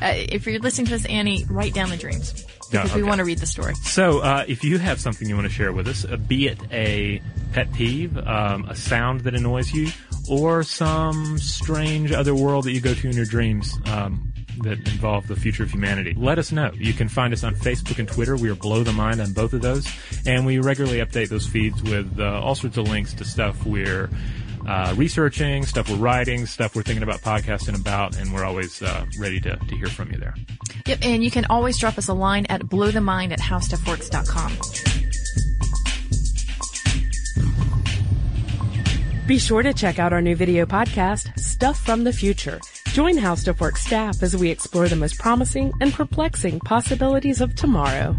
Uh, 0.00 0.14
if 0.16 0.46
you're 0.46 0.58
listening 0.60 0.86
to 0.86 0.92
this, 0.92 1.04
Annie, 1.06 1.44
write 1.50 1.74
down 1.74 1.90
the 1.90 1.96
dreams 1.96 2.44
because 2.70 2.94
we 2.94 3.02
okay. 3.02 3.08
want 3.08 3.18
to 3.18 3.24
read 3.24 3.38
the 3.38 3.46
story. 3.46 3.74
So, 3.74 4.20
uh, 4.20 4.44
if 4.48 4.64
you 4.64 4.78
have 4.78 4.98
something 5.00 5.28
you 5.28 5.34
want 5.34 5.46
to 5.46 5.52
share 5.52 5.72
with 5.72 5.88
us, 5.88 6.04
uh, 6.06 6.16
be 6.16 6.46
it 6.48 6.58
a 6.72 7.20
pet 7.52 7.70
peeve, 7.74 8.16
um, 8.16 8.64
a 8.66 8.76
sound 8.76 9.22
that 9.22 9.34
annoys 9.34 9.72
you, 9.72 9.90
or 10.28 10.62
some 10.62 11.36
strange 11.38 12.12
other 12.12 12.34
world 12.34 12.64
that 12.64 12.72
you 12.72 12.80
go 12.80 12.94
to 12.94 13.08
in 13.10 13.16
your 13.16 13.26
dreams 13.26 13.76
um, 13.86 14.29
that 14.58 14.78
involve 14.78 15.26
the 15.26 15.36
future 15.36 15.62
of 15.62 15.70
humanity, 15.70 16.14
let 16.16 16.38
us 16.38 16.52
know. 16.52 16.70
You 16.74 16.92
can 16.92 17.08
find 17.08 17.32
us 17.32 17.44
on 17.44 17.54
Facebook 17.54 17.98
and 17.98 18.08
Twitter. 18.08 18.36
We 18.36 18.50
are 18.50 18.54
Blow 18.54 18.82
the 18.82 18.92
Mind 18.92 19.20
on 19.20 19.32
both 19.32 19.52
of 19.52 19.62
those, 19.62 19.88
and 20.26 20.46
we 20.46 20.58
regularly 20.58 20.98
update 20.98 21.28
those 21.28 21.46
feeds 21.46 21.82
with 21.82 22.18
uh, 22.18 22.40
all 22.40 22.54
sorts 22.54 22.76
of 22.76 22.88
links 22.88 23.14
to 23.14 23.24
stuff 23.24 23.64
we're 23.64 24.10
uh, 24.66 24.94
researching, 24.96 25.64
stuff 25.64 25.88
we're 25.88 25.96
writing, 25.96 26.46
stuff 26.46 26.76
we're 26.76 26.82
thinking 26.82 27.02
about 27.02 27.20
podcasting 27.20 27.78
about, 27.78 28.16
and 28.16 28.32
we're 28.32 28.44
always 28.44 28.82
uh, 28.82 29.04
ready 29.18 29.40
to, 29.40 29.56
to 29.56 29.76
hear 29.76 29.88
from 29.88 30.12
you 30.12 30.18
there. 30.18 30.34
Yep, 30.86 30.98
and 31.02 31.24
you 31.24 31.30
can 31.30 31.46
always 31.46 31.78
drop 31.78 31.98
us 31.98 32.08
a 32.08 32.14
line 32.14 32.46
at 32.46 32.62
blowthemind 32.62 33.32
at 33.32 33.40
howstuffworks.com. 33.40 34.99
Be 39.30 39.38
sure 39.38 39.62
to 39.62 39.72
check 39.72 40.00
out 40.00 40.12
our 40.12 40.20
new 40.20 40.34
video 40.34 40.66
podcast, 40.66 41.38
Stuff 41.38 41.78
from 41.78 42.02
the 42.02 42.12
Future. 42.12 42.58
Join 42.88 43.16
Stuff 43.36 43.60
Works 43.60 43.86
staff 43.86 44.24
as 44.24 44.36
we 44.36 44.50
explore 44.50 44.88
the 44.88 44.96
most 44.96 45.20
promising 45.20 45.72
and 45.80 45.92
perplexing 45.92 46.58
possibilities 46.58 47.40
of 47.40 47.54
tomorrow. 47.54 48.16